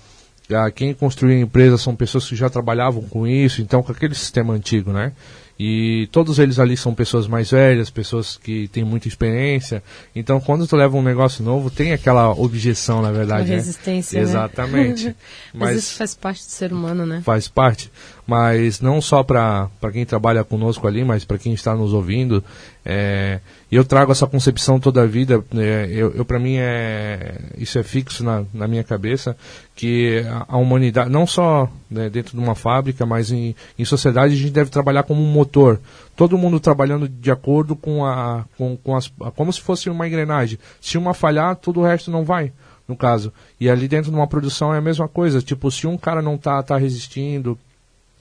quem 0.75 0.93
construiu 0.93 1.39
a 1.39 1.41
empresa 1.41 1.79
são 1.79 1.97
pessoas 1.97 2.29
que 2.29 2.37
já 2.37 2.51
trabalhavam 2.51 3.03
com 3.05 3.27
isso, 3.27 3.63
então 3.63 3.83
com 3.83 3.93
aquele 3.93 4.15
sistema 4.15 4.53
antigo, 4.53 4.93
né? 4.93 5.13
E 5.59 6.09
todos 6.11 6.39
eles 6.39 6.59
ali 6.59 6.77
são 6.77 6.95
pessoas 6.95 7.27
mais 7.27 7.51
velhas, 7.51 7.91
pessoas 7.91 8.37
que 8.37 8.69
têm 8.69 8.85
muita 8.85 9.07
experiência. 9.07 9.83
Então, 10.15 10.41
quando 10.41 10.67
tu 10.67 10.77
leva 10.77 10.97
um 10.97 11.03
negócio 11.03 11.45
novo, 11.45 11.71
tem 11.71 11.93
aquela 11.93 12.31
objeção, 12.31 13.03
na 13.03 13.13
verdade. 13.13 13.43
Uma 13.43 13.51
né? 13.51 13.55
resistência. 13.57 14.19
Né? 14.19 14.23
Exatamente. 14.23 15.05
Mas, 15.55 15.71
Mas 15.71 15.79
isso 15.79 15.97
faz 15.97 16.15
parte 16.15 16.45
do 16.45 16.51
ser 16.51 16.73
humano, 16.73 17.07
né? 17.07 17.21
Faz 17.25 17.47
parte 17.49 17.91
mas 18.27 18.81
não 18.81 19.01
só 19.01 19.23
para 19.23 19.69
quem 19.93 20.07
trabalha 20.07 20.45
conosco 20.45 20.87
ali, 20.87 21.05
mas 21.05 21.25
para 21.25 21.39
quem 21.39 21.53
está 21.53 21.75
nos 21.75 21.93
ouvindo. 21.93 22.43
É, 22.85 23.41
eu 23.71 23.85
trago 23.85 24.11
essa 24.11 24.27
concepção 24.27 24.79
toda 24.79 25.03
a 25.03 25.07
vida, 25.07 25.43
é, 25.55 25.89
eu, 25.91 26.13
eu 26.15 26.25
para 26.25 26.39
mim 26.39 26.57
é 26.57 27.37
isso 27.57 27.79
é 27.79 27.83
fixo 27.83 28.25
na, 28.25 28.45
na 28.53 28.67
minha 28.67 28.83
cabeça 28.83 29.37
que 29.75 30.25
a, 30.29 30.47
a 30.49 30.57
humanidade, 30.57 31.11
não 31.11 31.27
só 31.27 31.71
né, 31.91 32.11
dentro 32.11 32.37
de 32.37 32.43
uma 32.43 32.55
fábrica, 32.55 33.07
mas 33.07 33.31
em, 33.31 33.55
em 33.79 33.85
sociedade 33.85 34.35
a 34.35 34.37
gente 34.37 34.51
deve 34.51 34.71
trabalhar 34.71 35.05
como 35.05 35.23
um 35.23 35.33
motor. 35.43 35.81
Todo 36.17 36.39
mundo 36.39 36.61
trabalhando 36.61 37.09
de 37.09 37.31
acordo 37.31 37.75
com 37.75 38.05
a, 38.05 38.45
com, 38.57 38.77
com 38.77 38.97
as, 38.97 39.13
como 39.35 39.53
se 39.53 39.61
fosse 39.61 39.91
uma 39.91 40.07
engrenagem. 40.07 40.59
Se 40.81 40.97
uma 40.97 41.15
falhar, 41.15 41.57
todo 41.57 41.81
o 41.81 41.85
resto 41.85 42.11
não 42.11 42.25
vai 42.25 42.53
no 42.87 42.97
caso. 42.97 43.33
E 43.59 43.69
ali 43.69 43.89
dentro 43.89 44.11
de 44.11 44.17
uma 44.17 44.27
produção 44.27 44.75
é 44.75 44.79
a 44.79 44.83
mesma 44.83 45.09
coisa. 45.09 45.41
Tipo, 45.41 45.71
se 45.71 45.87
um 45.87 45.97
cara 45.97 46.23
não 46.23 46.39
tá, 46.39 46.63
tá 46.63 46.77
resistindo, 46.77 47.59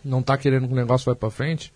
não 0.03 0.19
está 0.19 0.37
querendo 0.37 0.67
que 0.67 0.73
o 0.73 0.75
negócio 0.75 1.05
vai 1.05 1.15
para 1.15 1.29
frente, 1.29 1.71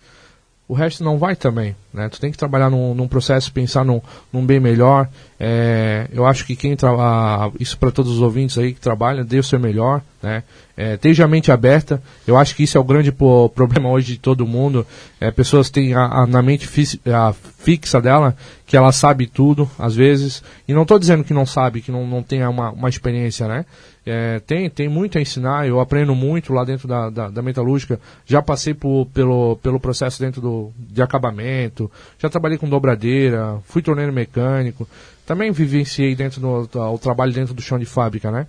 o 0.67 0.73
resto 0.73 1.03
não 1.03 1.17
vai 1.17 1.35
também. 1.35 1.75
Né? 1.93 2.09
Tu 2.09 2.19
tem 2.19 2.31
que 2.31 2.37
trabalhar 2.37 2.69
num, 2.69 2.95
num 2.95 3.07
processo, 3.07 3.51
pensar 3.51 3.85
num, 3.85 4.01
num 4.33 4.45
bem 4.45 4.59
melhor. 4.59 5.07
É, 5.39 6.07
eu 6.11 6.25
acho 6.25 6.45
que 6.45 6.55
quem 6.55 6.75
trabalha, 6.75 7.51
isso 7.59 7.77
para 7.77 7.91
todos 7.91 8.11
os 8.11 8.21
ouvintes 8.21 8.57
aí 8.57 8.73
que 8.73 8.79
trabalham, 8.79 9.23
dê 9.23 9.37
o 9.37 9.43
seu 9.43 9.59
melhor, 9.59 10.01
né? 10.23 10.43
É, 10.75 10.95
esteja 10.95 11.25
a 11.25 11.27
mente 11.27 11.51
aberta. 11.51 12.01
Eu 12.25 12.35
acho 12.35 12.55
que 12.55 12.63
isso 12.63 12.77
é 12.77 12.81
o 12.81 12.83
grande 12.83 13.11
pô, 13.11 13.47
problema 13.53 13.89
hoje 13.89 14.13
de 14.13 14.19
todo 14.19 14.47
mundo. 14.47 14.85
É, 15.21 15.29
pessoas 15.29 15.69
têm 15.69 15.93
a, 15.93 16.05
a, 16.05 16.27
na 16.27 16.41
mente 16.41 16.67
fi, 16.67 16.99
a, 17.07 17.33
fixa 17.65 17.99
dela 17.99 18.37
que 18.67 18.77
ela 18.77 18.91
sabe 18.91 19.25
tudo, 19.25 19.69
às 19.79 19.95
vezes. 19.95 20.43
E 20.67 20.73
não 20.73 20.83
estou 20.83 20.99
dizendo 20.99 21.23
que 21.23 21.33
não 21.33 21.47
sabe, 21.47 21.81
que 21.81 21.91
não, 21.91 22.05
não 22.05 22.21
tenha 22.21 22.47
uma, 22.47 22.69
uma 22.69 22.87
experiência, 22.87 23.47
né? 23.47 23.65
É, 24.05 24.39
tem, 24.39 24.69
tem 24.69 24.87
muito 24.87 25.17
a 25.17 25.21
ensinar, 25.21 25.67
eu 25.67 25.79
aprendo 25.79 26.13
muito 26.13 26.53
lá 26.53 26.63
dentro 26.63 26.87
da, 26.87 27.09
da, 27.09 27.29
da 27.29 27.41
metalúrgica. 27.41 27.99
Já 28.23 28.39
passei 28.39 28.75
por, 28.75 29.07
pelo, 29.07 29.55
pelo 29.63 29.79
processo 29.79 30.19
dentro 30.19 30.39
do, 30.39 30.71
de 30.77 31.01
acabamento, 31.01 31.91
já 32.19 32.29
trabalhei 32.29 32.59
com 32.59 32.69
dobradeira, 32.69 33.57
fui 33.65 33.81
torneiro 33.81 34.13
mecânico, 34.13 34.87
também 35.25 35.51
vivenciei 35.51 36.15
dentro 36.15 36.39
do, 36.39 36.69
o 36.93 36.99
trabalho 36.99 37.33
dentro 37.33 37.55
do 37.55 37.63
chão 37.63 37.79
de 37.79 37.85
fábrica, 37.85 38.29
né? 38.29 38.45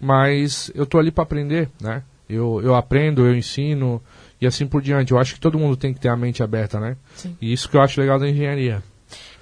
Mas 0.00 0.70
eu 0.76 0.86
tô 0.86 0.96
ali 0.96 1.10
para 1.10 1.24
aprender, 1.24 1.68
né? 1.80 2.02
eu, 2.30 2.60
eu 2.62 2.74
aprendo, 2.74 3.26
eu 3.26 3.34
ensino 3.34 4.00
e 4.40 4.46
assim 4.46 4.66
por 4.66 4.82
diante. 4.82 5.12
Eu 5.12 5.18
acho 5.18 5.34
que 5.34 5.40
todo 5.40 5.58
mundo 5.58 5.76
tem 5.76 5.92
que 5.92 6.00
ter 6.00 6.08
a 6.08 6.16
mente 6.16 6.42
aberta, 6.42 6.80
né? 6.80 6.96
Sim. 7.14 7.36
E 7.40 7.52
isso 7.52 7.68
que 7.68 7.76
eu 7.76 7.82
acho 7.82 8.00
legal 8.00 8.18
da 8.18 8.28
engenharia. 8.28 8.82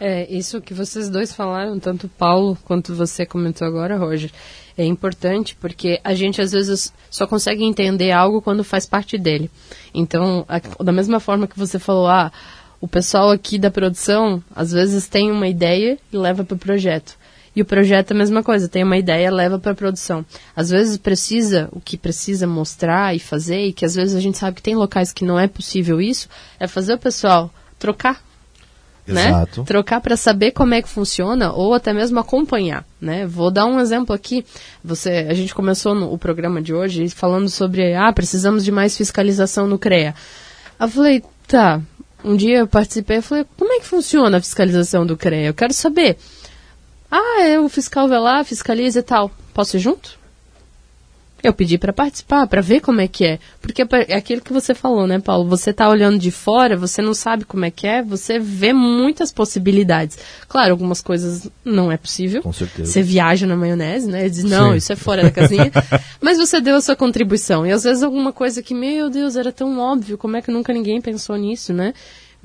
É, 0.01 0.30
isso 0.32 0.61
que 0.61 0.72
vocês 0.72 1.11
dois 1.11 1.32
falaram, 1.32 1.78
tanto 1.78 2.07
o 2.07 2.11
Paulo 2.11 2.57
quanto 2.64 2.94
você 2.94 3.26
comentou 3.26 3.66
agora, 3.66 3.96
Roger, 3.99 4.30
é 4.76 4.84
importante 4.84 5.57
porque 5.61 6.01
a 6.05 6.14
gente 6.14 6.40
às 6.40 6.53
vezes 6.53 6.92
só 7.11 7.26
consegue 7.26 7.64
entender 7.64 8.12
algo 8.12 8.40
quando 8.40 8.62
faz 8.62 8.86
parte 8.86 9.18
dele. 9.18 9.51
Então, 9.92 10.44
a, 10.49 10.61
da 10.82 10.92
mesma 10.92 11.18
forma 11.18 11.49
que 11.49 11.59
você 11.59 11.78
falou, 11.78 12.07
ah, 12.07 12.30
o 12.80 12.86
pessoal 12.86 13.30
aqui 13.30 13.59
da 13.59 13.70
produção 13.70 14.42
às 14.55 14.70
vezes 14.70 15.09
tem 15.09 15.32
uma 15.32 15.49
ideia 15.49 15.99
e 16.12 16.16
leva 16.16 16.44
para 16.44 16.55
o 16.55 16.59
projeto. 16.59 17.18
E 17.59 17.61
o 17.61 17.65
projeto 17.65 18.13
é 18.13 18.15
a 18.15 18.17
mesma 18.17 18.41
coisa, 18.41 18.69
tem 18.69 18.85
uma 18.85 18.97
ideia, 18.97 19.33
leva 19.33 19.59
para 19.59 19.73
a 19.73 19.75
produção. 19.75 20.25
Às 20.55 20.71
vezes 20.71 20.97
precisa, 20.97 21.69
o 21.73 21.81
que 21.81 21.97
precisa 21.97 22.47
mostrar 22.47 23.17
e 23.17 23.19
fazer, 23.19 23.67
e 23.67 23.73
que 23.73 23.85
às 23.85 23.97
vezes 23.97 24.15
a 24.15 24.21
gente 24.21 24.39
sabe 24.39 24.55
que 24.55 24.63
tem 24.63 24.77
locais 24.77 25.13
que 25.13 25.25
não 25.25 25.37
é 25.37 25.49
possível 25.49 26.01
isso, 26.01 26.29
é 26.61 26.69
fazer 26.69 26.95
o 26.95 26.99
pessoal 26.99 27.53
trocar 27.77 28.23
né? 29.05 29.31
Exato. 29.31 29.65
Trocar 29.65 30.01
para 30.01 30.17
saber 30.17 30.53
como 30.53 30.73
é 30.73 30.81
que 30.81 30.89
funciona 30.89 31.51
ou 31.51 31.75
até 31.75 31.93
mesmo 31.93 32.21
acompanhar, 32.21 32.85
né? 33.01 33.27
Vou 33.27 33.51
dar 33.51 33.67
um 33.67 33.81
exemplo 33.81 34.15
aqui. 34.15 34.45
Você, 34.85 35.27
a 35.29 35.35
gente 35.35 35.53
começou 35.53 35.97
no, 35.97 36.13
o 36.13 36.17
programa 36.17 36.63
de 36.63 36.73
hoje 36.73 37.09
falando 37.09 37.49
sobre 37.49 37.93
ah, 37.97 38.13
precisamos 38.13 38.65
de 38.65 38.71
mais 38.71 38.97
fiscalização 38.97 39.67
no 39.67 39.81
CREA. 39.81 40.15
Eu 40.79 40.89
falei, 40.89 41.25
tá. 41.49 41.81
Um 42.23 42.37
dia 42.37 42.59
eu 42.59 42.69
participei 42.69 43.17
e 43.17 43.23
falei, 43.23 43.47
como 43.57 43.73
é 43.73 43.81
que 43.81 43.87
funciona 43.87 44.37
a 44.37 44.41
fiscalização 44.41 45.05
do 45.05 45.17
CREA? 45.17 45.47
Eu 45.47 45.55
quero 45.55 45.73
saber. 45.73 46.19
Ah, 47.11 47.43
é, 47.43 47.59
o 47.59 47.69
fiscal 47.69 48.09
vai 48.09 48.19
lá, 48.19 48.45
fiscaliza 48.45 49.01
e 49.01 49.03
tal. 49.03 49.31
Posso 49.55 49.77
ir 49.77 49.81
junto? 49.81 50.19
Eu 51.41 51.53
pedi 51.53 51.79
para 51.79 51.93
participar, 51.93 52.49
para 52.49 52.61
ver 52.61 52.81
como 52.81 53.01
é 53.01 53.07
que 53.07 53.25
é. 53.25 53.39
Porque 53.63 53.87
é 54.09 54.17
aquilo 54.17 54.43
que 54.43 54.53
você 54.53 54.75
falou, 54.75 55.07
né, 55.07 55.21
Paulo? 55.21 55.49
Você 55.49 55.73
tá 55.73 55.89
olhando 55.89 56.19
de 56.19 56.33
fora, 56.33 56.77
você 56.77 57.01
não 57.01 57.15
sabe 57.15 57.45
como 57.45 57.65
é 57.65 57.71
que 57.71 57.87
é, 57.87 58.03
você 58.03 58.41
vê 58.41 58.73
muitas 58.73 59.31
possibilidades. 59.31 60.19
Claro, 60.49 60.73
algumas 60.73 61.01
coisas 61.01 61.49
não 61.65 61.93
é 61.93 61.97
possível. 61.97 62.43
Com 62.43 62.53
certeza. 62.53 62.91
Você 62.91 63.03
viaja 63.03 63.47
na 63.47 63.57
maionese, 63.57 64.11
né? 64.11 64.27
E 64.27 64.31
diz, 64.31 64.43
não, 64.43 64.73
Sim. 64.73 64.77
isso 64.79 64.93
é 64.93 64.97
fora 64.97 65.23
da 65.23 65.31
casinha. 65.31 65.71
Mas 66.21 66.39
você 66.39 66.61
deu 66.61 66.75
a 66.75 66.81
sua 66.81 66.97
contribuição. 66.97 67.65
E 67.65 67.71
às 67.71 67.85
vezes 67.85 68.03
alguma 68.03 68.33
coisa 68.33 68.61
que, 68.61 68.75
meu 68.75 69.09
Deus, 69.09 69.37
era 69.37 69.53
tão 69.53 69.79
óbvio, 69.79 70.19
como 70.19 70.37
é 70.37 70.43
que 70.43 70.51
nunca 70.51 70.73
ninguém 70.73 71.01
pensou 71.01 71.37
nisso, 71.37 71.73
né? 71.73 71.95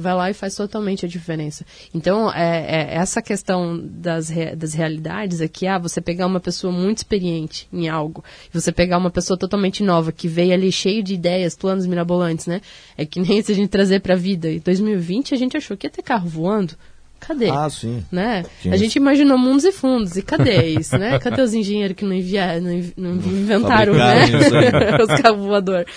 Vai 0.03 0.13
lá 0.13 0.29
e 0.29 0.33
faz 0.33 0.53
totalmente 0.55 1.05
a 1.05 1.09
diferença. 1.09 1.65
Então, 1.95 2.31
é, 2.31 2.91
é 2.91 2.95
essa 2.95 3.21
questão 3.21 3.79
das, 3.83 4.29
rea- 4.29 4.55
das 4.55 4.73
realidades 4.73 5.41
é 5.41 5.47
que, 5.47 5.65
ah, 5.65 5.79
você 5.79 5.99
pegar 6.01 6.27
uma 6.27 6.39
pessoa 6.39 6.71
muito 6.71 6.97
experiente 6.99 7.67
em 7.73 7.89
algo, 7.89 8.23
e 8.53 8.59
você 8.59 8.71
pegar 8.71 8.97
uma 8.97 9.09
pessoa 9.09 9.37
totalmente 9.37 9.81
nova, 9.81 10.11
que 10.11 10.27
veio 10.27 10.53
ali 10.53 10.71
cheio 10.71 11.01
de 11.01 11.13
ideias, 11.13 11.55
planos 11.55 11.85
mirabolantes, 11.87 12.45
né? 12.45 12.61
É 12.97 13.05
que 13.05 13.19
nem 13.19 13.41
se 13.41 13.51
a 13.51 13.55
gente 13.55 13.69
trazer 13.69 14.01
pra 14.01 14.15
vida. 14.15 14.51
Em 14.51 14.59
2020, 14.59 15.33
a 15.33 15.37
gente 15.37 15.57
achou 15.57 15.75
que 15.77 15.87
ia 15.87 15.91
ter 15.91 16.03
carro 16.03 16.27
voando. 16.29 16.73
Cadê? 17.19 17.49
Ah, 17.49 17.69
sim. 17.69 18.03
né? 18.11 18.43
A 18.69 18.75
gente 18.75 18.97
imaginou 18.97 19.37
mundos 19.37 19.63
e 19.63 19.71
fundos. 19.71 20.17
E 20.17 20.21
cadê 20.21 20.65
isso, 20.77 20.97
né? 20.97 21.17
Cadê 21.19 21.41
os 21.41 21.53
engenheiros 21.53 21.95
que 21.95 22.03
não, 22.03 22.11
envia, 22.13 22.59
não, 22.59 22.69
inv- 22.73 22.93
não 22.97 23.11
inventaram, 23.13 23.93
né? 23.93 24.27
fabricaram 24.27 25.05
os 25.07 25.21
carros 25.21 25.45
voadores. 25.45 25.87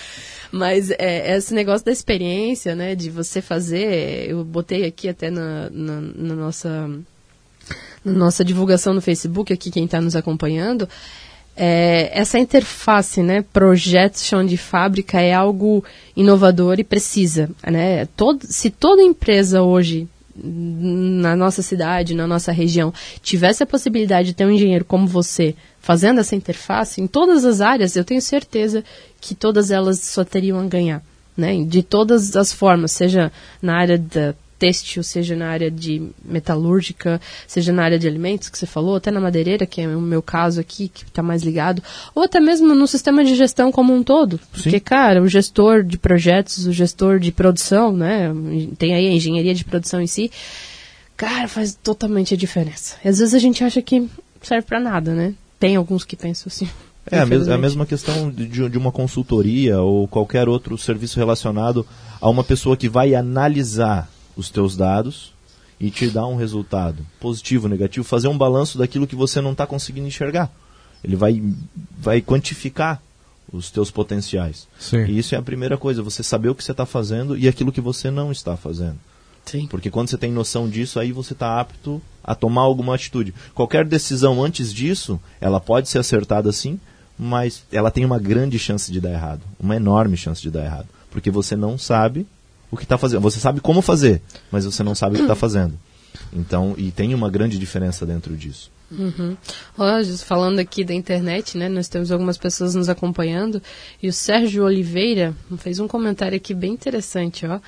Mas 0.51 0.91
é, 0.91 1.35
esse 1.35 1.53
negócio 1.53 1.85
da 1.85 1.91
experiência, 1.91 2.75
né? 2.75 2.95
De 2.95 3.09
você 3.09 3.41
fazer... 3.41 4.29
Eu 4.29 4.43
botei 4.43 4.85
aqui 4.85 5.09
até 5.09 5.29
na, 5.29 5.69
na, 5.69 6.01
na 6.01 6.35
nossa, 6.35 6.89
na 8.03 8.11
nossa 8.13 8.43
divulgação 8.43 8.93
no 8.93 9.01
Facebook, 9.01 9.51
aqui 9.51 9.71
quem 9.71 9.85
está 9.85 9.99
nos 9.99 10.15
acompanhando, 10.15 10.87
é, 11.59 12.11
essa 12.13 12.37
interface, 12.37 13.23
né, 13.23 13.43
projeto 13.51 14.19
de 14.45 14.57
fábrica 14.57 15.19
é 15.19 15.33
algo 15.33 15.83
inovador 16.15 16.79
e 16.79 16.83
precisa, 16.83 17.49
né? 17.65 18.05
Todo, 18.15 18.45
se 18.45 18.69
toda 18.69 19.01
empresa 19.01 19.63
hoje 19.63 20.07
na 20.39 21.35
nossa 21.35 21.63
cidade, 21.63 22.13
na 22.13 22.27
nossa 22.27 22.51
região, 22.51 22.93
tivesse 23.23 23.63
a 23.63 23.65
possibilidade 23.65 24.27
de 24.27 24.33
ter 24.35 24.45
um 24.45 24.51
engenheiro 24.51 24.85
como 24.85 25.07
você 25.07 25.55
fazendo 25.87 26.19
essa 26.19 26.35
interface 26.35 26.99
em 26.99 27.07
todas 27.07 27.45
as 27.45 27.61
áreas, 27.61 27.95
eu 27.95 28.03
tenho 28.03 28.21
certeza 28.21 28.83
que 29.21 29.33
todas 29.33 29.71
elas 29.71 30.01
só 30.01 30.25
teriam 30.25 30.59
a 30.59 30.65
ganhar, 30.65 31.01
né? 31.35 31.63
De 31.63 31.81
todas 31.81 32.35
as 32.35 32.51
formas, 32.51 32.91
seja 32.91 33.31
na 33.61 33.77
área 33.77 33.97
da 33.97 34.35
têxtil, 34.59 35.01
seja 35.01 35.33
na 35.33 35.47
área 35.47 35.71
de 35.71 36.09
metalúrgica, 36.25 37.21
seja 37.47 37.71
na 37.71 37.85
área 37.85 37.97
de 37.97 38.05
alimentos, 38.05 38.49
que 38.49 38.57
você 38.57 38.65
falou, 38.65 38.97
até 38.97 39.09
na 39.11 39.21
madeireira, 39.21 39.65
que 39.65 39.79
é 39.79 39.87
o 39.87 40.01
meu 40.01 40.21
caso 40.21 40.59
aqui, 40.59 40.89
que 40.89 41.03
está 41.03 41.23
mais 41.23 41.41
ligado, 41.41 41.81
ou 42.13 42.21
até 42.21 42.41
mesmo 42.41 42.75
no 42.75 42.85
sistema 42.85 43.23
de 43.23 43.33
gestão 43.33 43.71
como 43.71 43.93
um 43.93 44.03
todo. 44.03 44.41
Porque, 44.51 44.81
cara, 44.81 45.21
o 45.21 45.27
gestor 45.29 45.83
de 45.83 45.97
projetos, 45.97 46.67
o 46.67 46.73
gestor 46.73 47.17
de 47.17 47.31
produção, 47.31 47.93
né, 47.93 48.29
tem 48.77 48.93
aí 48.93 49.07
a 49.07 49.13
engenharia 49.13 49.53
de 49.53 49.63
produção 49.63 50.01
em 50.01 50.07
si, 50.07 50.29
cara, 51.15 51.47
faz 51.47 51.79
totalmente 51.81 52.33
a 52.33 52.37
diferença. 52.37 52.97
E 53.05 53.07
às 53.07 53.19
vezes 53.19 53.33
a 53.33 53.39
gente 53.39 53.63
acha 53.63 53.81
que 53.81 54.05
serve 54.41 54.67
para 54.67 54.81
nada, 54.81 55.13
né? 55.13 55.33
Tem 55.59 55.75
alguns 55.75 56.03
que 56.03 56.15
pensam 56.15 56.45
assim. 56.47 56.69
É 57.09 57.19
a, 57.19 57.25
mes- 57.25 57.47
a 57.47 57.57
mesma 57.57 57.85
questão 57.85 58.29
de, 58.29 58.47
de 58.69 58.77
uma 58.77 58.91
consultoria 58.91 59.79
ou 59.81 60.07
qualquer 60.07 60.49
outro 60.49 60.77
serviço 60.77 61.17
relacionado 61.17 61.85
a 62.19 62.29
uma 62.29 62.43
pessoa 62.43 62.75
que 62.75 62.89
vai 62.89 63.15
analisar 63.15 64.09
os 64.35 64.49
teus 64.49 64.75
dados 64.75 65.33
e 65.79 65.89
te 65.89 66.09
dar 66.09 66.27
um 66.27 66.35
resultado 66.35 67.05
positivo, 67.19 67.67
negativo, 67.69 68.03
fazer 68.05 68.27
um 68.27 68.37
balanço 68.37 68.77
daquilo 68.77 69.07
que 69.07 69.15
você 69.15 69.39
não 69.39 69.53
está 69.53 69.65
conseguindo 69.65 70.07
enxergar. 70.07 70.51
Ele 71.03 71.15
vai, 71.15 71.41
vai 71.97 72.21
quantificar 72.21 73.01
os 73.53 73.71
teus 73.71 73.89
potenciais. 73.89 74.67
Sim. 74.77 75.05
E 75.05 75.17
isso 75.17 75.33
é 75.33 75.37
a 75.37 75.41
primeira 75.41 75.77
coisa, 75.77 76.03
você 76.03 76.21
saber 76.21 76.49
o 76.49 76.55
que 76.55 76.63
você 76.63 76.71
está 76.71 76.85
fazendo 76.85 77.37
e 77.37 77.47
aquilo 77.47 77.71
que 77.71 77.79
você 77.79 78.11
não 78.11 78.31
está 78.31 78.57
fazendo. 78.57 78.97
Sim. 79.45 79.65
Porque 79.67 79.89
quando 79.89 80.09
você 80.09 80.17
tem 80.17 80.31
noção 80.31 80.67
disso, 80.67 80.99
aí 80.99 81.13
você 81.13 81.31
está 81.31 81.57
apto 81.61 82.01
a 82.27 82.35
tomar 82.35 82.63
alguma 82.63 82.93
atitude. 82.93 83.33
Qualquer 83.55 83.85
decisão 83.85 84.43
antes 84.43 84.73
disso, 84.73 85.19
ela 85.39 85.61
pode 85.61 85.87
ser 85.87 85.99
acertada 85.99 86.51
sim, 86.51 86.77
mas 87.17 87.63
ela 87.71 87.89
tem 87.89 88.03
uma 88.03 88.19
grande 88.19 88.59
chance 88.59 88.91
de 88.91 88.99
dar 88.99 89.11
errado. 89.11 89.41
Uma 89.57 89.77
enorme 89.77 90.17
chance 90.17 90.41
de 90.41 90.51
dar 90.51 90.65
errado. 90.65 90.87
Porque 91.09 91.31
você 91.31 91.55
não 91.55 91.77
sabe 91.77 92.27
o 92.69 92.75
que 92.75 92.83
está 92.83 92.97
fazendo. 92.97 93.21
Você 93.21 93.39
sabe 93.39 93.61
como 93.61 93.81
fazer, 93.81 94.21
mas 94.51 94.65
você 94.65 94.83
não 94.83 94.93
sabe 94.93 95.15
o 95.15 95.17
que 95.19 95.23
está 95.23 95.35
fazendo. 95.35 95.79
Então, 96.33 96.75
e 96.77 96.91
tem 96.91 97.13
uma 97.13 97.29
grande 97.29 97.57
diferença 97.57 98.05
dentro 98.05 98.35
disso. 98.35 98.69
Rogers, 99.77 100.23
falando 100.23 100.59
aqui 100.59 100.83
da 100.83 100.93
internet, 100.93 101.57
né? 101.57 101.67
Nós 101.67 101.87
temos 101.87 102.11
algumas 102.11 102.37
pessoas 102.37 102.75
nos 102.75 102.89
acompanhando. 102.89 103.61
E 104.01 104.07
o 104.07 104.13
Sérgio 104.13 104.63
Oliveira 104.63 105.33
fez 105.57 105.79
um 105.79 105.87
comentário 105.87 106.37
aqui 106.37 106.53
bem 106.53 106.73
interessante, 106.73 107.45
ó. 107.45 107.59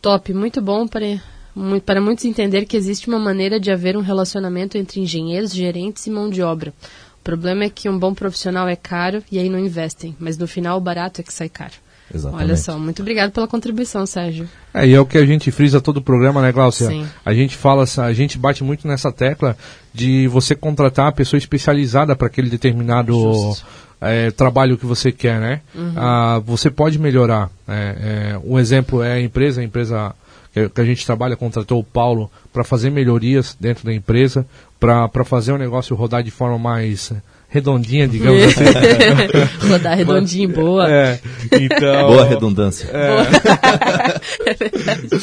Top, 0.00 0.32
muito 0.32 0.60
bom 0.60 0.86
para, 0.86 1.20
mu- 1.56 1.80
para 1.80 2.00
muitos 2.00 2.24
entender 2.26 2.66
que 2.66 2.76
existe 2.76 3.08
uma 3.08 3.18
maneira 3.18 3.58
de 3.58 3.70
haver 3.72 3.96
um 3.96 4.02
relacionamento 4.02 4.76
entre 4.78 5.00
engenheiros, 5.00 5.52
gerentes 5.52 6.06
e 6.06 6.10
mão 6.10 6.28
de 6.30 6.42
obra. 6.42 6.72
O 7.20 7.24
problema 7.24 7.64
é 7.64 7.70
que 7.70 7.88
um 7.88 7.98
bom 7.98 8.14
profissional 8.14 8.68
é 8.68 8.76
caro 8.76 9.24
e 9.32 9.38
aí 9.38 9.48
não 9.48 9.58
investem, 9.58 10.14
mas 10.20 10.38
no 10.38 10.46
final 10.46 10.76
o 10.78 10.80
barato 10.80 11.20
é 11.20 11.24
que 11.24 11.32
sai 11.32 11.48
caro. 11.48 11.72
Exatamente. 12.14 12.44
Olha 12.44 12.56
só, 12.56 12.78
muito 12.78 13.02
obrigado 13.02 13.32
pela 13.32 13.48
contribuição, 13.48 14.06
Sérgio. 14.06 14.48
É, 14.72 14.86
e 14.86 14.94
é 14.94 15.00
o 15.00 15.04
que 15.04 15.18
a 15.18 15.26
gente 15.26 15.50
frisa 15.50 15.80
todo 15.80 15.96
o 15.96 16.00
programa, 16.02 16.40
né, 16.40 16.52
Glaucia? 16.52 16.86
Sim. 16.86 17.04
A 17.24 17.34
gente 17.34 17.56
fala, 17.56 17.84
a 18.04 18.12
gente 18.12 18.38
bate 18.38 18.62
muito 18.62 18.86
nessa 18.86 19.10
tecla 19.10 19.56
de 19.92 20.28
você 20.28 20.54
contratar 20.54 21.08
a 21.08 21.12
pessoa 21.12 21.36
especializada 21.38 22.14
para 22.14 22.28
aquele 22.28 22.48
determinado 22.48 23.56
é, 24.00 24.30
trabalho 24.30 24.78
que 24.78 24.86
você 24.86 25.10
quer, 25.10 25.40
né? 25.40 25.62
Ah, 25.96 26.40
você 26.46 26.70
pode 26.70 26.96
melhorar. 26.96 27.50
É, 27.66 28.34
é, 28.34 28.40
um 28.44 28.56
exemplo 28.56 29.02
é 29.02 29.14
a 29.14 29.20
empresa, 29.20 29.60
a 29.60 29.64
empresa 29.64 30.14
que 30.56 30.70
que 30.70 30.80
a 30.80 30.84
gente 30.84 31.04
trabalha 31.04 31.36
contratou 31.36 31.78
o 31.78 31.84
Paulo 31.84 32.30
para 32.50 32.64
fazer 32.64 32.90
melhorias 32.90 33.54
dentro 33.60 33.84
da 33.84 33.92
empresa, 33.92 34.46
para 34.80 35.24
fazer 35.24 35.52
o 35.52 35.58
negócio 35.58 35.94
rodar 35.94 36.22
de 36.22 36.30
forma 36.30 36.58
mais 36.58 37.12
redondinha, 37.48 38.08
digamos 38.08 38.42
assim. 38.56 39.68
Rodar 39.68 39.96
redondinho, 39.98 40.48
boa. 40.48 40.90
É, 40.90 41.20
então, 41.52 42.06
Boa 42.08 42.24
redundância. 42.24 42.88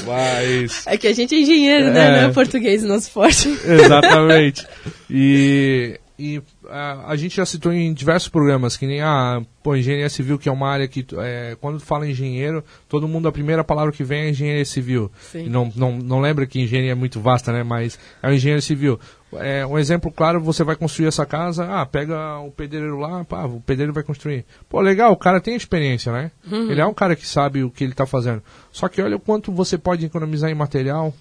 mas 0.05 0.85
É 0.85 0.97
que 0.97 1.07
a 1.07 1.13
gente 1.13 1.33
é 1.33 1.39
engenheiro, 1.39 1.91
né? 1.91 2.05
É. 2.05 2.11
Não 2.11 2.29
é 2.29 2.33
português 2.33 2.83
nosso 2.83 3.09
forte. 3.09 3.49
Exatamente. 3.65 4.67
E, 5.09 5.99
e 6.17 6.41
a, 6.69 7.11
a 7.11 7.15
gente 7.15 7.37
já 7.37 7.45
citou 7.45 7.73
em 7.73 7.93
diversos 7.93 8.29
programas 8.29 8.77
que 8.77 8.85
nem 8.85 9.01
a 9.01 9.41
pô, 9.63 9.75
engenharia 9.75 10.09
civil, 10.09 10.37
que 10.37 10.47
é 10.47 10.51
uma 10.51 10.69
área 10.69 10.87
que, 10.87 11.05
é, 11.17 11.57
quando 11.59 11.79
fala 11.79 12.07
engenheiro, 12.07 12.63
todo 12.87 13.07
mundo, 13.07 13.27
a 13.27 13.31
primeira 13.31 13.63
palavra 13.63 13.91
que 13.91 14.03
vem 14.03 14.23
é 14.23 14.29
engenharia 14.29 14.65
civil. 14.65 15.11
Não, 15.49 15.71
não, 15.75 15.97
não 15.97 16.19
lembra 16.19 16.45
que 16.45 16.61
engenharia 16.61 16.91
é 16.91 16.95
muito 16.95 17.19
vasta, 17.19 17.51
né? 17.51 17.63
Mas 17.63 17.97
é 18.21 18.29
o 18.29 18.33
engenheiro 18.33 18.61
civil. 18.61 18.99
É, 19.33 19.65
um 19.65 19.79
exemplo 19.79 20.11
claro, 20.11 20.39
você 20.39 20.63
vai 20.63 20.75
construir 20.75 21.07
essa 21.07 21.25
casa, 21.25 21.65
ah, 21.65 21.85
pega 21.85 22.37
o 22.39 22.51
pedreiro 22.51 22.99
lá, 22.99 23.23
pá, 23.23 23.45
o 23.45 23.59
pedreiro 23.61 23.91
vai 23.91 24.03
construir. 24.03 24.45
Pô, 24.69 24.79
legal, 24.81 25.11
o 25.11 25.17
cara 25.17 25.41
tem 25.41 25.55
experiência, 25.55 26.11
né? 26.11 26.31
Ele 26.69 26.81
é 26.81 26.85
um 26.85 26.93
cara 26.93 27.15
que 27.15 27.25
sabe 27.25 27.63
o 27.63 27.71
que 27.71 27.83
ele 27.83 27.93
está 27.93 28.05
fazendo. 28.05 28.43
Só 28.71 28.87
que 28.87 29.01
olha 29.01 29.15
o 29.15 29.19
quanto 29.19 29.51
você 29.51 29.77
pode 29.77 30.05
economizar 30.05 30.51
em 30.51 30.55
material, 30.55 31.11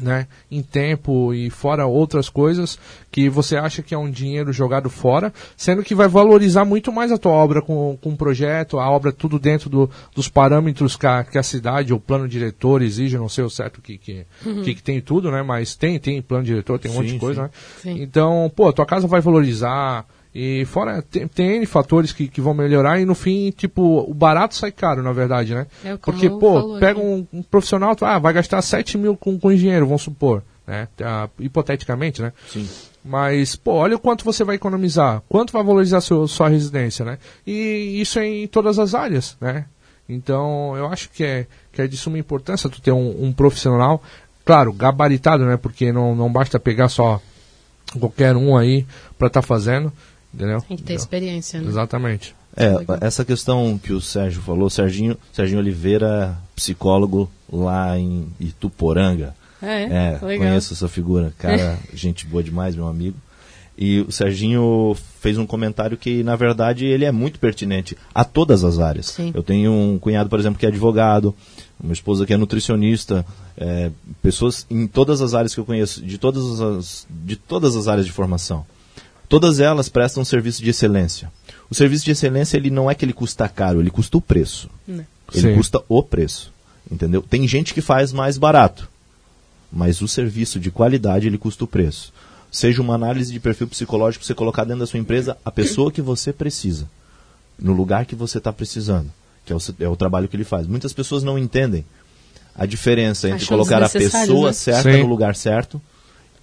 né, 0.00 0.26
em 0.50 0.62
tempo 0.62 1.32
e 1.32 1.50
fora 1.50 1.86
outras 1.86 2.28
coisas 2.28 2.78
que 3.10 3.28
você 3.28 3.56
acha 3.56 3.82
que 3.82 3.94
é 3.94 3.98
um 3.98 4.10
dinheiro 4.10 4.52
jogado 4.52 4.90
fora, 4.90 5.32
sendo 5.56 5.82
que 5.82 5.94
vai 5.94 6.08
valorizar 6.08 6.64
muito 6.64 6.92
mais 6.92 7.12
a 7.12 7.18
tua 7.18 7.32
obra 7.32 7.62
com, 7.62 7.96
com 8.02 8.10
o 8.10 8.16
projeto, 8.16 8.78
a 8.78 8.90
obra 8.90 9.12
tudo 9.12 9.38
dentro 9.38 9.70
do, 9.70 9.88
dos 10.14 10.28
parâmetros 10.28 10.96
que 10.96 11.06
a, 11.06 11.22
que 11.22 11.38
a 11.38 11.42
cidade 11.42 11.92
ou 11.92 12.00
plano 12.00 12.28
diretor 12.28 12.82
exige, 12.82 13.16
não 13.16 13.28
sei 13.28 13.44
o 13.44 13.50
certo 13.50 13.80
que 13.80 13.96
que, 13.96 14.26
uhum. 14.44 14.62
que, 14.62 14.74
que, 14.74 14.82
tem 14.82 15.00
tudo, 15.00 15.30
né, 15.30 15.42
mas 15.42 15.74
tem, 15.74 15.98
tem 15.98 16.20
plano 16.20 16.44
diretor, 16.44 16.78
tem 16.78 16.90
um 16.90 16.94
sim, 16.94 17.00
monte 17.00 17.12
de 17.12 17.18
coisa, 17.18 17.42
sim. 17.80 17.90
né? 17.90 17.94
Sim. 17.94 18.02
Então, 18.02 18.50
pô, 18.54 18.68
a 18.68 18.72
tua 18.72 18.86
casa 18.86 19.06
vai 19.06 19.20
valorizar, 19.20 20.04
e 20.34 20.64
fora, 20.64 21.00
tem, 21.00 21.28
tem 21.28 21.56
N 21.58 21.66
fatores 21.66 22.12
que, 22.12 22.26
que 22.26 22.40
vão 22.40 22.52
melhorar 22.52 22.98
e 22.98 23.04
no 23.04 23.14
fim, 23.14 23.52
tipo, 23.52 24.00
o 24.00 24.12
barato 24.12 24.56
sai 24.56 24.72
caro, 24.72 25.00
na 25.00 25.12
verdade, 25.12 25.54
né? 25.54 25.68
É, 25.84 25.96
Porque, 25.96 26.28
pô, 26.28 26.76
pega 26.80 26.98
um, 26.98 27.24
um, 27.32 27.40
profissional, 27.40 27.96
ah, 28.00 28.18
vai 28.18 28.32
gastar 28.32 28.60
7 28.60 28.98
mil 28.98 29.16
com, 29.16 29.38
com 29.38 29.52
engenheiro, 29.52 29.86
vamos 29.86 30.02
supor, 30.02 30.42
né? 30.66 30.88
Ah, 31.00 31.28
hipoteticamente, 31.38 32.20
né? 32.20 32.32
Sim. 32.48 32.68
Mas, 33.04 33.54
pô, 33.54 33.74
olha 33.74 33.94
o 33.94 33.98
quanto 33.98 34.24
você 34.24 34.42
vai 34.42 34.56
economizar, 34.56 35.22
quanto 35.28 35.52
vai 35.52 35.62
valorizar 35.62 36.00
seu, 36.00 36.26
sua 36.26 36.48
residência, 36.48 37.04
né? 37.04 37.18
E 37.46 38.00
isso 38.00 38.18
é 38.18 38.26
em 38.26 38.48
todas 38.48 38.80
as 38.80 38.92
áreas, 38.92 39.36
né? 39.40 39.66
Então, 40.08 40.76
eu 40.76 40.88
acho 40.88 41.10
que 41.10 41.22
é, 41.22 41.46
que 41.72 41.80
é 41.80 41.86
de 41.86 41.96
suma 41.96 42.18
importância 42.18 42.68
tu 42.68 42.80
ter 42.80 42.92
um, 42.92 43.24
um 43.24 43.32
profissional, 43.32 44.02
claro, 44.44 44.72
gabaritado, 44.72 45.44
né? 45.44 45.56
Porque 45.56 45.92
não, 45.92 46.12
não 46.16 46.32
basta 46.32 46.58
pegar 46.58 46.88
só 46.88 47.20
qualquer 48.00 48.34
um 48.36 48.56
aí 48.56 48.84
para 49.16 49.28
estar 49.28 49.42
tá 49.42 49.46
fazendo. 49.46 49.92
Entendeu? 50.34 50.60
Tem 50.60 50.76
que 50.76 50.82
ter 50.82 50.94
experiência, 50.94 51.60
né? 51.60 51.68
Exatamente. 51.68 52.34
É, 52.56 52.74
essa 53.00 53.24
questão 53.24 53.78
que 53.78 53.92
o 53.92 54.00
Sérgio 54.00 54.42
falou, 54.42 54.68
Serginho, 54.68 55.16
Serginho 55.32 55.60
Oliveira, 55.60 56.36
psicólogo 56.54 57.30
lá 57.52 57.98
em 57.98 58.28
Ituporanga. 58.38 59.34
É, 59.62 60.14
é 60.14 60.18
conheço 60.20 60.74
essa 60.74 60.88
figura. 60.88 61.32
Cara, 61.38 61.78
gente 61.94 62.26
boa 62.26 62.42
demais, 62.42 62.74
meu 62.74 62.86
amigo. 62.86 63.16
E 63.76 64.00
o 64.00 64.12
Serginho 64.12 64.96
fez 65.20 65.36
um 65.36 65.46
comentário 65.46 65.96
que, 65.96 66.22
na 66.22 66.36
verdade, 66.36 66.86
ele 66.86 67.04
é 67.04 67.10
muito 67.10 67.40
pertinente 67.40 67.96
a 68.14 68.24
todas 68.24 68.62
as 68.62 68.78
áreas. 68.78 69.06
Sim. 69.06 69.32
Eu 69.34 69.42
tenho 69.42 69.72
um 69.72 69.98
cunhado, 69.98 70.30
por 70.30 70.38
exemplo, 70.38 70.58
que 70.58 70.66
é 70.66 70.68
advogado, 70.68 71.34
uma 71.82 71.92
esposa 71.92 72.24
que 72.24 72.32
é 72.32 72.36
nutricionista, 72.36 73.26
é, 73.56 73.90
pessoas 74.22 74.64
em 74.70 74.86
todas 74.86 75.20
as 75.20 75.34
áreas 75.34 75.52
que 75.52 75.58
eu 75.58 75.64
conheço, 75.64 76.04
de 76.04 76.18
todas 76.18 76.60
as, 76.60 77.06
de 77.10 77.34
todas 77.34 77.74
as 77.74 77.88
áreas 77.88 78.06
de 78.06 78.12
formação. 78.12 78.64
Todas 79.28 79.60
elas 79.60 79.88
prestam 79.88 80.22
um 80.22 80.24
serviço 80.24 80.62
de 80.62 80.70
excelência. 80.70 81.30
O 81.70 81.74
serviço 81.74 82.04
de 82.04 82.10
excelência 82.10 82.56
ele 82.56 82.70
não 82.70 82.90
é 82.90 82.94
que 82.94 83.04
ele 83.04 83.12
custa 83.12 83.48
caro, 83.48 83.80
ele 83.80 83.90
custa 83.90 84.16
o 84.16 84.20
preço. 84.20 84.68
Não. 84.86 84.98
Né. 84.98 85.06
Ele 85.32 85.48
Sim. 85.48 85.54
custa 85.56 85.82
o 85.88 86.02
preço. 86.02 86.52
Entendeu? 86.90 87.22
Tem 87.22 87.48
gente 87.48 87.72
que 87.72 87.80
faz 87.80 88.12
mais 88.12 88.36
barato, 88.36 88.88
mas 89.72 90.02
o 90.02 90.08
serviço 90.08 90.60
de 90.60 90.70
qualidade 90.70 91.26
ele 91.26 91.38
custa 91.38 91.64
o 91.64 91.66
preço. 91.66 92.12
Seja 92.50 92.82
uma 92.82 92.94
análise 92.94 93.32
de 93.32 93.40
perfil 93.40 93.66
psicológico 93.66 94.24
você 94.24 94.34
colocar 94.34 94.64
dentro 94.64 94.80
da 94.80 94.86
sua 94.86 95.00
empresa 95.00 95.36
a 95.44 95.50
pessoa 95.50 95.90
que 95.90 96.02
você 96.02 96.32
precisa, 96.32 96.88
no 97.58 97.72
lugar 97.72 98.04
que 98.04 98.14
você 98.14 98.38
está 98.38 98.52
precisando, 98.52 99.10
que 99.44 99.52
é 99.52 99.56
o, 99.56 99.58
é 99.80 99.88
o, 99.88 99.96
trabalho 99.96 100.28
que 100.28 100.36
ele 100.36 100.44
faz. 100.44 100.66
Muitas 100.66 100.92
pessoas 100.92 101.22
não 101.22 101.38
entendem 101.38 101.84
a 102.54 102.66
diferença 102.66 103.28
entre 103.28 103.44
Achamos 103.44 103.66
colocar 103.68 103.84
a 103.84 103.88
pessoa 103.88 104.48
né? 104.48 104.52
certa 104.52 104.92
Sim. 104.92 104.98
no 104.98 105.06
lugar 105.06 105.34
certo 105.34 105.82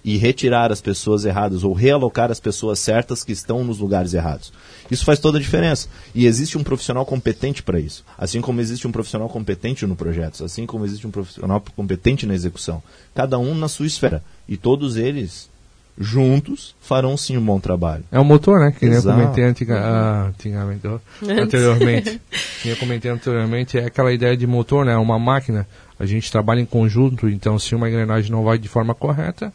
e 0.04 0.16
retirar 0.16 0.72
as 0.72 0.80
pessoas 0.80 1.24
erradas 1.24 1.62
ou 1.62 1.72
realocar 1.72 2.30
as 2.30 2.40
pessoas 2.40 2.78
certas 2.78 3.22
que 3.22 3.32
estão 3.32 3.62
nos 3.62 3.78
lugares 3.78 4.14
errados. 4.14 4.52
Isso 4.90 5.04
faz 5.04 5.18
toda 5.18 5.38
a 5.38 5.40
diferença. 5.40 5.88
E 6.14 6.26
existe 6.26 6.58
um 6.58 6.64
profissional 6.64 7.06
competente 7.06 7.62
para 7.62 7.78
isso. 7.78 8.04
Assim 8.18 8.40
como 8.40 8.60
existe 8.60 8.86
um 8.86 8.92
profissional 8.92 9.28
competente 9.28 9.86
no 9.86 9.96
projeto, 9.96 10.44
assim 10.44 10.66
como 10.66 10.84
existe 10.84 11.06
um 11.06 11.10
profissional 11.10 11.62
competente 11.76 12.26
na 12.26 12.34
execução. 12.34 12.82
Cada 13.14 13.38
um 13.38 13.54
na 13.54 13.68
sua 13.68 13.86
esfera. 13.86 14.22
E 14.48 14.56
todos 14.56 14.96
eles 14.96 15.50
juntos 15.98 16.74
farão 16.80 17.16
sim 17.16 17.36
um 17.36 17.44
bom 17.44 17.60
trabalho. 17.60 18.04
É 18.10 18.18
o 18.18 18.24
motor, 18.24 18.60
né? 18.60 18.74
Que 18.76 18.86
nem 18.86 18.96
eu 18.96 19.02
comentei 19.02 19.44
antiga, 19.44 19.78
ah, 19.78 20.26
antigamente, 20.28 20.86
anteriormente. 21.22 22.20
que 22.62 22.68
eu 22.70 22.76
comentei 22.76 23.10
anteriormente, 23.10 23.78
é 23.78 23.86
aquela 23.86 24.12
ideia 24.12 24.36
de 24.36 24.46
motor, 24.46 24.84
né? 24.84 24.96
Uma 24.96 25.18
máquina. 25.18 25.66
A 25.98 26.06
gente 26.06 26.32
trabalha 26.32 26.60
em 26.60 26.66
conjunto, 26.66 27.28
então 27.28 27.58
se 27.58 27.74
uma 27.74 27.88
engrenagem 27.88 28.30
não 28.30 28.42
vai 28.42 28.58
de 28.58 28.68
forma 28.68 28.94
correta, 28.94 29.52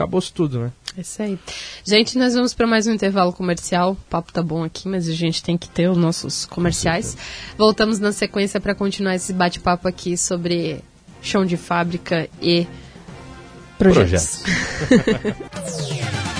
acabou-se 0.00 0.32
tudo, 0.32 0.58
né? 0.58 0.72
É 0.96 1.02
isso 1.02 1.22
aí. 1.22 1.38
Gente, 1.84 2.16
nós 2.18 2.34
vamos 2.34 2.54
para 2.54 2.66
mais 2.66 2.86
um 2.86 2.92
intervalo 2.92 3.32
comercial. 3.32 3.92
O 3.92 3.96
papo 4.08 4.32
tá 4.32 4.42
bom 4.42 4.64
aqui, 4.64 4.88
mas 4.88 5.08
a 5.08 5.12
gente 5.12 5.42
tem 5.42 5.58
que 5.58 5.68
ter 5.68 5.88
os 5.88 5.96
nossos 5.96 6.46
comerciais. 6.46 7.16
Voltamos 7.56 7.98
na 7.98 8.10
sequência 8.10 8.60
para 8.60 8.74
continuar 8.74 9.14
esse 9.14 9.32
bate-papo 9.32 9.86
aqui 9.86 10.16
sobre 10.16 10.82
chão 11.20 11.44
de 11.44 11.56
fábrica 11.56 12.28
e 12.40 12.66
projetos. 13.78 14.42
projetos. 14.42 16.30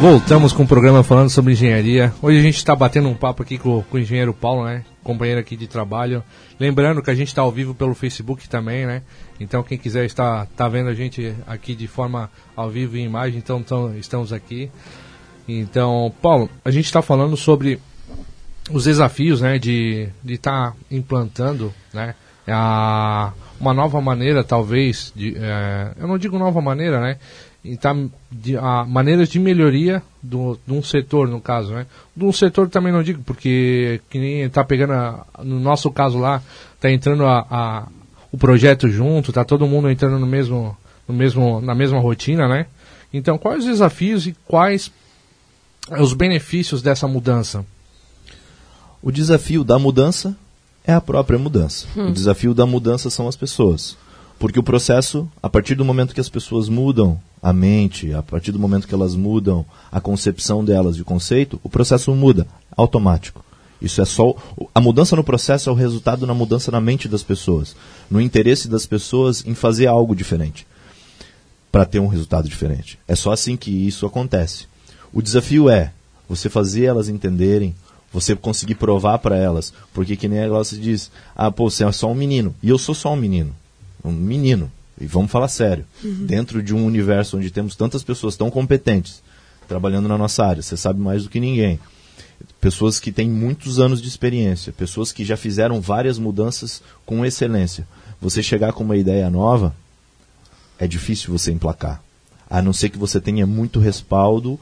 Voltamos 0.00 0.52
com 0.52 0.62
o 0.62 0.66
programa 0.66 1.02
falando 1.02 1.28
sobre 1.28 1.54
engenharia. 1.54 2.14
Hoje 2.22 2.38
a 2.38 2.42
gente 2.42 2.56
está 2.56 2.74
batendo 2.76 3.08
um 3.08 3.14
papo 3.14 3.42
aqui 3.42 3.58
com, 3.58 3.82
com, 3.82 3.96
o 3.96 4.00
engenheiro 4.00 4.32
Paulo, 4.32 4.64
né? 4.64 4.84
Companheiro 5.02 5.40
aqui 5.40 5.56
de 5.56 5.66
trabalho. 5.66 6.22
Lembrando 6.58 7.02
que 7.02 7.10
a 7.10 7.14
gente 7.16 7.26
está 7.26 7.42
ao 7.42 7.50
vivo 7.50 7.74
pelo 7.74 7.96
Facebook 7.96 8.48
também, 8.48 8.86
né? 8.86 9.02
Então 9.40 9.60
quem 9.60 9.76
quiser 9.76 10.04
estar 10.04 10.46
tá 10.56 10.68
vendo 10.68 10.88
a 10.88 10.94
gente 10.94 11.34
aqui 11.48 11.74
de 11.74 11.88
forma 11.88 12.30
ao 12.54 12.70
vivo 12.70 12.96
e 12.96 13.00
imagem, 13.00 13.38
então, 13.38 13.58
então 13.58 13.92
estamos 13.98 14.32
aqui. 14.32 14.70
Então, 15.48 16.14
Paulo, 16.22 16.48
a 16.64 16.70
gente 16.70 16.84
está 16.84 17.02
falando 17.02 17.36
sobre 17.36 17.80
os 18.70 18.84
desafios, 18.84 19.40
né? 19.40 19.58
De 19.58 20.08
estar 20.24 20.70
tá 20.70 20.76
implantando, 20.92 21.74
né? 21.92 22.14
A, 22.46 23.32
uma 23.60 23.74
nova 23.74 24.00
maneira, 24.00 24.44
talvez, 24.44 25.12
de, 25.14 25.36
é, 25.36 25.92
eu 25.98 26.06
não 26.06 26.16
digo 26.16 26.38
nova 26.38 26.60
maneira, 26.60 27.00
né? 27.00 27.18
Tá, 27.80 27.94
de, 28.30 28.56
a, 28.56 28.84
maneiras 28.84 29.28
de 29.28 29.38
melhoria 29.38 30.02
do, 30.22 30.58
de 30.66 30.72
um 30.72 30.82
setor, 30.82 31.28
no 31.28 31.40
caso, 31.40 31.72
né? 31.72 31.86
De 32.16 32.24
um 32.24 32.32
setor 32.32 32.68
também 32.68 32.92
não 32.92 33.02
digo, 33.02 33.22
porque 33.22 34.00
que 34.08 34.18
nem 34.18 34.42
está 34.42 34.64
pegando, 34.64 34.92
a, 34.92 35.26
no 35.42 35.58
nosso 35.58 35.90
caso 35.90 36.18
lá, 36.18 36.42
está 36.74 36.90
entrando 36.90 37.24
a, 37.24 37.46
a, 37.50 37.88
o 38.30 38.38
projeto 38.38 38.88
junto, 38.88 39.30
está 39.30 39.44
todo 39.44 39.66
mundo 39.66 39.90
entrando 39.90 40.18
no 40.18 40.26
mesmo, 40.26 40.76
no 41.06 41.14
mesmo, 41.14 41.60
na 41.60 41.74
mesma 41.74 41.98
rotina, 41.98 42.48
né? 42.48 42.66
Então, 43.12 43.38
quais 43.38 43.60
os 43.60 43.66
desafios 43.66 44.26
e 44.26 44.36
quais 44.46 44.92
os 45.98 46.12
benefícios 46.12 46.82
dessa 46.82 47.08
mudança? 47.08 47.64
O 49.02 49.10
desafio 49.10 49.64
da 49.64 49.78
mudança 49.78 50.36
é 50.84 50.92
a 50.92 51.00
própria 51.00 51.38
mudança. 51.38 51.86
Hum. 51.96 52.08
O 52.08 52.12
desafio 52.12 52.54
da 52.54 52.66
mudança 52.66 53.10
são 53.10 53.28
as 53.28 53.36
pessoas. 53.36 53.96
Porque 54.38 54.58
o 54.58 54.62
processo, 54.62 55.28
a 55.42 55.48
partir 55.48 55.74
do 55.74 55.84
momento 55.84 56.14
que 56.14 56.20
as 56.20 56.28
pessoas 56.28 56.68
mudam 56.68 57.20
a 57.42 57.52
mente, 57.52 58.12
a 58.12 58.22
partir 58.22 58.52
do 58.52 58.58
momento 58.58 58.86
que 58.86 58.94
elas 58.94 59.16
mudam 59.16 59.66
a 59.90 60.00
concepção 60.00 60.64
delas 60.64 60.94
de 60.94 61.02
conceito, 61.02 61.58
o 61.62 61.68
processo 61.68 62.14
muda, 62.14 62.46
automático. 62.76 63.44
Isso 63.82 64.00
é 64.00 64.04
só. 64.04 64.36
A 64.72 64.80
mudança 64.80 65.16
no 65.16 65.24
processo 65.24 65.68
é 65.68 65.72
o 65.72 65.74
resultado 65.74 66.24
na 66.24 66.34
mudança 66.34 66.70
na 66.70 66.80
mente 66.80 67.08
das 67.08 67.22
pessoas, 67.22 67.74
no 68.08 68.20
interesse 68.20 68.68
das 68.68 68.86
pessoas 68.86 69.44
em 69.44 69.54
fazer 69.54 69.88
algo 69.88 70.14
diferente, 70.14 70.66
para 71.70 71.84
ter 71.84 71.98
um 71.98 72.08
resultado 72.08 72.48
diferente. 72.48 72.98
É 73.08 73.16
só 73.16 73.32
assim 73.32 73.56
que 73.56 73.70
isso 73.70 74.06
acontece. 74.06 74.66
O 75.12 75.20
desafio 75.20 75.68
é 75.68 75.92
você 76.28 76.48
fazer 76.48 76.84
elas 76.84 77.08
entenderem, 77.08 77.74
você 78.12 78.36
conseguir 78.36 78.76
provar 78.76 79.18
para 79.18 79.36
elas, 79.36 79.72
porque 79.92 80.16
que 80.16 80.28
nem 80.28 80.40
a 80.40 80.64
se 80.64 80.78
diz, 80.78 81.10
ah, 81.34 81.50
pô, 81.50 81.68
você 81.68 81.84
é 81.84 81.90
só 81.92 82.10
um 82.10 82.14
menino, 82.14 82.54
e 82.62 82.68
eu 82.68 82.78
sou 82.78 82.94
só 82.94 83.12
um 83.12 83.16
menino 83.16 83.54
um 84.04 84.12
menino. 84.12 84.70
E 85.00 85.06
vamos 85.06 85.30
falar 85.30 85.48
sério. 85.48 85.84
Uhum. 86.02 86.26
Dentro 86.26 86.62
de 86.62 86.74
um 86.74 86.84
universo 86.84 87.36
onde 87.36 87.50
temos 87.50 87.76
tantas 87.76 88.02
pessoas 88.02 88.36
tão 88.36 88.50
competentes 88.50 89.22
trabalhando 89.68 90.08
na 90.08 90.16
nossa 90.16 90.44
área, 90.44 90.62
você 90.62 90.76
sabe 90.76 90.98
mais 90.98 91.24
do 91.24 91.28
que 91.28 91.38
ninguém. 91.38 91.78
Pessoas 92.60 92.98
que 92.98 93.12
têm 93.12 93.28
muitos 93.28 93.78
anos 93.78 94.00
de 94.00 94.08
experiência, 94.08 94.72
pessoas 94.72 95.12
que 95.12 95.24
já 95.24 95.36
fizeram 95.36 95.80
várias 95.80 96.18
mudanças 96.18 96.82
com 97.04 97.24
excelência. 97.24 97.86
Você 98.20 98.42
chegar 98.42 98.72
com 98.72 98.82
uma 98.82 98.96
ideia 98.96 99.28
nova, 99.28 99.74
é 100.78 100.86
difícil 100.86 101.32
você 101.32 101.52
emplacar. 101.52 102.02
A 102.48 102.62
não 102.62 102.72
ser 102.72 102.88
que 102.88 102.98
você 102.98 103.20
tenha 103.20 103.46
muito 103.46 103.78
respaldo 103.78 104.58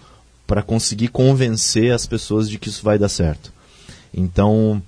para 0.47 0.62
conseguir 0.62 1.09
convencer 1.09 1.93
as 1.93 2.05
pessoas 2.05 2.49
de 2.49 2.59
que 2.59 2.68
isso 2.68 2.82
vai 2.82 2.99
dar 2.99 3.09
certo. 3.09 3.53
Então, 4.12 4.82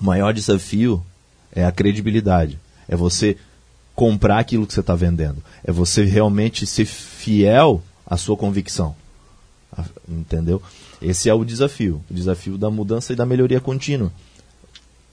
O 0.00 0.04
maior 0.04 0.32
desafio 0.32 1.04
é 1.52 1.64
a 1.64 1.72
credibilidade. 1.72 2.58
É 2.88 2.96
você 2.96 3.36
comprar 3.94 4.38
aquilo 4.38 4.66
que 4.66 4.74
você 4.74 4.80
está 4.80 4.94
vendendo. 4.94 5.42
É 5.62 5.70
você 5.70 6.04
realmente 6.04 6.66
ser 6.66 6.84
fiel 6.84 7.82
à 8.06 8.16
sua 8.16 8.36
convicção. 8.36 8.94
Entendeu? 10.08 10.62
Esse 11.00 11.28
é 11.28 11.34
o 11.34 11.44
desafio. 11.44 12.02
O 12.10 12.14
desafio 12.14 12.58
da 12.58 12.70
mudança 12.70 13.12
e 13.12 13.16
da 13.16 13.26
melhoria 13.26 13.60
contínua. 13.60 14.12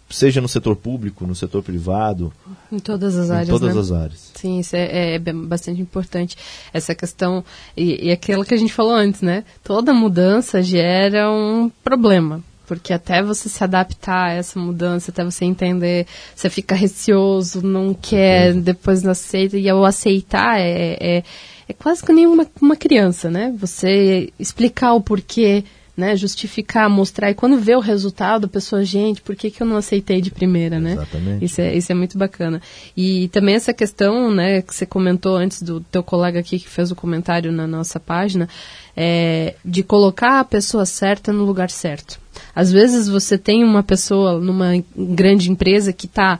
Seja 0.10 0.42
no 0.42 0.48
setor 0.48 0.76
público, 0.76 1.26
no 1.26 1.34
setor 1.34 1.64
privado. 1.64 2.34
Em 2.70 2.80
todas 2.80 3.16
as 3.16 3.32
áreas. 3.32 3.48
Em 3.48 3.52
todas 3.52 3.76
né? 3.76 3.82
as 3.82 3.92
áreas. 3.92 4.32
Sim, 4.36 4.60
isso 4.60 4.76
é, 4.76 5.16
é, 5.16 5.20
bastante 5.20 5.82
importante. 5.82 6.36
Essa 6.74 6.94
questão. 6.94 7.46
E, 7.78 8.08
e 8.08 8.12
aquilo 8.12 8.44
que 8.44 8.54
a 8.54 8.58
gente 8.58 8.74
falou 8.74 8.94
antes, 8.94 9.22
né? 9.22 9.46
Toda 9.64 9.94
mudança 9.94 10.62
gera 10.62 11.32
um 11.32 11.72
problema 11.82 12.44
porque 12.72 12.93
até 12.93 13.22
você 13.22 13.49
se 13.49 13.61
adaptar 13.61 14.28
a 14.28 14.34
essa 14.34 14.57
mudança, 14.57 15.11
até 15.11 15.26
você 15.26 15.43
entender, 15.43 16.07
você 16.34 16.49
fica 16.49 16.74
receoso, 16.74 17.61
não 17.61 17.93
quer, 17.93 18.53
depois 18.53 19.03
não 19.03 19.11
aceita, 19.11 19.57
e 19.57 19.67
ao 19.67 19.84
aceitar 19.84 20.57
é, 20.57 20.97
é, 20.97 21.24
é 21.67 21.74
quase 21.74 22.01
que 22.01 22.13
nem 22.13 22.26
uma, 22.26 22.47
uma 22.61 22.78
criança, 22.78 23.30
né? 23.30 23.53
Você 23.57 24.32
explicar 24.39 24.93
o 24.93 25.01
porquê, 25.01 25.65
né? 25.97 26.15
Justificar, 26.15 26.89
mostrar, 26.89 27.30
e 27.30 27.34
quando 27.34 27.59
vê 27.59 27.76
o 27.76 27.82
resultado, 27.82 28.45
a 28.45 28.47
pessoa, 28.47 28.86
gente, 28.86 29.22
por 29.22 29.36
que, 29.36 29.51
que 29.51 29.61
eu 29.61 29.67
não 29.67 29.76
aceitei 29.76 30.22
de 30.22 30.32
primeira, 30.32 30.80
né? 30.80 30.93
Exatamente. 30.93 31.43
Isso 31.43 31.59
é, 31.59 31.76
isso 31.76 31.91
é 31.91 31.95
muito 31.95 32.17
bacana. 32.17 32.61
E 32.95 33.28
também 33.34 33.55
essa 33.55 33.74
questão, 33.74 34.34
né, 34.34 34.61
que 34.61 34.74
você 34.74 34.86
comentou 34.86 35.36
antes 35.36 35.61
do 35.61 35.82
teu 35.82 36.01
colega 36.01 36.39
aqui 36.39 36.57
que 36.57 36.69
fez 36.69 36.89
o 36.89 36.95
comentário 36.95 37.51
na 37.51 37.67
nossa 37.67 37.99
página, 37.99 38.47
é, 38.95 39.55
de 39.65 39.84
colocar 39.84 40.39
a 40.39 40.45
pessoa 40.45 40.86
certa 40.86 41.34
no 41.34 41.43
lugar 41.43 41.69
certo. 41.69 42.17
Às 42.56 42.72
vezes 42.72 43.08
você 43.08 43.38
tem 43.38 43.64
uma 43.64 43.84
pessoa 43.84 44.39
numa 44.39 44.84
grande 44.95 45.52
empresa 45.52 45.93
que 45.93 46.06
está 46.06 46.39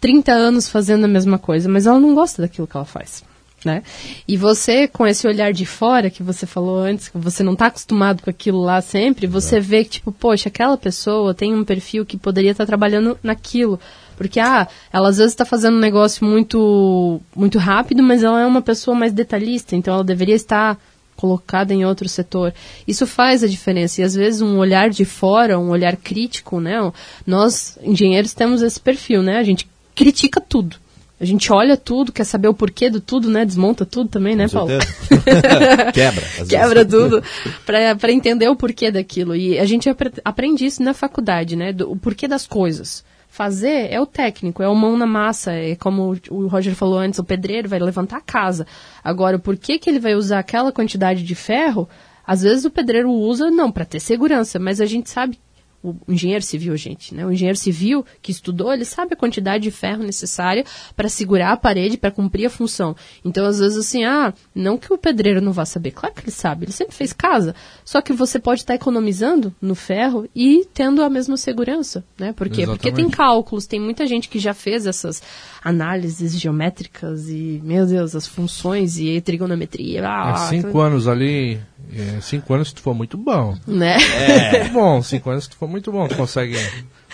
30 0.00 0.32
anos 0.32 0.68
fazendo 0.68 1.04
a 1.04 1.08
mesma 1.08 1.38
coisa, 1.38 1.68
mas 1.68 1.86
ela 1.86 2.00
não 2.00 2.14
gosta 2.14 2.42
daquilo 2.42 2.66
que 2.66 2.76
ela 2.76 2.86
faz. 2.86 3.22
Né? 3.62 3.82
E 4.26 4.38
você, 4.38 4.88
com 4.88 5.06
esse 5.06 5.26
olhar 5.26 5.52
de 5.52 5.66
fora 5.66 6.08
que 6.08 6.22
você 6.22 6.46
falou 6.46 6.78
antes, 6.78 7.08
que 7.08 7.18
você 7.18 7.42
não 7.42 7.52
está 7.52 7.66
acostumado 7.66 8.22
com 8.22 8.30
aquilo 8.30 8.60
lá 8.62 8.80
sempre, 8.80 9.26
você 9.26 9.58
é. 9.58 9.60
vê 9.60 9.84
que, 9.84 9.90
tipo, 9.90 10.10
poxa, 10.10 10.48
aquela 10.48 10.78
pessoa 10.78 11.34
tem 11.34 11.54
um 11.54 11.62
perfil 11.62 12.06
que 12.06 12.16
poderia 12.16 12.52
estar 12.52 12.64
tá 12.64 12.68
trabalhando 12.68 13.18
naquilo. 13.22 13.78
Porque, 14.16 14.40
ah, 14.40 14.66
ela 14.90 15.10
às 15.10 15.18
vezes 15.18 15.32
está 15.32 15.44
fazendo 15.44 15.76
um 15.76 15.80
negócio 15.80 16.26
muito, 16.26 17.20
muito 17.36 17.58
rápido, 17.58 18.02
mas 18.02 18.22
ela 18.22 18.40
é 18.40 18.46
uma 18.46 18.62
pessoa 18.62 18.96
mais 18.96 19.12
detalhista, 19.12 19.76
então 19.76 19.92
ela 19.92 20.04
deveria 20.04 20.34
estar 20.34 20.78
colocada 21.20 21.74
em 21.74 21.84
outro 21.84 22.08
setor. 22.08 22.54
Isso 22.88 23.06
faz 23.06 23.44
a 23.44 23.46
diferença. 23.46 24.00
E 24.00 24.04
às 24.04 24.14
vezes 24.14 24.40
um 24.40 24.56
olhar 24.56 24.88
de 24.88 25.04
fora, 25.04 25.58
um 25.58 25.68
olhar 25.68 25.96
crítico, 25.96 26.58
né? 26.60 26.90
Nós, 27.26 27.78
engenheiros, 27.82 28.32
temos 28.32 28.62
esse 28.62 28.80
perfil, 28.80 29.22
né? 29.22 29.36
A 29.36 29.42
gente 29.42 29.68
critica 29.94 30.40
tudo. 30.40 30.76
A 31.20 31.24
gente 31.26 31.52
olha 31.52 31.76
tudo, 31.76 32.10
quer 32.10 32.24
saber 32.24 32.48
o 32.48 32.54
porquê 32.54 32.88
do 32.88 32.98
tudo, 32.98 33.28
né? 33.28 33.44
Desmonta 33.44 33.84
tudo 33.84 34.08
também, 34.08 34.34
né, 34.34 34.48
Paulo? 34.48 34.70
Quebra. 35.92 36.26
Quebra 36.48 36.84
tudo 36.86 37.22
para 37.66 38.10
entender 38.10 38.48
o 38.48 38.56
porquê 38.56 38.90
daquilo. 38.90 39.36
E 39.36 39.58
a 39.58 39.66
gente 39.66 39.90
aprende 40.24 40.64
isso 40.64 40.82
na 40.82 40.94
faculdade, 40.94 41.54
né? 41.54 41.74
Do, 41.74 41.92
o 41.92 41.96
porquê 41.96 42.26
das 42.26 42.46
coisas. 42.46 43.04
Fazer 43.40 43.90
é 43.90 43.98
o 43.98 44.04
técnico, 44.04 44.62
é 44.62 44.68
o 44.68 44.74
mão 44.74 44.98
na 44.98 45.06
massa, 45.06 45.50
é 45.50 45.74
como 45.74 46.14
o 46.28 46.46
Roger 46.46 46.74
falou 46.74 46.98
antes, 46.98 47.18
o 47.18 47.24
pedreiro 47.24 47.70
vai 47.70 47.78
levantar 47.78 48.18
a 48.18 48.20
casa. 48.20 48.66
Agora, 49.02 49.38
por 49.38 49.56
que, 49.56 49.78
que 49.78 49.88
ele 49.88 49.98
vai 49.98 50.14
usar 50.14 50.40
aquela 50.40 50.70
quantidade 50.70 51.22
de 51.22 51.34
ferro? 51.34 51.88
Às 52.26 52.42
vezes 52.42 52.66
o 52.66 52.70
pedreiro 52.70 53.10
usa 53.10 53.50
não 53.50 53.72
para 53.72 53.86
ter 53.86 53.98
segurança, 53.98 54.58
mas 54.58 54.78
a 54.78 54.84
gente 54.84 55.08
sabe 55.08 55.38
o 55.82 55.96
engenheiro 56.06 56.44
civil, 56.44 56.76
gente, 56.76 57.14
né? 57.14 57.24
O 57.24 57.32
engenheiro 57.32 57.56
civil 57.56 58.04
que 58.20 58.30
estudou, 58.30 58.72
ele 58.72 58.84
sabe 58.84 59.14
a 59.14 59.16
quantidade 59.16 59.64
de 59.64 59.70
ferro 59.70 60.02
necessária 60.02 60.64
para 60.94 61.08
segurar 61.08 61.52
a 61.52 61.56
parede, 61.56 61.96
para 61.96 62.10
cumprir 62.10 62.46
a 62.46 62.50
função. 62.50 62.94
Então, 63.24 63.46
às 63.46 63.58
vezes, 63.58 63.78
assim, 63.78 64.04
ah, 64.04 64.34
não 64.54 64.76
que 64.76 64.92
o 64.92 64.98
pedreiro 64.98 65.40
não 65.40 65.52
vá 65.52 65.64
saber, 65.64 65.92
claro 65.92 66.14
que 66.14 66.22
ele 66.22 66.30
sabe, 66.30 66.66
ele 66.66 66.72
sempre 66.72 66.94
fez 66.94 67.12
casa. 67.12 67.54
Só 67.84 68.02
que 68.02 68.12
você 68.12 68.38
pode 68.38 68.60
estar 68.60 68.74
tá 68.74 68.76
economizando 68.76 69.54
no 69.60 69.74
ferro 69.74 70.28
e 70.36 70.66
tendo 70.74 71.02
a 71.02 71.08
mesma 71.08 71.36
segurança, 71.36 72.04
né? 72.18 72.32
Por 72.32 72.48
quê? 72.50 72.66
Porque 72.66 72.92
tem 72.92 73.08
cálculos, 73.08 73.66
tem 73.66 73.80
muita 73.80 74.06
gente 74.06 74.28
que 74.28 74.38
já 74.38 74.52
fez 74.52 74.86
essas 74.86 75.22
análises 75.64 76.38
geométricas 76.38 77.28
e, 77.28 77.60
meu 77.64 77.86
Deus, 77.86 78.14
as 78.14 78.26
funções 78.26 78.98
e 78.98 79.20
trigonometria. 79.20 80.02
Ah, 80.06 80.44
é 80.44 80.48
cinco 80.48 80.68
aquela... 80.68 80.86
anos 80.86 81.08
ali, 81.08 81.58
é, 81.92 82.20
cinco 82.20 82.54
anos 82.54 82.68
se 82.68 82.74
tu 82.74 82.82
for 82.82 82.94
muito 82.94 83.16
bom. 83.16 83.56
Né? 83.66 83.96
É. 83.96 84.68
bom, 84.72 85.02
cinco 85.02 85.30
anos 85.30 85.44
se 85.44 85.50
tu 85.50 85.56
for 85.56 85.68
muito 85.68 85.90
bom, 85.90 86.06
tu 86.08 86.16
consegue 86.16 86.56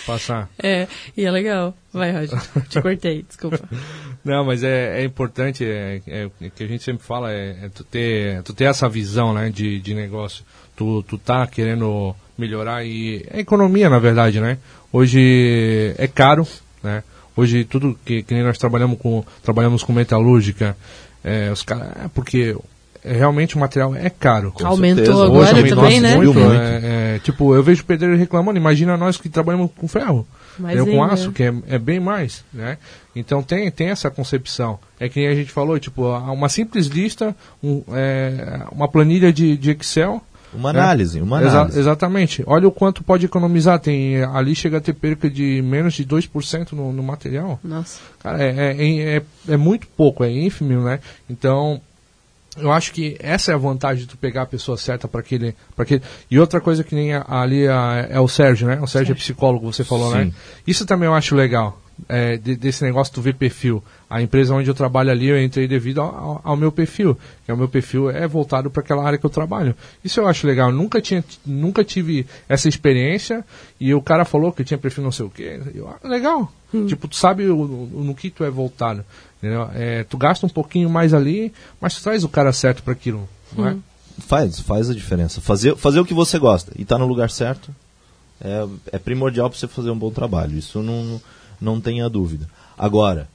passar. 0.06 0.48
É, 0.62 0.86
e 1.16 1.24
é 1.24 1.30
legal. 1.30 1.74
Vai, 1.92 2.12
Roger. 2.12 2.38
Te 2.68 2.80
cortei, 2.80 3.24
desculpa. 3.26 3.60
Não, 4.24 4.44
mas 4.44 4.62
é, 4.62 5.00
é 5.00 5.04
importante, 5.04 5.64
é, 5.64 6.02
é, 6.06 6.30
é, 6.40 6.50
que 6.50 6.64
a 6.64 6.66
gente 6.66 6.82
sempre 6.82 7.06
fala, 7.06 7.32
é, 7.32 7.56
é, 7.62 7.68
tu, 7.72 7.84
ter, 7.84 8.42
tu 8.42 8.52
ter 8.52 8.64
essa 8.64 8.88
visão 8.88 9.32
né, 9.32 9.50
de, 9.50 9.80
de 9.80 9.94
negócio. 9.94 10.44
Tu, 10.74 11.02
tu 11.04 11.16
tá 11.16 11.46
querendo 11.46 12.14
melhorar 12.36 12.84
e 12.84 13.24
é 13.30 13.40
economia, 13.40 13.88
na 13.88 13.98
verdade, 13.98 14.40
né? 14.40 14.58
Hoje 14.92 15.94
é 15.96 16.06
caro, 16.06 16.46
né? 16.82 17.02
Hoje 17.36 17.64
tudo 17.64 17.98
que, 18.04 18.22
que 18.22 18.42
nós 18.42 18.58
trabalhamos 18.58 18.98
com, 18.98 19.24
trabalhamos 19.42 19.82
com 19.82 19.92
metalúrgica, 19.92 20.76
é, 21.22 21.50
os 21.50 21.62
caras, 21.62 21.88
é 22.04 22.08
porque 22.08 22.54
é, 22.54 22.56
realmente 23.12 23.56
o 23.56 23.58
material 23.58 23.94
é 23.94 24.10
caro. 24.10 24.52
Com 24.52 24.66
aumentou 24.66 25.04
certeza. 25.04 25.24
agora 25.24 25.56
Hoje, 25.56 25.68
também, 25.74 26.00
né? 26.00 26.16
Muito, 26.16 26.34
muito. 26.34 26.54
É, 26.54 27.16
é, 27.16 27.18
tipo, 27.20 27.54
eu 27.54 27.62
vejo 27.62 27.84
pedreiro 27.84 28.16
reclamando, 28.16 28.58
imagina 28.58 28.96
nós 28.96 29.16
que 29.16 29.28
trabalhamos 29.28 29.70
com 29.76 29.86
ferro. 29.86 30.26
Eu 30.72 30.86
com 30.86 31.04
aço, 31.04 31.32
que 31.32 31.42
é, 31.42 31.54
é, 31.68 31.78
bem 31.78 32.00
mais, 32.00 32.42
né? 32.52 32.78
Então 33.14 33.42
tem, 33.42 33.70
tem 33.70 33.88
essa 33.88 34.10
concepção. 34.10 34.78
É 34.98 35.08
que 35.08 35.26
a 35.26 35.34
gente 35.34 35.50
falou, 35.50 35.78
tipo, 35.78 36.08
uma 36.08 36.48
simples 36.48 36.86
lista, 36.86 37.36
um, 37.62 37.82
é, 37.92 38.62
uma 38.72 38.88
planilha 38.88 39.32
de, 39.32 39.56
de 39.56 39.70
Excel, 39.72 40.22
uma 40.54 40.70
análise, 40.70 41.18
né? 41.18 41.24
uma 41.24 41.38
análise. 41.38 41.78
Exa 41.78 41.80
exatamente. 41.80 42.42
Olha 42.46 42.66
o 42.66 42.72
quanto 42.72 43.04
pode 43.04 43.26
economizar. 43.26 43.78
Tem, 43.78 44.22
ali 44.22 44.54
chega 44.54 44.78
a 44.78 44.80
ter 44.80 44.94
perca 44.94 45.28
de 45.28 45.60
menos 45.62 45.94
de 45.94 46.04
2% 46.04 46.72
no, 46.72 46.92
no 46.92 47.02
material. 47.02 47.60
Nossa. 47.62 48.00
Cara, 48.20 48.42
é, 48.42 48.72
é, 48.72 49.16
é, 49.16 49.22
é 49.48 49.56
muito 49.56 49.86
pouco, 49.88 50.24
é 50.24 50.30
ínfimo, 50.30 50.82
né? 50.82 51.00
Então, 51.28 51.80
eu 52.56 52.72
acho 52.72 52.92
que 52.92 53.16
essa 53.20 53.52
é 53.52 53.54
a 53.54 53.58
vantagem 53.58 54.04
de 54.04 54.08
tu 54.08 54.16
pegar 54.16 54.42
a 54.42 54.46
pessoa 54.46 54.76
certa 54.76 55.06
para 55.06 55.20
aquele, 55.20 55.54
aquele. 55.76 56.02
E 56.30 56.38
outra 56.38 56.60
coisa 56.60 56.82
que 56.82 56.94
nem 56.94 57.12
ali 57.14 57.68
a, 57.68 58.06
é 58.10 58.20
o 58.20 58.28
Sérgio, 58.28 58.66
né? 58.66 58.74
O 58.74 58.86
Sérgio, 58.86 58.86
é 58.86 58.88
Sérgio. 58.88 59.12
é 59.12 59.16
psicólogo, 59.16 59.72
você 59.72 59.84
falou, 59.84 60.10
né? 60.10 60.20
Sim. 60.20 60.26
né? 60.26 60.34
Isso 60.66 60.86
também 60.86 61.06
eu 61.06 61.14
acho 61.14 61.34
legal. 61.34 61.80
É, 62.08 62.36
de, 62.36 62.56
desse 62.56 62.84
negócio 62.84 63.14
do 63.14 63.22
ver 63.22 63.34
perfil. 63.34 63.82
A 64.08 64.22
empresa 64.22 64.54
onde 64.54 64.70
eu 64.70 64.74
trabalho 64.74 65.10
ali, 65.10 65.26
eu 65.26 65.42
entrei 65.42 65.66
devido 65.66 66.00
ao, 66.00 66.40
ao, 66.44 66.56
meu 66.56 66.70
perfil. 66.70 67.18
Que 67.44 67.50
é 67.50 67.54
o 67.54 67.56
meu 67.56 67.68
perfil 67.68 68.08
é 68.08 68.26
voltado 68.26 68.70
para 68.70 68.80
aquela 68.80 69.04
área 69.04 69.18
que 69.18 69.26
eu 69.26 69.30
trabalho. 69.30 69.74
Isso 70.04 70.20
eu 70.20 70.28
acho 70.28 70.46
legal. 70.46 70.70
Nunca, 70.70 71.00
tinha, 71.00 71.24
nunca 71.44 71.82
tive 71.82 72.24
essa 72.48 72.68
experiência 72.68 73.44
e 73.80 73.92
o 73.92 74.00
cara 74.00 74.24
falou 74.24 74.52
que 74.52 74.62
tinha 74.62 74.78
perfil 74.78 75.02
não 75.02 75.10
sei 75.10 75.26
o 75.26 75.30
quê. 75.30 75.60
Eu, 75.74 75.88
ah, 75.88 76.06
legal. 76.06 76.52
Hum. 76.72 76.86
Tipo, 76.86 77.08
tu 77.08 77.16
sabe 77.16 77.46
o, 77.46 77.58
o, 77.58 78.04
no 78.04 78.14
que 78.14 78.30
tu 78.30 78.44
é 78.44 78.50
voltado. 78.50 79.04
É, 79.74 80.04
tu 80.04 80.16
gasta 80.16 80.46
um 80.46 80.48
pouquinho 80.48 80.88
mais 80.88 81.12
ali, 81.12 81.52
mas 81.80 81.94
tu 81.94 82.02
traz 82.02 82.22
o 82.22 82.28
cara 82.28 82.52
certo 82.52 82.82
para 82.82 82.92
aquilo, 82.92 83.28
não 83.56 83.66
é? 83.68 83.72
Hum. 83.72 83.82
Faz, 84.18 84.60
faz 84.60 84.88
a 84.88 84.94
diferença. 84.94 85.40
Fazer, 85.40 85.76
fazer 85.76 86.00
o 86.00 86.04
que 86.04 86.14
você 86.14 86.38
gosta 86.38 86.72
e 86.76 86.82
estar 86.82 86.96
tá 86.96 86.98
no 86.98 87.06
lugar 87.06 87.30
certo 87.30 87.74
é, 88.40 88.66
é 88.92 88.98
primordial 88.98 89.50
para 89.50 89.58
você 89.58 89.66
fazer 89.66 89.90
um 89.90 89.98
bom 89.98 90.10
trabalho. 90.10 90.56
Isso 90.56 90.82
não, 90.82 91.20
não 91.60 91.80
tenha 91.80 92.08
dúvida. 92.08 92.48
Agora, 92.78 93.28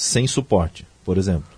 sem 0.00 0.26
suporte, 0.26 0.86
por 1.04 1.18
exemplo, 1.18 1.50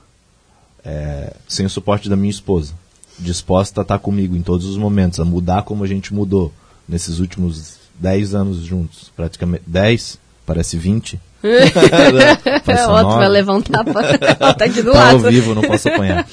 é, 0.85 1.33
sem 1.47 1.65
o 1.65 1.71
suporte 1.71 2.09
da 2.09 2.17
minha 2.17 2.31
esposa, 2.31 2.75
disposta 3.17 3.81
a 3.81 3.83
estar 3.83 3.99
tá 3.99 4.03
comigo 4.03 4.35
em 4.35 4.43
todos 4.43 4.67
os 4.67 4.77
momentos, 4.77 5.21
a 5.21 5.25
mudar 5.25 5.63
como 5.63 5.85
a 5.85 5.87
gente 5.87 6.13
mudou 6.13 6.53
nesses 6.89 7.21
últimos 7.21 7.77
10 8.01 8.35
anos 8.35 8.59
juntos, 8.65 9.13
praticamente 9.15 9.63
10, 9.65 10.19
parece 10.45 10.77
20, 10.77 11.21
é, 11.43 12.87
o 12.87 12.91
outro 12.91 13.17
vai 13.17 13.29
levantar 13.29 13.85
pra... 13.85 14.19
tá 14.55 14.65
aqui 14.65 14.83
do 14.83 14.93
tá 14.93 14.99
lado. 14.99 15.25
ao 15.25 15.33
vivo, 15.33 15.55
não 15.55 15.63
posso 15.63 15.89
apanhar. 15.89 16.27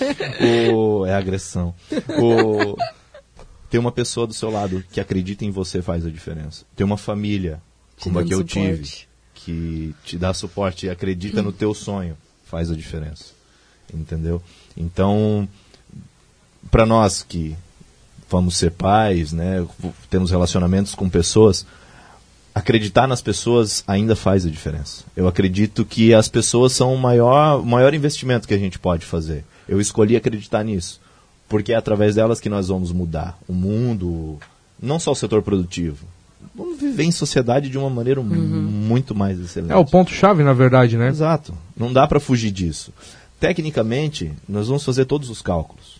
O... 0.74 1.05
É 1.05 1.14
agressão. 1.14 1.76
O... 2.20 2.76
Ter 3.70 3.78
uma 3.78 3.91
pessoa 3.91 4.26
do 4.26 4.34
seu 4.34 4.49
lado 4.49 4.84
que 4.91 4.99
acredita 4.99 5.45
em 5.45 5.51
você 5.51 5.80
faz 5.80 6.05
a 6.05 6.10
diferença. 6.10 6.66
Ter 6.76 6.84
uma 6.84 6.97
família, 6.97 7.62
como 8.01 8.18
a 8.18 8.24
que 8.24 8.34
eu 8.34 8.39
suporte. 8.39 8.78
tive, 8.78 9.09
que 9.44 9.96
te 10.04 10.18
dá 10.18 10.34
suporte 10.34 10.86
e 10.86 10.90
acredita 10.90 11.42
no 11.42 11.52
teu 11.52 11.74
sonho, 11.74 12.18
faz 12.46 12.70
a 12.72 12.76
diferença. 12.76 13.26
Entendeu? 13.94 14.42
Então, 14.76 15.48
para 16.70 16.86
nós 16.86 17.24
que 17.24 17.56
vamos 18.30 18.58
ser 18.58 18.72
pais, 18.72 19.32
né, 19.32 19.66
temos 20.10 20.30
relacionamentos 20.30 20.94
com 20.94 21.10
pessoas, 21.10 21.66
acreditar 22.54 23.08
nas 23.08 23.22
pessoas 23.22 23.84
ainda 23.88 24.16
faz 24.16 24.46
a 24.46 24.50
diferença. 24.50 25.04
Eu 25.16 25.28
acredito 25.28 25.86
que 25.86 26.14
as 26.14 26.28
pessoas 26.28 26.74
são 26.74 26.94
o 26.94 26.98
maior, 26.98 27.60
o 27.60 27.66
maior 27.66 27.94
investimento 27.94 28.48
que 28.48 28.54
a 28.54 28.60
gente 28.60 28.78
pode 28.78 29.06
fazer. 29.06 29.44
Eu 29.68 29.80
escolhi 29.80 30.16
acreditar 30.16 30.64
nisso, 30.64 31.00
porque 31.48 31.74
é 31.74 31.76
através 31.76 32.16
delas 32.16 32.40
que 32.40 32.50
nós 32.50 32.68
vamos 32.68 32.92
mudar 32.92 33.40
o 33.48 33.54
mundo, 33.54 34.38
não 34.80 35.00
só 35.00 35.12
o 35.12 35.16
setor 35.16 35.42
produtivo. 35.42 36.06
Vamos 36.60 36.80
viver 36.80 37.03
em 37.03 37.12
sociedade 37.12 37.70
de 37.70 37.78
uma 37.78 37.89
maneira 37.89 38.22
muito 38.22 39.16
mais 39.16 39.39
excelente. 39.39 39.72
É 39.72 39.76
o 39.78 39.86
ponto-chave, 39.86 40.43
na 40.43 40.51
verdade, 40.53 40.97
né? 40.97 41.07
Exato. 41.07 41.53
Não 41.78 41.91
dá 41.93 42.05
para 42.05 42.20
fugir 42.20 42.51
disso. 42.51 42.91
Tecnicamente, 43.39 44.32
nós 44.47 44.68
vamos 44.68 44.84
fazer 44.84 45.05
todos 45.05 45.30
os 45.30 45.41
cálculos, 45.41 45.99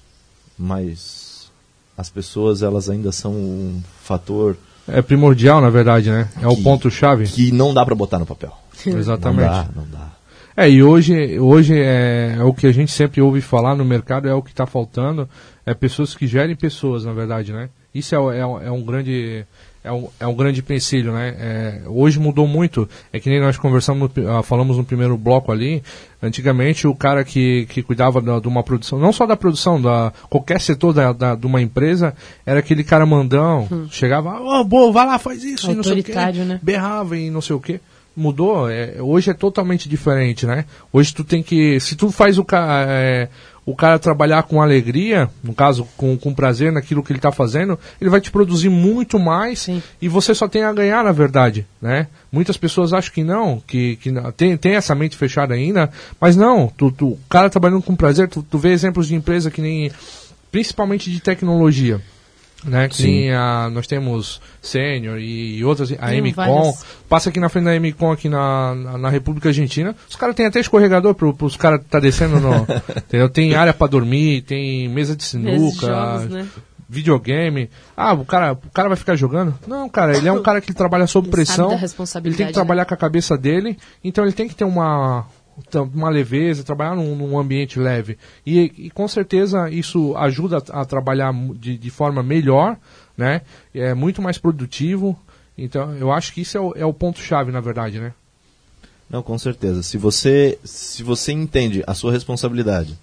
mas 0.58 1.50
as 1.98 2.10
pessoas 2.10 2.62
elas 2.62 2.90
ainda 2.90 3.12
são 3.12 3.32
um 3.32 3.82
fator 4.04 4.58
É 4.88 5.02
primordial, 5.02 5.62
na 5.62 5.70
verdade, 5.70 6.10
né? 6.10 6.28
É 6.42 6.48
o 6.48 6.56
Que- 6.56 6.64
ponto-chave. 6.64 7.26
que 7.26 7.52
não 7.52 7.74
dá 7.74 7.86
para 7.86 7.96
botar 7.96 8.20
no 8.20 8.26
papel. 8.26 8.52
Exatamente. 8.86 9.48
Não 9.50 9.64
dá, 9.64 9.70
não 9.76 9.88
dá. 9.90 10.10
É, 10.58 10.70
e 10.70 10.84
hoje, 10.84 11.40
hoje 11.40 11.74
é, 11.80 12.36
é 12.38 12.44
o 12.44 12.54
que 12.54 12.68
a 12.68 12.72
gente 12.74 12.92
sempre 12.92 13.22
ouve 13.22 13.40
falar 13.40 13.76
no 13.76 13.86
mercado, 13.86 14.28
é 14.28 14.34
o 14.34 14.42
que 14.42 14.50
está 14.50 14.66
faltando, 14.66 15.30
é 15.66 15.74
pessoas 15.74 16.14
que 16.14 16.28
gerem 16.28 16.56
pessoas, 16.56 17.06
na 17.06 17.14
verdade, 17.14 17.54
né? 17.54 17.70
Isso 17.96 18.14
é, 18.14 18.20
o- 18.20 18.32
é, 18.32 18.46
o- 18.46 18.60
é 18.60 18.70
um 18.72 18.84
grande 18.84 19.46
é 19.84 19.92
um, 19.92 20.08
é 20.20 20.28
um 20.28 20.36
grande 20.36 20.60
empecilho, 20.60 21.14
né? 21.14 21.36
É, 21.40 21.82
hoje 21.88 22.20
mudou 22.20 22.46
muito, 22.48 22.88
é 23.14 23.20
que 23.20 23.30
nem 23.30 23.40
nós 23.40 23.58
conversamos, 23.58 24.10
no 24.16 24.30
ah, 24.32 24.44
falamos 24.44 24.78
no 24.78 24.84
primeiro 24.84 25.18
bloco 25.18 25.52
ali, 25.52 25.82
antigamente 26.22 26.86
o 26.88 26.94
cara 26.96 27.24
que, 27.24 27.66
que 27.68 27.82
cuidava 27.82 28.22
da, 28.22 28.40
de 28.40 28.48
uma 28.48 28.62
produção, 28.64 29.00
não 29.00 29.14
só 29.14 29.26
da 29.26 29.38
produção, 29.38 29.82
da 29.82 30.12
qualquer 30.30 30.60
setor 30.60 30.94
da, 30.94 31.14
da- 31.14 31.36
de 31.36 31.46
uma 31.46 31.62
empresa, 31.62 32.14
era 32.46 32.60
aquele 32.60 32.84
cara 32.84 33.06
mandão, 33.06 33.68
chegava, 33.90 34.40
ô, 34.40 34.64
boa, 34.64 34.92
vai 34.92 35.06
lá, 35.06 35.18
faz 35.18 35.44
isso, 35.44 35.68
e 35.72 35.76
não 35.76 35.84
sei 35.84 35.94
o 36.02 36.04
quê, 36.04 36.12
né? 36.12 36.18
berrava 36.62 37.18
e 37.18 37.30
não 37.30 37.42
sei 37.42 37.56
o 37.56 37.60
que 37.60 37.80
mudou 38.20 38.70
é, 38.70 38.96
hoje 39.02 39.32
é 39.32 39.34
totalmente 39.34 39.88
diferente 39.88 40.46
né? 40.46 40.66
Hoje 40.92 41.14
tu 41.14 41.24
tem 41.24 41.42
que 41.42 41.80
se 41.80 41.96
tu 41.96 42.12
faz 42.12 42.38
o 42.38 42.44
cara 42.46 42.86
é, 42.90 43.30
o 43.66 43.76
cara 43.76 43.98
trabalhar 44.00 44.44
com 44.44 44.62
alegria 44.62 45.30
no 45.44 45.54
caso 45.54 45.88
com, 45.96 46.18
com 46.18 46.34
prazer 46.34 46.72
naquilo 46.72 47.02
que 47.04 47.12
ele 47.12 47.20
está 47.20 47.32
fazendo 47.32 47.80
ele 48.02 48.10
vai 48.10 48.20
te 48.20 48.30
produzir 48.32 48.70
muito 48.70 49.18
mais 49.20 49.60
Sim. 49.60 49.82
e 50.02 50.08
você 50.08 50.34
só 50.36 50.48
tem 50.48 50.64
a 50.64 50.74
ganhar 50.74 51.04
na 51.04 51.12
verdade 51.12 51.66
né? 51.82 52.08
Muitas 52.32 52.58
pessoas 52.58 52.94
acham 52.94 53.14
que 53.14 53.24
não 53.24 53.62
que, 53.66 53.96
que 53.98 54.12
não- 54.12 54.32
tem, 54.32 54.58
tem 54.58 54.76
essa 54.76 54.94
mente 54.94 55.16
fechada 55.16 55.54
ainda 55.54 55.90
mas 56.20 56.36
não 56.36 56.68
tu, 56.76 56.92
tu 56.92 57.08
o 57.10 57.20
cara 57.30 57.50
trabalhando 57.50 57.82
com 57.84 57.96
prazer 57.96 58.28
tu, 58.28 58.44
tu 58.44 58.58
vê 58.58 58.70
exemplos 58.72 59.08
de 59.08 59.16
empresa 59.16 59.50
que 59.50 59.62
nem 59.62 59.92
principalmente 60.52 61.10
de 61.12 61.20
tecnologia 61.20 62.02
né? 62.64 62.90
Que 62.90 63.30
a, 63.30 63.70
nós 63.72 63.88
temos 63.88 64.42
Sênior 64.62 65.20
e 65.20 65.64
outras, 65.64 65.92
a 65.92 66.12
várias. 66.36 66.86
passa 67.08 67.30
aqui 67.30 67.40
na 67.40 67.50
frente 67.50 67.66
da 67.66 67.76
Emicom 67.76 68.12
aqui 68.12 68.28
na, 68.28 68.76
na, 68.76 68.98
na 68.98 69.10
República 69.10 69.50
Argentina, 69.50 69.96
os 70.10 70.16
caras 70.16 70.36
têm 70.36 70.46
até 70.46 70.60
escorregador 70.60 71.14
pro, 71.16 71.34
pros 71.34 71.56
caras 71.56 71.82
tá 71.90 72.00
descendo 72.00 72.40
no, 72.40 72.68
entendeu? 72.98 73.30
Tem 73.30 73.56
área 73.56 73.74
para 73.74 73.88
dormir, 73.88 74.42
tem 74.42 74.90
mesa 74.90 75.16
de 75.16 75.24
sinuca, 75.24 75.88
jogos, 75.88 76.30
né? 76.30 76.48
videogame. 76.90 77.70
Ah, 77.96 78.14
o 78.14 78.26
cara, 78.26 78.54
o 78.54 78.72
cara 78.72 78.90
vai 78.90 78.98
ficar 78.98 79.16
jogando? 79.16 79.54
Não, 79.68 79.88
cara, 79.88 80.18
ele 80.18 80.28
é 80.28 80.32
um 80.32 80.42
cara 80.42 80.60
que 80.60 80.74
trabalha 80.74 81.06
sob 81.06 81.28
Ele 81.28 81.46
sabe 81.46 81.46
pressão. 81.46 82.20
Ele 82.26 82.36
tem 82.36 82.48
que 82.48 82.54
trabalhar 82.54 82.86
com 82.86 82.94
a 82.94 82.98
cabeça 82.98 83.38
dele, 83.38 83.78
então 84.04 84.24
ele 84.24 84.34
tem 84.34 84.48
que 84.48 84.56
ter 84.56 84.64
uma 84.64 85.28
uma 85.94 86.10
leveza, 86.10 86.64
trabalhar 86.64 86.96
num, 86.96 87.16
num 87.16 87.38
ambiente 87.38 87.80
leve. 87.80 88.18
E, 88.46 88.72
e 88.78 88.90
com 88.90 89.08
certeza 89.08 89.70
isso 89.70 90.16
ajuda 90.18 90.58
a, 90.70 90.86
trabalhar 90.86 91.34
de, 91.56 91.78
de 91.78 91.90
forma 91.90 92.24
melhor, 92.24 92.78
né? 93.18 93.42
É 93.74 93.94
muito 93.94 94.22
mais 94.22 94.38
produtivo. 94.38 95.18
Então, 95.58 95.96
eu 95.96 96.12
acho 96.12 96.34
que 96.34 96.42
isso 96.42 96.58
é 96.58 96.62
o, 96.62 96.74
é 96.76 96.86
o 96.86 96.94
ponto-chave, 96.94 97.52
na 97.52 97.60
verdade, 97.60 98.00
né? 98.00 98.14
Não, 99.10 99.24
com 99.24 99.38
certeza. 99.38 99.82
Se 99.82 99.98
você, 99.98 100.60
se 100.64 101.04
você 101.04 101.32
entende 101.32 101.84
a 101.88 101.94
sua 101.94 102.12
responsabilidade 102.12 102.98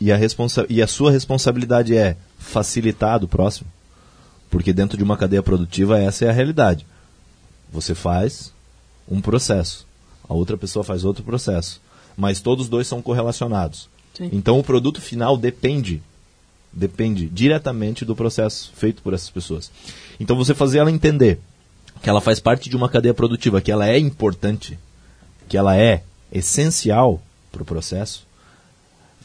e 0.00 0.12
a, 0.12 0.16
responsa 0.16 0.64
e 0.68 0.80
a 0.82 0.86
sua 0.86 1.10
responsabilidade 1.10 1.96
é 1.96 2.16
facilitar 2.38 3.18
do 3.18 3.28
próximo, 3.28 3.70
porque 4.50 4.72
dentro 4.72 4.96
de 4.96 5.04
uma 5.04 5.16
cadeia 5.16 5.42
produtiva 5.42 5.98
essa 5.98 6.24
é 6.24 6.30
a 6.30 6.32
realidade. 6.32 6.86
Você 7.70 7.94
faz 7.94 8.52
um 9.08 9.20
processo, 9.20 9.86
a 10.28 10.34
outra 10.34 10.56
pessoa 10.56 10.84
faz 10.84 11.04
outro 11.04 11.24
processo, 11.24 11.80
mas 12.16 12.40
todos 12.40 12.64
os 12.64 12.70
dois 12.70 12.86
são 12.86 13.00
correlacionados. 13.00 13.88
Sim. 14.14 14.30
Então 14.32 14.58
o 14.58 14.64
produto 14.64 15.00
final 15.00 15.36
depende 15.36 16.02
depende 16.70 17.28
diretamente 17.28 18.04
do 18.04 18.14
processo 18.14 18.70
feito 18.74 19.02
por 19.02 19.14
essas 19.14 19.30
pessoas. 19.30 19.70
Então 20.20 20.36
você 20.36 20.54
fazer 20.54 20.78
ela 20.78 20.90
entender 20.90 21.40
que 22.02 22.10
ela 22.10 22.20
faz 22.20 22.38
parte 22.38 22.68
de 22.68 22.76
uma 22.76 22.88
cadeia 22.88 23.14
produtiva, 23.14 23.60
que 23.60 23.72
ela 23.72 23.88
é 23.88 23.98
importante, 23.98 24.78
que 25.48 25.56
ela 25.56 25.76
é 25.76 26.02
essencial 26.30 27.20
para 27.50 27.62
o 27.62 27.66
processo, 27.66 28.26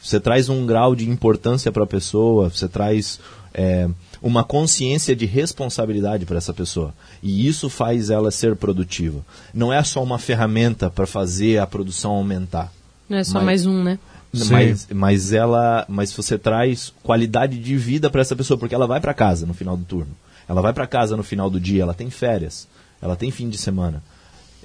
você 0.02 0.20
traz 0.20 0.50
um 0.50 0.66
grau 0.66 0.96
de 0.96 1.10
importância 1.10 1.72
para 1.72 1.84
a 1.84 1.88
pessoa, 1.88 2.50
você 2.50 2.68
traz 2.68 3.20
é, 3.54 3.88
uma 4.24 4.42
consciência 4.42 5.14
de 5.14 5.26
responsabilidade 5.26 6.26
para 6.26 6.38
essa 6.38 6.54
pessoa. 6.54 6.94
E 7.22 7.46
isso 7.46 7.70
faz 7.70 8.10
ela 8.10 8.32
ser 8.32 8.56
produtiva. 8.56 9.20
Não 9.54 9.72
é 9.72 9.84
só 9.84 10.02
uma 10.02 10.18
ferramenta 10.18 10.90
para 10.90 11.06
fazer 11.06 11.60
a 11.60 11.68
produção 11.68 12.14
aumentar. 12.14 12.72
Não 13.10 13.18
é 13.18 13.24
só 13.26 13.34
Mas- 13.34 13.44
mais 13.44 13.66
um, 13.66 13.84
né? 13.84 14.00
Sim. 14.34 14.52
Mas, 14.52 14.88
mas 14.92 15.34
ela, 15.34 15.86
mas 15.88 16.12
você 16.12 16.40
traz 16.40 16.92
qualidade 17.04 17.60
de 17.60 17.78
vida 17.78 18.10
para 18.10 18.22
essa 18.22 18.36
pessoa, 18.36 18.58
porque 18.58 18.74
ela 18.74 18.88
vai 18.88 19.00
para 19.00 19.14
casa 19.14 19.46
no 19.46 19.54
final 19.54 19.78
do 19.78 19.84
turno. 19.84 20.16
Ela 20.48 20.62
vai 20.62 20.74
para 20.74 20.88
casa 20.88 21.16
no 21.16 21.22
final 21.22 21.50
do 21.52 21.60
dia, 21.60 21.84
ela 21.84 21.94
tem 21.94 22.10
férias, 22.10 22.68
ela 23.00 23.16
tem 23.16 23.30
fim 23.30 23.48
de 23.48 23.58
semana. 23.60 24.02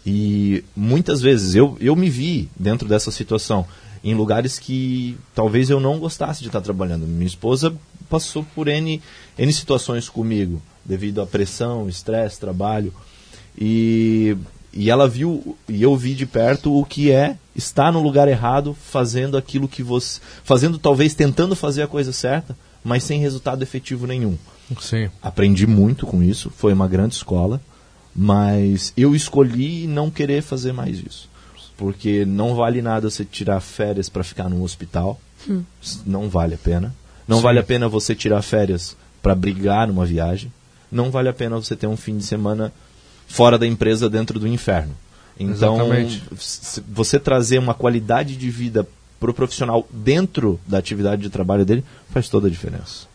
E 0.07 0.65
muitas 0.75 1.21
vezes 1.21 1.55
eu, 1.55 1.77
eu 1.81 1.95
me 1.95 2.09
vi 2.09 2.49
dentro 2.59 2.89
dessa 2.89 3.11
situação 3.11 3.67
em 4.03 4.15
lugares 4.15 4.59
que 4.59 5.19
talvez 5.35 5.69
eu 5.69 5.81
não 5.81 5.99
gostasse 5.99 6.41
de 6.41 6.47
estar 6.47 6.61
trabalhando. 6.63 7.07
Minha 7.07 7.27
esposa 7.27 7.75
passou 8.09 8.45
por 8.55 8.69
N, 8.69 9.01
N 9.39 9.53
situações 9.53 10.09
comigo, 10.09 10.61
devido 10.85 11.21
à 11.21 11.27
pressão, 11.27 11.89
estresse, 11.89 12.41
trabalho. 12.41 12.93
E, 13.57 14.37
e 14.73 14.91
ela 14.91 15.09
viu, 15.09 15.57
e 15.69 15.83
eu 15.83 15.97
vi 15.97 16.15
de 16.15 16.27
perto 16.27 16.73
o 16.79 16.85
que 16.85 17.11
é 17.11 17.37
estar 17.55 17.93
no 17.93 18.01
lugar 18.03 18.29
errado, 18.29 18.77
fazendo 18.81 19.37
aquilo 19.37 19.69
que 19.69 19.83
você. 19.83 20.21
Fazendo, 20.45 20.79
talvez, 20.79 21.15
tentando 21.15 21.57
fazer 21.57 21.83
a 21.83 21.87
coisa 21.89 22.13
certa, 22.13 22.57
mas 22.85 23.03
sem 23.05 23.21
resultado 23.21 23.63
efetivo 23.63 24.07
nenhum. 24.07 24.37
Sim. 24.81 25.09
Aprendi 25.23 25.67
muito 25.67 26.07
com 26.07 26.23
isso, 26.23 26.51
foi 26.57 26.73
uma 26.73 26.87
grande 26.87 27.15
escola, 27.15 27.61
mas 28.15 28.93
eu 28.97 29.15
escolhi 29.15 29.87
não 29.87 30.11
querer 30.11 30.43
fazer 30.43 30.73
mais 30.73 30.99
isso. 30.99 31.29
Porque 31.77 32.25
não 32.25 32.55
vale 32.55 32.83
nada 32.83 33.09
você 33.09 33.25
tirar 33.25 33.61
férias 33.61 34.09
para 34.09 34.25
ficar 34.25 34.49
no 34.49 34.63
hospital, 34.63 35.21
S- 35.83 36.01
não 36.05 36.29
vale 36.29 36.55
a 36.55 36.59
pena. 36.59 36.95
Não 37.29 37.37
Sim. 37.37 37.43
vale 37.43 37.59
a 37.59 37.63
pena 37.63 37.89
você 37.89 38.15
tirar 38.15 38.41
férias 38.43 38.97
para 39.23 39.35
brigar 39.35 39.87
numa 39.87 40.07
viagem. 40.07 40.51
Não 40.91 41.11
vale 41.11 41.29
a 41.29 41.33
pena 41.33 41.57
você 41.57 41.77
ter 41.77 41.87
um 41.87 41.97
fim 41.97 42.17
de 42.17 42.25
semana 42.25 42.73
fora 43.29 43.59
da 43.59 43.67
empresa 43.67 44.09
dentro 44.09 44.41
do 44.41 44.49
inferno. 44.49 44.95
Então, 45.39 45.77
Exatamente. 45.77 46.23
você 46.89 47.21
trazer 47.21 47.59
uma 47.59 47.75
qualidade 47.75 48.35
de 48.37 48.51
vida 48.51 48.89
pro 49.21 49.35
profissional 49.35 49.87
dentro 49.93 50.59
da 50.67 50.79
atividade 50.79 51.23
de 51.23 51.31
trabalho 51.31 51.65
dele 51.65 51.85
faz 52.11 52.29
toda 52.29 52.49
a 52.49 52.51
diferença. 52.51 53.07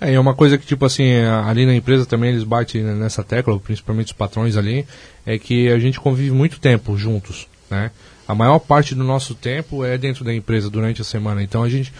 É, 0.00 0.10
e 0.10 0.14
é 0.14 0.20
uma 0.20 0.34
coisa 0.34 0.58
que, 0.58 0.66
tipo 0.66 0.84
assim, 0.84 1.14
ali 1.46 1.64
na 1.64 1.74
empresa 1.74 2.04
também 2.04 2.30
eles 2.30 2.44
batem 2.44 2.82
nessa 2.82 3.22
tecla, 3.22 3.58
principalmente 3.58 4.06
os 4.08 4.12
patrões 4.12 4.56
ali, 4.56 4.84
é 5.24 5.38
que 5.38 5.70
a 5.70 5.78
gente 5.78 6.00
convive 6.00 6.32
muito 6.32 6.58
tempo 6.58 6.96
juntos, 6.96 7.46
né? 7.70 7.90
A 8.26 8.34
maior 8.34 8.58
parte 8.58 8.94
do 8.94 9.04
nosso 9.04 9.34
tempo 9.34 9.84
é 9.84 9.98
dentro 9.98 10.24
da 10.24 10.34
empresa 10.34 10.70
durante 10.70 11.00
a 11.00 11.04
semana. 11.04 11.42
Então 11.42 11.62
a 11.62 11.68
gente, 11.68 11.92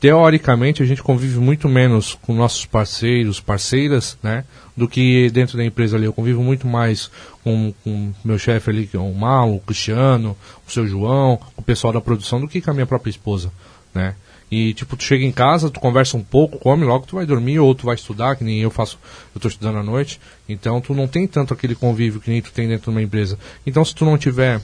teoricamente, 0.00 0.82
a 0.82 0.86
gente 0.86 1.02
convive 1.02 1.38
muito 1.38 1.68
menos 1.68 2.18
com 2.22 2.34
nossos 2.34 2.64
parceiros, 2.64 3.38
parceiras, 3.38 4.16
né? 4.22 4.44
Do 4.74 4.88
que 4.88 5.28
dentro 5.30 5.58
da 5.58 5.64
empresa 5.64 5.96
ali. 5.96 6.06
Eu 6.06 6.12
convivo 6.12 6.42
muito 6.42 6.66
mais 6.66 7.10
com 7.44 7.74
o 7.84 8.14
meu 8.24 8.38
chefe 8.38 8.70
ali, 8.70 8.86
que 8.86 8.96
é 8.96 9.00
o 9.00 9.12
Malo, 9.12 9.56
o 9.56 9.60
Cristiano, 9.60 10.34
o 10.66 10.70
seu 10.72 10.86
João, 10.86 11.38
o 11.54 11.60
pessoal 11.60 11.92
da 11.92 12.00
produção, 12.00 12.40
do 12.40 12.48
que 12.48 12.62
com 12.62 12.70
a 12.70 12.74
minha 12.74 12.86
própria 12.86 13.10
esposa, 13.10 13.52
né? 13.94 14.14
E, 14.50 14.74
tipo, 14.74 14.96
tu 14.96 15.04
chega 15.04 15.24
em 15.24 15.30
casa, 15.30 15.70
tu 15.70 15.78
conversa 15.78 16.16
um 16.16 16.24
pouco, 16.24 16.58
come, 16.58 16.84
logo 16.84 17.06
tu 17.06 17.14
vai 17.14 17.26
dormir, 17.26 17.60
ou 17.60 17.72
tu 17.72 17.86
vai 17.86 17.94
estudar, 17.94 18.34
que 18.34 18.42
nem 18.42 18.58
eu 18.58 18.70
faço, 18.70 18.98
eu 19.32 19.40
tô 19.40 19.46
estudando 19.46 19.78
à 19.78 19.82
noite. 19.82 20.18
Então, 20.48 20.80
tu 20.80 20.92
não 20.92 21.06
tem 21.06 21.26
tanto 21.26 21.54
aquele 21.54 21.76
convívio 21.76 22.20
que 22.20 22.30
nem 22.30 22.42
tu 22.42 22.50
tem 22.50 22.66
dentro 22.66 22.90
de 22.90 22.90
uma 22.90 23.02
empresa. 23.02 23.38
Então, 23.64 23.84
se 23.84 23.94
tu 23.94 24.04
não 24.04 24.18
tiver 24.18 24.60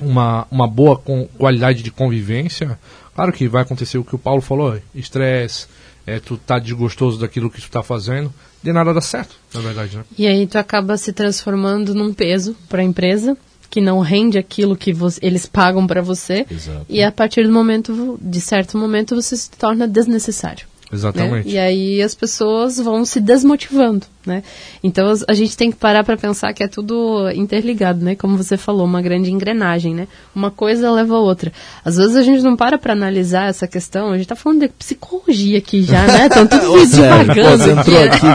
uma, 0.00 0.46
uma 0.50 0.66
boa 0.66 0.96
qualidade 1.36 1.82
de 1.82 1.90
convivência, 1.90 2.78
claro 3.14 3.32
que 3.32 3.48
vai 3.48 3.62
acontecer 3.62 3.98
o 3.98 4.04
que 4.04 4.14
o 4.14 4.18
Paulo 4.18 4.40
falou, 4.40 4.78
estresse, 4.94 5.66
é, 6.06 6.18
tu 6.18 6.36
tá 6.36 6.58
desgostoso 6.58 7.18
daquilo 7.18 7.50
que 7.50 7.60
tu 7.60 7.70
tá 7.70 7.82
fazendo, 7.82 8.32
de 8.62 8.72
nada 8.72 8.92
dá 8.92 9.00
certo, 9.00 9.36
na 9.54 9.60
verdade, 9.60 9.96
né? 9.96 10.04
E 10.18 10.26
aí 10.26 10.46
tu 10.46 10.56
acaba 10.56 10.96
se 10.96 11.12
transformando 11.12 11.94
num 11.94 12.12
peso 12.12 12.56
para 12.68 12.82
a 12.82 12.84
empresa 12.84 13.36
que 13.70 13.80
não 13.80 14.00
rende 14.00 14.36
aquilo 14.36 14.76
que 14.76 14.92
eles 15.22 15.46
pagam 15.46 15.86
para 15.86 16.02
você. 16.02 16.44
Exato. 16.50 16.86
E 16.88 17.02
a 17.02 17.12
partir 17.12 17.46
do 17.46 17.52
momento, 17.52 18.18
de 18.20 18.40
certo 18.40 18.76
momento, 18.76 19.14
você 19.14 19.36
se 19.36 19.48
torna 19.52 19.86
desnecessário. 19.86 20.66
Exatamente. 20.92 21.46
Né? 21.46 21.54
E 21.54 21.58
aí 21.58 22.02
as 22.02 22.14
pessoas 22.14 22.78
vão 22.78 23.04
se 23.04 23.20
desmotivando, 23.20 24.06
né? 24.26 24.42
Então 24.82 25.12
a 25.28 25.34
gente 25.34 25.56
tem 25.56 25.70
que 25.70 25.76
parar 25.76 26.02
para 26.02 26.16
pensar 26.16 26.52
que 26.52 26.64
é 26.64 26.68
tudo 26.68 27.30
interligado, 27.30 28.04
né? 28.04 28.16
Como 28.16 28.36
você 28.36 28.56
falou, 28.56 28.86
uma 28.86 29.00
grande 29.00 29.30
engrenagem, 29.30 29.94
né? 29.94 30.08
Uma 30.34 30.50
coisa 30.50 30.90
leva 30.90 31.14
a 31.14 31.20
outra. 31.20 31.52
Às 31.84 31.96
vezes 31.96 32.16
a 32.16 32.22
gente 32.22 32.42
não 32.42 32.56
para 32.56 32.76
para 32.76 32.92
analisar 32.92 33.48
essa 33.48 33.68
questão. 33.68 34.10
A 34.10 34.18
gente 34.18 34.26
tá 34.26 34.34
falando 34.34 34.60
de 34.62 34.68
psicologia 34.68 35.58
aqui 35.58 35.82
já, 35.82 36.04
né? 36.06 36.26
Estão 36.26 36.46
tudo 36.46 36.76
divagando 36.84 37.80
aqui. 37.80 37.96
aqui 37.96 38.26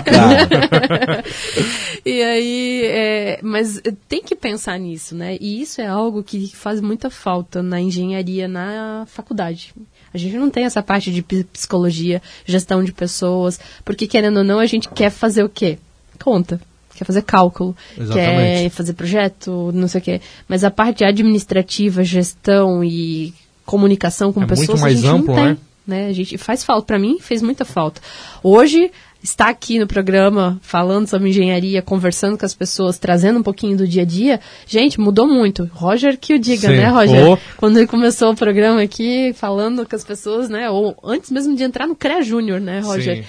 e 2.10 2.24
aí, 2.24 2.82
é, 2.86 3.40
mas 3.44 3.82
tem 4.08 4.24
que 4.24 4.36
pensar 4.36 4.80
nisso, 4.80 5.14
né? 5.14 5.38
E 5.42 5.62
isso 5.62 5.82
é 5.82 5.88
algo 5.88 6.24
que 6.24 6.56
faz 6.56 6.80
muita 6.80 7.10
falta 7.10 7.62
na 7.62 7.82
engenharia, 7.82 8.48
na 8.48 9.06
faculdade. 9.08 9.74
A 10.16 10.18
gente 10.18 10.38
não 10.38 10.50
tem 10.50 10.64
essa 10.64 10.82
parte 10.82 11.12
de 11.12 11.22
psicologia, 11.22 12.22
gestão 12.46 12.82
de 12.82 12.94
pessoas, 12.94 13.60
porque 13.84 14.08
querendo 14.08 14.38
ou 14.38 14.44
não, 14.46 14.60
a 14.60 14.66
gente 14.66 14.88
quer 14.88 15.10
fazer 15.10 15.44
o 15.44 15.50
quê? 15.50 15.78
Conta. 16.24 16.60
Quer 16.96 17.04
fazer 17.04 17.22
cálculo, 17.24 17.76
Exatamente. 17.98 18.64
quer 18.64 18.70
fazer 18.70 18.94
projeto, 18.94 19.72
não 19.74 19.90
sei 19.90 20.00
o 20.00 20.04
quê. 20.04 20.22
Mas 20.48 20.64
a 20.64 20.72
parte 20.72 21.04
administrativa, 21.04 22.02
gestão 22.06 22.82
e 22.82 23.34
comunicação 23.66 24.32
com 24.32 24.42
é 24.44 24.46
pessoas, 24.46 24.70
muito 24.70 24.82
mais 24.82 24.94
a 24.94 25.02
gente 25.02 25.10
amplo, 25.10 25.36
não 25.36 25.36
tem. 25.36 25.46
Né? 25.46 25.58
né? 25.86 26.08
A 26.08 26.14
gente 26.14 26.38
faz 26.38 26.64
falta. 26.64 26.88
Para 26.88 26.98
mim, 26.98 27.20
fez 27.20 27.42
muita 27.42 27.66
falta. 27.66 28.00
Hoje, 28.42 28.90
estar 29.26 29.50
aqui 29.50 29.80
no 29.80 29.88
programa 29.88 30.60
falando 30.62 31.08
sobre 31.08 31.30
engenharia, 31.30 31.82
conversando 31.82 32.38
com 32.38 32.46
as 32.46 32.54
pessoas, 32.54 32.98
trazendo 32.98 33.40
um 33.40 33.44
pouquinho 33.44 33.76
do 33.76 33.88
dia 33.88 34.04
a 34.04 34.06
dia, 34.06 34.40
gente, 34.66 35.00
mudou 35.00 35.28
muito. 35.28 35.70
Roger 35.74 36.18
que 36.18 36.34
o 36.34 36.40
diga, 36.40 36.70
Sim. 36.70 36.78
né, 36.78 36.88
Roger? 36.88 37.32
Oh. 37.32 37.38
Quando 37.58 37.78
ele 37.78 37.88
começou 37.88 38.32
o 38.32 38.36
programa 38.36 38.82
aqui, 38.82 39.34
falando 39.34 39.86
com 39.86 39.96
as 39.96 40.04
pessoas, 40.04 40.48
né, 40.48 40.70
ou 40.70 40.96
antes 41.04 41.32
mesmo 41.32 41.56
de 41.56 41.64
entrar 41.64 41.88
no 41.88 41.96
CREA 41.96 42.22
Júnior, 42.22 42.62
né, 42.62 42.80
Roger? 42.80 43.18
Sim 43.18 43.24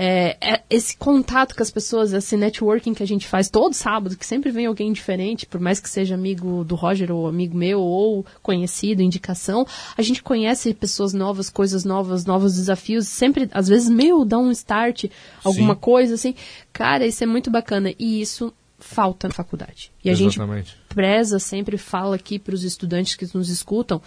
é, 0.00 0.36
é 0.40 0.62
esse 0.70 0.96
contato 0.96 1.56
com 1.56 1.62
as 1.62 1.72
pessoas, 1.72 2.12
esse 2.12 2.36
networking 2.36 2.94
que 2.94 3.02
a 3.02 3.06
gente 3.06 3.26
faz 3.26 3.50
todo 3.50 3.74
sábado, 3.74 4.16
que 4.16 4.24
sempre 4.24 4.52
vem 4.52 4.66
alguém 4.66 4.92
diferente, 4.92 5.44
por 5.44 5.60
mais 5.60 5.80
que 5.80 5.90
seja 5.90 6.14
amigo 6.14 6.62
do 6.62 6.76
Roger 6.76 7.10
ou 7.10 7.26
amigo 7.26 7.56
meu 7.56 7.80
ou 7.80 8.24
conhecido, 8.40 9.02
indicação, 9.02 9.66
a 9.96 10.02
gente 10.02 10.22
conhece 10.22 10.72
pessoas 10.72 11.12
novas, 11.12 11.50
coisas 11.50 11.84
novas, 11.84 12.24
novos 12.24 12.54
desafios, 12.54 13.08
sempre, 13.08 13.50
às 13.50 13.66
vezes, 13.66 13.88
meio 13.88 14.24
dá 14.24 14.38
um 14.38 14.52
start, 14.52 15.06
alguma 15.42 15.74
Sim. 15.74 15.80
coisa 15.80 16.14
assim. 16.14 16.32
Cara, 16.72 17.04
isso 17.04 17.24
é 17.24 17.26
muito 17.26 17.50
bacana 17.50 17.92
e 17.98 18.20
isso 18.20 18.54
falta 18.78 19.26
na 19.26 19.34
faculdade. 19.34 19.90
E 20.04 20.08
a 20.08 20.12
Exatamente. 20.12 20.70
gente 20.70 20.78
preza, 20.88 21.40
sempre 21.40 21.76
fala 21.76 22.14
aqui 22.14 22.38
para 22.38 22.54
os 22.54 22.62
estudantes 22.62 23.16
que 23.16 23.28
nos 23.36 23.48
escutam, 23.50 24.00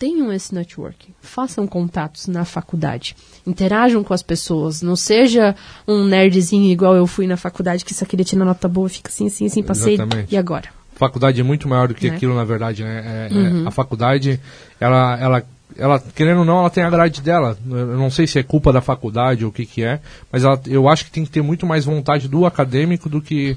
tenham 0.00 0.32
esse 0.32 0.54
networking, 0.54 1.12
façam 1.20 1.66
contatos 1.66 2.26
na 2.26 2.46
faculdade, 2.46 3.14
interajam 3.46 4.02
com 4.02 4.14
as 4.14 4.22
pessoas, 4.22 4.80
não 4.80 4.96
seja 4.96 5.54
um 5.86 6.04
nerdzinho 6.04 6.72
igual 6.72 6.96
eu 6.96 7.06
fui 7.06 7.26
na 7.26 7.36
faculdade 7.36 7.84
que 7.84 7.92
só 7.92 8.06
queria 8.06 8.24
tirar 8.24 8.46
nota 8.46 8.66
boa, 8.66 8.88
fica 8.88 9.10
assim, 9.10 9.26
assim, 9.26 9.44
assim, 9.44 9.62
passei 9.62 9.94
Exatamente. 9.94 10.34
e 10.34 10.38
agora? 10.38 10.70
Faculdade 10.94 11.38
é 11.38 11.44
muito 11.44 11.68
maior 11.68 11.86
do 11.86 11.94
que 11.94 12.08
né? 12.08 12.16
aquilo, 12.16 12.34
na 12.34 12.44
verdade, 12.44 12.82
né? 12.82 13.28
É, 13.30 13.34
é 13.34 13.38
uhum. 13.38 13.64
é, 13.64 13.68
a 13.68 13.70
faculdade, 13.70 14.40
ela, 14.80 15.18
ela, 15.20 15.46
ela, 15.76 16.02
querendo 16.14 16.38
ou 16.38 16.44
não, 16.46 16.60
ela 16.60 16.70
tem 16.70 16.82
a 16.82 16.90
grade 16.90 17.20
dela. 17.20 17.58
Eu 17.70 17.98
não 17.98 18.10
sei 18.10 18.26
se 18.26 18.38
é 18.38 18.42
culpa 18.42 18.72
da 18.72 18.80
faculdade 18.80 19.44
ou 19.44 19.50
o 19.50 19.52
que 19.52 19.66
que 19.66 19.82
é, 19.82 20.00
mas 20.32 20.44
ela, 20.44 20.58
eu 20.66 20.88
acho 20.88 21.04
que 21.04 21.10
tem 21.10 21.26
que 21.26 21.30
ter 21.30 21.42
muito 21.42 21.66
mais 21.66 21.84
vontade 21.84 22.26
do 22.26 22.46
acadêmico 22.46 23.06
do 23.08 23.20
que 23.20 23.56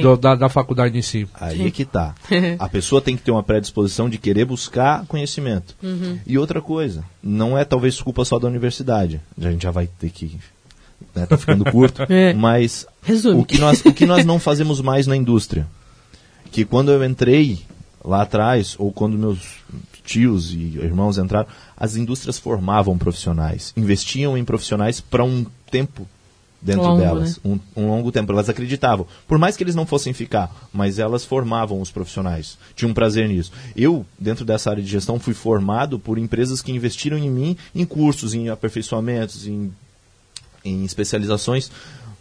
do, 0.00 0.16
da, 0.16 0.34
da, 0.34 0.48
faculdade 0.48 0.96
em 0.96 1.02
si. 1.02 1.28
Aí 1.34 1.58
Sim. 1.58 1.66
é 1.66 1.70
que 1.70 1.84
tá. 1.84 2.14
A 2.58 2.68
pessoa 2.68 3.00
tem 3.00 3.16
que 3.16 3.22
ter 3.22 3.30
uma 3.30 3.42
predisposição 3.42 4.08
de 4.08 4.18
querer 4.18 4.44
buscar 4.44 5.04
conhecimento. 5.06 5.74
Uhum. 5.82 6.18
E 6.26 6.38
outra 6.38 6.60
coisa, 6.60 7.04
não 7.22 7.56
é 7.56 7.64
talvez 7.64 8.00
culpa 8.00 8.24
só 8.24 8.38
da 8.38 8.48
universidade. 8.48 9.20
A 9.40 9.50
gente 9.50 9.62
já 9.62 9.70
vai 9.70 9.86
ter 9.86 10.10
que. 10.10 10.38
Né, 11.14 11.26
tá 11.26 11.36
ficando 11.36 11.64
curto. 11.70 12.02
é. 12.08 12.32
Mas 12.32 12.86
o 13.34 13.44
que, 13.44 13.58
nós, 13.58 13.84
o 13.84 13.92
que 13.92 14.06
nós 14.06 14.24
não 14.24 14.38
fazemos 14.38 14.80
mais 14.80 15.06
na 15.06 15.16
indústria? 15.16 15.66
Que 16.50 16.64
quando 16.64 16.90
eu 16.90 17.04
entrei 17.04 17.60
lá 18.04 18.22
atrás, 18.22 18.76
ou 18.78 18.92
quando 18.92 19.18
meus 19.18 19.40
tios 20.04 20.52
e 20.52 20.78
irmãos 20.78 21.18
entraram, 21.18 21.48
as 21.76 21.96
indústrias 21.96 22.38
formavam 22.38 22.96
profissionais, 22.96 23.72
investiam 23.76 24.38
em 24.38 24.44
profissionais 24.44 25.00
para 25.00 25.24
um 25.24 25.44
tempo 25.70 26.08
dentro 26.60 26.82
longo, 26.82 27.00
delas, 27.00 27.40
né? 27.44 27.58
um, 27.76 27.82
um, 27.82 27.88
longo 27.88 28.10
tempo. 28.10 28.32
Elas 28.32 28.48
acreditavam, 28.48 29.06
por 29.26 29.38
mais 29.38 29.56
que 29.56 29.62
eles 29.62 29.74
não 29.74 29.86
fossem 29.86 30.12
ficar, 30.12 30.68
mas 30.72 30.98
elas 30.98 31.24
formavam 31.24 31.80
os 31.80 31.90
profissionais, 31.90 32.58
tinham 32.74 32.90
um 32.90 32.94
prazer 32.94 33.28
nisso. 33.28 33.52
Eu, 33.76 34.04
dentro 34.18 34.44
dessa 34.44 34.70
área 34.70 34.82
de 34.82 34.88
gestão, 34.88 35.18
fui 35.18 35.34
formado 35.34 35.98
por 35.98 36.18
empresas 36.18 36.62
que 36.62 36.72
investiram 36.72 37.18
em 37.18 37.30
mim 37.30 37.56
em 37.74 37.84
cursos, 37.84 38.34
em 38.34 38.48
aperfeiçoamentos, 38.48 39.46
em, 39.46 39.72
em 40.64 40.84
especializações 40.84 41.70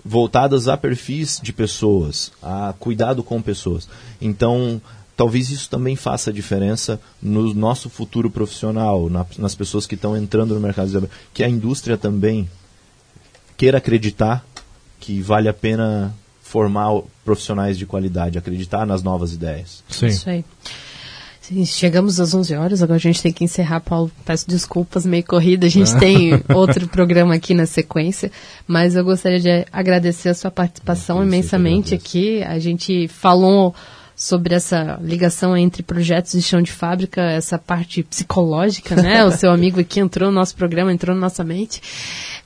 voltadas 0.06 0.68
a 0.68 0.78
perfis 0.78 1.40
de 1.42 1.52
pessoas, 1.52 2.32
a 2.42 2.76
cuidado 2.80 3.24
com 3.24 3.42
pessoas. 3.42 3.90
Então, 4.22 4.80
talvez 5.18 5.50
isso 5.50 5.68
também 5.68 5.96
faça 5.96 6.32
diferença 6.32 7.02
no 7.20 7.54
nosso 7.56 7.90
futuro 7.90 8.30
profissional, 8.30 9.10
na, 9.10 9.26
nas 9.40 9.56
pessoas 9.56 9.88
que 9.88 9.96
estão 9.96 10.16
entrando 10.16 10.54
no 10.54 10.60
mercado 10.60 10.86
de 10.86 10.92
trabalho, 10.92 11.12
que 11.34 11.44
a 11.44 11.50
indústria 11.50 11.98
também 11.98 12.48
queira 13.58 13.78
acreditar 13.78 14.46
que 15.00 15.22
vale 15.22 15.48
a 15.48 15.54
pena 15.54 16.14
formar 16.42 17.02
profissionais 17.24 17.78
de 17.78 17.86
qualidade, 17.86 18.38
acreditar 18.38 18.86
nas 18.86 19.04
novas 19.04 19.34
ideias. 19.34 19.84
Sim. 19.90 20.08
Isso 20.08 20.30
aí. 20.30 20.46
Chegamos 21.66 22.20
às 22.20 22.34
11 22.34 22.56
horas, 22.56 22.82
agora 22.82 22.98
a 22.98 23.00
gente 23.00 23.22
tem 23.22 23.32
que 23.32 23.44
encerrar, 23.44 23.80
Paulo. 23.80 24.12
Peço 24.26 24.48
desculpas, 24.48 25.06
meio 25.06 25.24
corrida. 25.24 25.68
A 25.68 25.70
gente 25.70 25.96
tem 25.98 26.32
outro 26.56 26.88
programa 26.88 27.36
aqui 27.36 27.54
na 27.54 27.68
sequência, 27.68 28.32
mas 28.68 28.96
eu 28.96 29.04
gostaria 29.04 29.40
de 29.40 29.66
agradecer 29.72 30.30
a 30.30 30.34
sua 30.34 30.50
participação 30.50 31.22
imensamente 31.22 31.94
aqui. 31.94 32.42
A 32.42 32.58
gente 32.58 33.08
falou 33.08 33.76
sobre 34.16 34.56
essa 34.56 34.98
ligação 35.02 35.58
entre 35.58 35.84
projetos 35.84 36.34
e 36.34 36.42
chão 36.42 36.62
de 36.62 36.72
fábrica, 36.72 37.22
essa 37.22 37.58
parte 37.58 38.02
psicológica, 38.02 38.96
né? 38.96 39.26
o 39.26 39.32
seu 39.32 39.52
amigo 39.54 39.80
aqui 39.80 40.00
entrou 40.00 40.30
no 40.30 40.36
nosso 40.36 40.56
programa, 40.56 40.94
entrou 40.94 41.14
na 41.14 41.22
nossa 41.22 41.44
mente. 41.44 41.82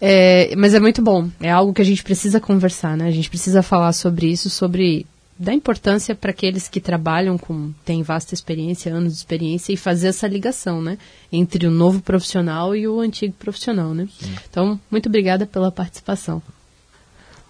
É, 0.02 0.56
mas 0.56 0.74
é 0.74 0.80
muito 0.80 1.02
bom. 1.02 1.30
É 1.40 1.52
algo 1.52 1.74
que 1.74 1.82
a 1.82 1.86
gente 1.86 2.04
precisa 2.04 2.40
conversar, 2.40 2.98
né? 2.98 3.08
A 3.08 3.12
gente 3.12 3.30
precisa 3.30 3.62
falar 3.62 3.94
sobre 3.94 4.28
isso, 4.28 4.50
sobre 4.50 5.06
da 5.38 5.54
importância 5.54 6.14
para 6.14 6.32
aqueles 6.32 6.68
que 6.68 6.82
trabalham 6.82 7.38
com 7.38 7.72
têm 7.86 8.04
vasta 8.04 8.34
experiência, 8.34 8.94
anos 8.94 9.14
de 9.14 9.20
experiência 9.20 9.72
e 9.72 9.78
fazer 9.78 10.10
essa 10.10 10.28
ligação, 10.28 10.82
né, 10.82 10.98
entre 11.32 11.66
o 11.66 11.72
novo 11.72 12.02
profissional 12.02 12.76
e 12.76 12.86
o 12.86 13.00
antigo 13.00 13.34
profissional, 13.40 13.94
né? 13.94 14.10
Sim. 14.20 14.36
Então, 14.50 14.80
muito 14.92 15.08
obrigada 15.08 15.46
pela 15.46 15.72
participação. 15.72 16.44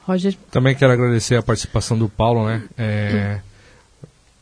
Roger. 0.04 0.36
Também 0.52 0.76
quero 0.76 0.94
agradecer 0.94 1.36
a 1.36 1.42
participação 1.42 1.98
do 1.98 2.08
Paulo, 2.08 2.46
né? 2.46 2.64
É, 2.78 3.40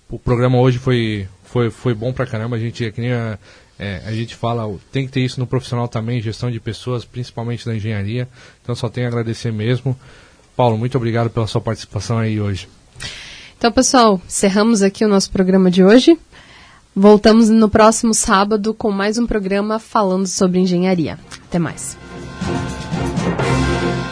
o 0.09 0.19
programa 0.19 0.59
hoje 0.59 0.77
foi 0.77 1.27
foi 1.43 1.69
foi 1.69 1.93
bom 1.93 2.11
pra 2.13 2.25
caramba. 2.25 2.55
A 2.55 2.59
gente 2.59 2.91
que 2.91 3.01
nem 3.01 3.13
a, 3.13 3.37
é, 3.79 4.01
a 4.05 4.11
gente 4.11 4.35
fala, 4.35 4.67
tem 4.91 5.05
que 5.05 5.11
ter 5.11 5.21
isso 5.21 5.39
no 5.39 5.47
profissional 5.47 5.87
também, 5.87 6.21
gestão 6.21 6.49
de 6.49 6.59
pessoas, 6.59 7.05
principalmente 7.05 7.65
da 7.65 7.75
engenharia. 7.75 8.27
Então 8.61 8.75
só 8.75 8.89
tenho 8.89 9.07
a 9.07 9.09
agradecer 9.09 9.51
mesmo. 9.51 9.97
Paulo, 10.55 10.77
muito 10.77 10.97
obrigado 10.97 11.29
pela 11.29 11.45
sua 11.45 11.61
participação 11.61 12.17
aí 12.17 12.41
hoje. 12.41 12.67
Então, 13.57 13.71
pessoal, 13.71 14.21
encerramos 14.25 14.81
aqui 14.81 15.05
o 15.05 15.07
nosso 15.07 15.31
programa 15.31 15.69
de 15.69 15.83
hoje. 15.83 16.17
Voltamos 16.95 17.49
no 17.49 17.69
próximo 17.69 18.13
sábado 18.13 18.73
com 18.73 18.91
mais 18.91 19.19
um 19.19 19.27
programa 19.27 19.77
falando 19.77 20.27
sobre 20.27 20.59
engenharia. 20.59 21.19
Até 21.47 21.59
mais. 21.59 21.95